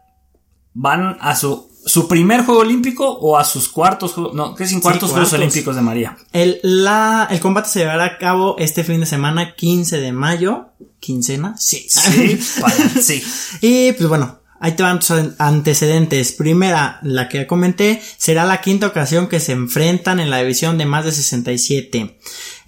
van 0.74 1.18
a 1.22 1.36
su, 1.36 1.70
su 1.86 2.08
primer 2.08 2.44
Juego 2.46 2.62
Olímpico 2.62 3.08
o 3.08 3.38
a 3.38 3.44
sus 3.44 3.70
cuartos 3.70 4.14
Juegos. 4.14 4.34
No, 4.34 4.56
¿qué 4.56 4.64
es 4.64 4.72
sin 4.72 4.82
cuartos 4.82 5.12
Juegos 5.12 5.30
cuartos. 5.30 5.40
Olímpicos 5.40 5.76
de 5.76 5.82
María? 5.84 6.18
El, 6.32 6.60
la, 6.64 7.28
el 7.30 7.40
combate 7.40 7.70
se 7.70 7.80
llevará 7.82 8.06
a 8.06 8.18
cabo 8.18 8.56
este 8.58 8.84
fin 8.84 9.00
de 9.00 9.06
semana, 9.06 9.54
15 9.56 10.00
de 10.00 10.12
mayo. 10.12 10.70
¿Quincena? 11.00 11.56
Sí. 11.58 11.86
Sí, 11.90 12.40
para, 12.62 12.74
sí. 12.74 13.22
Y 13.62 13.92
pues 13.92 14.10
bueno, 14.10 14.40
ahí 14.64 14.72
te 14.72 14.82
van 14.84 15.00
tus 15.00 15.12
an- 15.12 15.36
antecedentes. 15.38 16.32
Primera, 16.32 17.00
la 17.04 17.30
que 17.30 17.40
ya 17.40 17.48
comenté, 17.48 18.02
será 18.18 18.46
la 18.46 18.62
quinta 18.62 18.88
ocasión 18.88 19.28
que 19.28 19.40
se 19.40 19.52
enfrentan 19.52 20.20
en 20.20 20.30
la 20.30 20.40
división 20.40 20.78
de 20.78 20.86
más 20.86 21.06
de 21.06 21.12
67. 21.12 22.18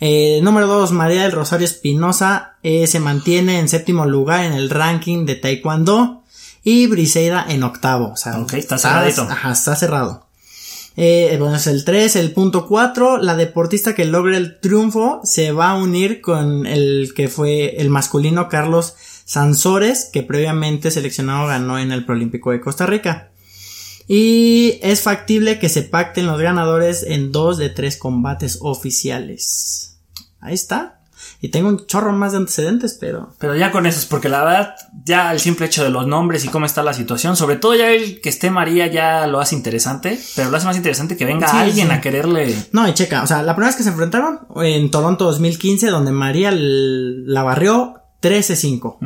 Eh, 0.01 0.39
número 0.43 0.67
2, 0.67 0.91
María 0.91 1.23
del 1.23 1.31
Rosario 1.31 1.65
Espinosa 1.65 2.57
eh, 2.63 2.85
se 2.87 2.99
mantiene 2.99 3.59
en 3.59 3.69
séptimo 3.69 4.05
lugar 4.05 4.43
en 4.45 4.53
el 4.53 4.69
ranking 4.69 5.25
de 5.25 5.35
Taekwondo. 5.35 6.21
Y 6.63 6.87
Briseida 6.87 7.45
en 7.47 7.61
octavo. 7.63 8.11
O 8.13 8.15
sea, 8.17 8.39
Ok, 8.39 8.53
está 8.53 8.77
cerradito. 8.77 9.21
Ajá, 9.21 9.51
está 9.51 9.75
cerrado. 9.75 10.25
Eh, 10.97 11.35
bueno, 11.39 11.57
es 11.57 11.67
el 11.67 11.83
3, 11.83 12.15
el 12.15 12.31
punto 12.31 12.67
4, 12.67 13.17
la 13.17 13.35
deportista 13.35 13.93
que 13.93 14.05
logre 14.05 14.37
el 14.37 14.59
triunfo 14.61 15.19
se 15.25 15.51
va 15.51 15.71
a 15.71 15.75
unir 15.75 16.21
con 16.21 16.65
el 16.65 17.11
que 17.15 17.27
fue 17.27 17.75
el 17.81 17.89
masculino 17.89 18.47
Carlos 18.47 18.95
Sansores, 19.25 20.09
que 20.13 20.23
previamente 20.23 20.91
seleccionado 20.91 21.47
ganó 21.47 21.77
en 21.79 21.91
el 21.91 22.05
Proolímpico 22.05 22.51
de 22.51 22.61
Costa 22.61 22.85
Rica. 22.85 23.31
Y 24.07 24.79
es 24.83 25.01
factible 25.01 25.57
que 25.57 25.67
se 25.67 25.81
pacten 25.81 26.27
los 26.27 26.39
ganadores 26.39 27.03
en 27.03 27.31
dos 27.31 27.57
de 27.57 27.69
tres 27.69 27.97
combates 27.97 28.59
oficiales. 28.61 29.97
Ahí 30.39 30.53
está. 30.53 30.99
Y 31.41 31.49
tengo 31.49 31.69
un 31.69 31.85
chorro 31.85 32.13
más 32.13 32.31
de 32.31 32.37
antecedentes, 32.37 32.97
pero... 32.99 33.33
Pero 33.39 33.55
ya 33.55 33.71
con 33.71 33.85
eso 33.85 33.99
es 33.99 34.05
porque 34.05 34.29
la 34.29 34.43
verdad, 34.43 34.75
ya 35.03 35.31
el 35.31 35.39
simple 35.39 35.65
hecho 35.65 35.83
de 35.83 35.89
los 35.89 36.07
nombres 36.07 36.45
y 36.45 36.49
cómo 36.49 36.65
está 36.65 36.81
la 36.83 36.93
situación, 36.93 37.35
sobre 37.35 37.55
todo 37.57 37.75
ya 37.75 37.91
el 37.91 38.21
que 38.21 38.29
esté 38.29 38.51
María 38.51 38.87
ya 38.87 39.25
lo 39.27 39.39
hace 39.41 39.55
interesante, 39.55 40.19
pero 40.35 40.49
lo 40.49 40.57
hace 40.57 40.65
más 40.67 40.77
interesante 40.77 41.17
que 41.17 41.25
venga 41.25 41.47
Sí, 41.47 41.57
alguien 41.57 41.87
sí. 41.87 41.93
a 41.93 42.01
quererle. 42.01 42.55
No, 42.71 42.87
y 42.87 42.93
checa, 42.93 43.23
o 43.23 43.27
sea, 43.27 43.41
la 43.43 43.55
primera 43.55 43.69
vez 43.69 43.75
que 43.75 43.83
se 43.83 43.89
enfrentaron 43.89 44.39
en 44.57 44.89
Toronto 44.91 45.25
2015, 45.25 45.87
donde 45.87 46.11
María 46.11 46.51
la 46.53 47.43
barrió 47.43 48.04
13-5. 48.25 48.97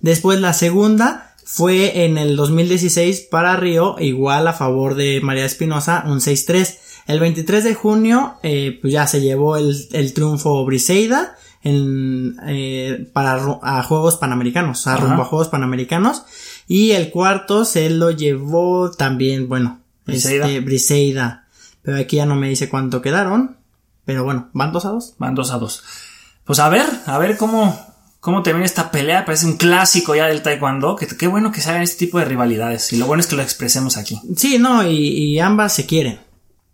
Después 0.00 0.40
la 0.40 0.52
segunda 0.52 1.34
fue 1.44 2.04
en 2.04 2.16
el 2.18 2.36
2016 2.36 3.28
para 3.30 3.56
Río, 3.56 3.96
igual 3.98 4.46
a 4.48 4.52
favor 4.52 4.94
de 4.94 5.20
María 5.22 5.44
Espinosa, 5.44 6.04
un 6.06 6.20
6-3. 6.20 6.78
El 7.08 7.20
23 7.20 7.64
de 7.64 7.74
junio, 7.74 8.36
eh, 8.42 8.78
pues 8.80 8.92
ya 8.92 9.06
se 9.06 9.20
llevó 9.20 9.56
el, 9.56 9.76
el 9.92 10.14
triunfo 10.14 10.64
Briseida 10.64 11.36
en, 11.62 12.36
eh, 12.46 13.10
para 13.12 13.34
a 13.62 13.82
Juegos 13.82 14.16
Panamericanos, 14.16 14.86
Ajá. 14.86 14.98
rumbo 14.98 15.22
a 15.22 15.26
Juegos 15.26 15.48
Panamericanos. 15.48 16.22
Y 16.68 16.92
el 16.92 17.10
cuarto 17.10 17.64
se 17.64 17.90
lo 17.90 18.12
llevó 18.12 18.90
también, 18.92 19.48
bueno, 19.48 19.80
Briseida. 20.06 20.46
este, 20.46 20.60
Briseida. 20.60 21.48
Pero 21.82 21.98
aquí 21.98 22.16
ya 22.16 22.26
no 22.26 22.36
me 22.36 22.48
dice 22.48 22.68
cuánto 22.68 23.02
quedaron. 23.02 23.56
Pero 24.04 24.24
bueno, 24.24 24.48
van 24.52 24.72
dos 24.72 24.84
a 24.84 24.90
dos. 24.90 25.14
Van 25.18 25.34
dos 25.34 25.50
a 25.50 25.58
dos. 25.58 25.82
Pues 26.44 26.58
a 26.60 26.68
ver, 26.68 26.86
a 27.06 27.18
ver 27.18 27.36
cómo, 27.36 27.78
cómo 28.22 28.42
termina 28.44 28.64
esta 28.64 28.90
pelea. 28.92 29.24
Parece 29.26 29.46
un 29.46 29.56
clásico 29.56 30.14
ya 30.14 30.26
del 30.28 30.42
Taekwondo. 30.42 30.94
Que, 30.96 31.06
qué 31.08 31.26
bueno 31.26 31.50
que 31.50 31.60
se 31.60 31.70
hagan 31.70 31.82
este 31.82 32.06
tipo 32.06 32.18
de 32.20 32.24
rivalidades. 32.24 32.92
Y 32.92 32.96
lo 32.96 33.06
bueno 33.06 33.20
es 33.20 33.26
que 33.26 33.34
lo 33.36 33.42
expresemos 33.42 33.96
aquí. 33.96 34.20
Sí, 34.36 34.58
no, 34.60 34.88
y, 34.88 34.96
y 34.96 35.38
ambas 35.40 35.74
se 35.74 35.84
quieren. 35.86 36.20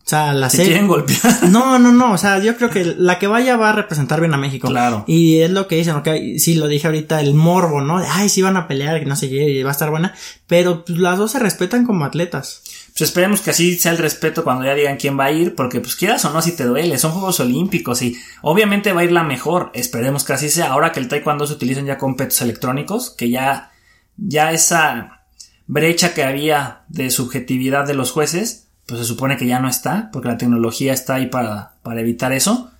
O 0.06 0.10
sea, 0.10 0.32
la 0.32 0.48
Se 0.50 0.58
serie- 0.58 0.72
quieren 0.72 0.88
golpear. 0.88 1.20
No, 1.50 1.78
no, 1.78 1.90
no, 1.92 2.12
o 2.12 2.18
sea, 2.18 2.38
yo 2.38 2.56
creo 2.56 2.70
que 2.70 2.84
la 2.96 3.18
que 3.18 3.26
vaya 3.26 3.56
va 3.56 3.70
a 3.70 3.72
representar 3.72 4.20
bien 4.20 4.32
a 4.34 4.38
México. 4.38 4.68
Claro. 4.68 5.04
Y 5.06 5.40
es 5.40 5.50
lo 5.50 5.66
que 5.68 5.76
dicen, 5.76 5.96
ok, 5.96 6.08
sí 6.38 6.54
lo 6.54 6.66
dije 6.68 6.86
ahorita, 6.86 7.20
el 7.20 7.32
morbo, 7.34 7.80
¿no? 7.80 7.98
De, 8.00 8.06
Ay, 8.08 8.28
sí 8.28 8.40
van 8.42 8.56
a 8.56 8.68
pelear, 8.68 9.00
que 9.00 9.06
no 9.06 9.16
sé 9.16 9.28
qué, 9.28 9.48
y 9.50 9.62
va 9.62 9.70
a 9.70 9.72
estar 9.72 9.90
buena. 9.90 10.14
Pero 10.46 10.84
pues, 10.84 10.98
las 10.98 11.18
dos 11.18 11.32
se 11.32 11.38
respetan 11.38 11.84
como 11.86 12.04
atletas. 12.04 12.62
Pues 12.98 13.10
esperemos 13.10 13.40
que 13.42 13.50
así 13.50 13.78
sea 13.78 13.92
el 13.92 13.98
respeto 13.98 14.42
cuando 14.42 14.64
ya 14.64 14.74
digan 14.74 14.96
quién 14.96 15.16
va 15.16 15.26
a 15.26 15.30
ir, 15.30 15.54
porque 15.54 15.80
pues 15.80 15.94
quieras 15.94 16.24
o 16.24 16.32
no 16.32 16.42
si 16.42 16.56
te 16.56 16.64
duele, 16.64 16.98
son 16.98 17.12
Juegos 17.12 17.38
Olímpicos 17.38 18.02
y 18.02 18.18
obviamente 18.42 18.92
va 18.92 19.02
a 19.02 19.04
ir 19.04 19.12
la 19.12 19.22
mejor, 19.22 19.70
esperemos 19.72 20.24
que 20.24 20.32
así 20.32 20.50
sea, 20.50 20.72
ahora 20.72 20.90
que 20.90 20.98
el 20.98 21.06
taekwondo 21.06 21.46
se 21.46 21.52
utilizan 21.52 21.86
ya 21.86 21.96
con 21.96 22.16
petos 22.16 22.42
electrónicos, 22.42 23.10
que 23.10 23.30
ya, 23.30 23.70
ya 24.16 24.50
esa 24.50 25.22
brecha 25.68 26.12
que 26.12 26.24
había 26.24 26.80
de 26.88 27.10
subjetividad 27.12 27.86
de 27.86 27.94
los 27.94 28.10
jueces, 28.10 28.66
pues 28.86 29.00
se 29.00 29.06
supone 29.06 29.36
que 29.36 29.46
ya 29.46 29.60
no 29.60 29.68
está, 29.68 30.10
porque 30.12 30.28
la 30.28 30.38
tecnología 30.38 30.92
está 30.92 31.14
ahí 31.14 31.26
para, 31.26 31.74
para 31.84 32.00
evitar 32.00 32.32
eso, 32.32 32.72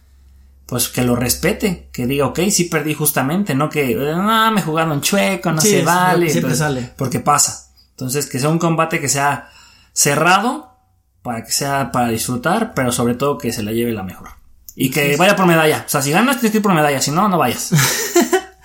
pues 0.66 0.88
que 0.88 1.04
lo 1.04 1.14
respete, 1.14 1.90
que 1.92 2.08
diga, 2.08 2.26
ok, 2.26 2.40
sí 2.50 2.64
perdí 2.64 2.92
justamente, 2.94 3.54
no 3.54 3.70
que, 3.70 3.96
ah, 4.12 4.50
me 4.52 4.62
jugaron 4.62 5.00
chueco, 5.00 5.52
no 5.52 5.60
Sí, 5.60 5.70
se 5.70 5.82
vale, 5.82 6.28
siempre 6.28 6.54
entonces, 6.54 6.58
sale. 6.58 6.92
porque 6.96 7.20
pasa. 7.20 7.68
Entonces, 7.90 8.26
que 8.26 8.40
sea 8.40 8.48
un 8.48 8.58
combate 8.58 9.00
que 9.00 9.08
sea 9.08 9.50
cerrado, 9.98 10.76
para 11.22 11.44
que 11.44 11.50
sea 11.50 11.90
para 11.90 12.08
disfrutar, 12.08 12.72
pero 12.72 12.92
sobre 12.92 13.16
todo 13.16 13.36
que 13.36 13.52
se 13.52 13.64
la 13.64 13.72
lleve 13.72 13.90
la 13.90 14.04
mejor. 14.04 14.28
Y 14.76 14.90
que 14.90 15.16
vaya 15.16 15.34
por 15.34 15.46
medalla. 15.46 15.82
O 15.84 15.88
sea, 15.90 16.02
si 16.02 16.12
ganas, 16.12 16.36
tienes 16.36 16.52
que 16.52 16.58
ir 16.58 16.62
por 16.62 16.72
medalla, 16.72 17.02
si 17.02 17.10
no, 17.10 17.28
no 17.28 17.36
vayas. 17.36 17.72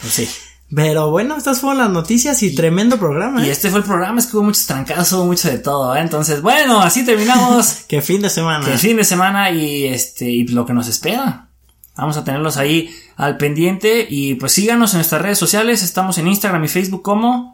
Pues 0.04 0.16
sí. 0.16 0.30
Pero 0.76 1.12
bueno, 1.12 1.38
estas 1.38 1.62
fueron 1.62 1.78
las 1.78 1.90
noticias 1.90 2.44
y, 2.44 2.54
tremendo 2.54 3.00
programa. 3.00 3.42
Y 3.42 3.48
¿eh? 3.48 3.52
este 3.54 3.70
fue 3.70 3.80
el 3.80 3.86
programa, 3.86 4.20
es 4.20 4.26
que 4.26 4.36
hubo 4.36 4.44
muchos 4.44 4.66
trancazos, 4.66 5.14
hubo 5.14 5.28
mucho 5.28 5.50
de 5.50 5.60
todo, 5.60 5.96
¿eh? 5.96 6.02
Entonces, 6.02 6.42
bueno, 6.42 6.82
así 6.82 7.06
terminamos. 7.06 7.84
Qué 7.88 8.02
fin 8.02 8.22
de 8.22 8.30
semana. 8.30 8.70
el 8.70 8.78
fin 8.78 8.98
de 8.98 9.06
semana 9.06 9.50
y 9.50 9.86
este 9.86 10.30
y 10.30 10.46
lo 10.48 10.66
que 10.66 10.74
nos 10.74 10.90
espera. 10.90 11.48
Vamos 11.96 12.18
a 12.18 12.26
tenerlos 12.26 12.58
ahí 12.58 12.94
al 13.16 13.38
pendiente 13.38 14.06
y 14.10 14.36
pues 14.36 14.52
síganos 14.52 14.92
en 14.92 14.98
nuestras 14.98 15.22
redes 15.22 15.38
sociales, 15.38 15.84
estamos 15.84 16.18
en 16.18 16.28
Instagram 16.28 16.66
y 16.66 16.68
Facebook 16.68 17.02
como 17.02 17.53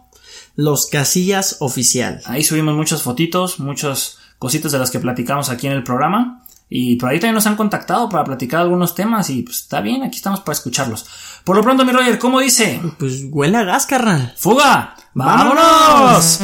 Los 0.61 0.87
Casillas 0.87 1.55
Oficial. 1.61 2.19
ahí 2.25 2.43
subimos 2.43 2.75
muchas 2.75 3.01
fotitos, 3.01 3.61
muchas 3.61 4.17
cositas 4.39 4.73
de 4.73 4.79
las 4.79 4.91
que 4.91 4.99
platicamos 4.99 5.49
aquí 5.49 5.67
en 5.67 5.71
el 5.71 5.85
programa 5.85 6.43
y 6.69 6.97
por 6.97 7.09
ahí 7.09 7.17
también 7.17 7.35
nos 7.35 7.47
han 7.47 7.55
contactado 7.55 8.09
para 8.09 8.25
platicar 8.25 8.59
algunos 8.59 8.93
temas 8.93 9.29
y 9.29 9.43
pues 9.43 9.61
está 9.61 9.79
bien, 9.79 10.03
aquí 10.03 10.17
estamos 10.17 10.41
para 10.41 10.51
escucharlos. 10.51 11.05
Por 11.45 11.55
lo 11.55 11.63
pronto, 11.63 11.85
mi 11.85 11.93
Roger, 11.93 12.19
¿cómo 12.19 12.41
dice? 12.41 12.81
Pues 12.99 13.23
huele 13.31 13.55
a 13.55 13.63
gas, 13.63 13.85
carnal. 13.85 14.33
¡Fuga! 14.35 14.97
¡Vámonos! 15.13 16.41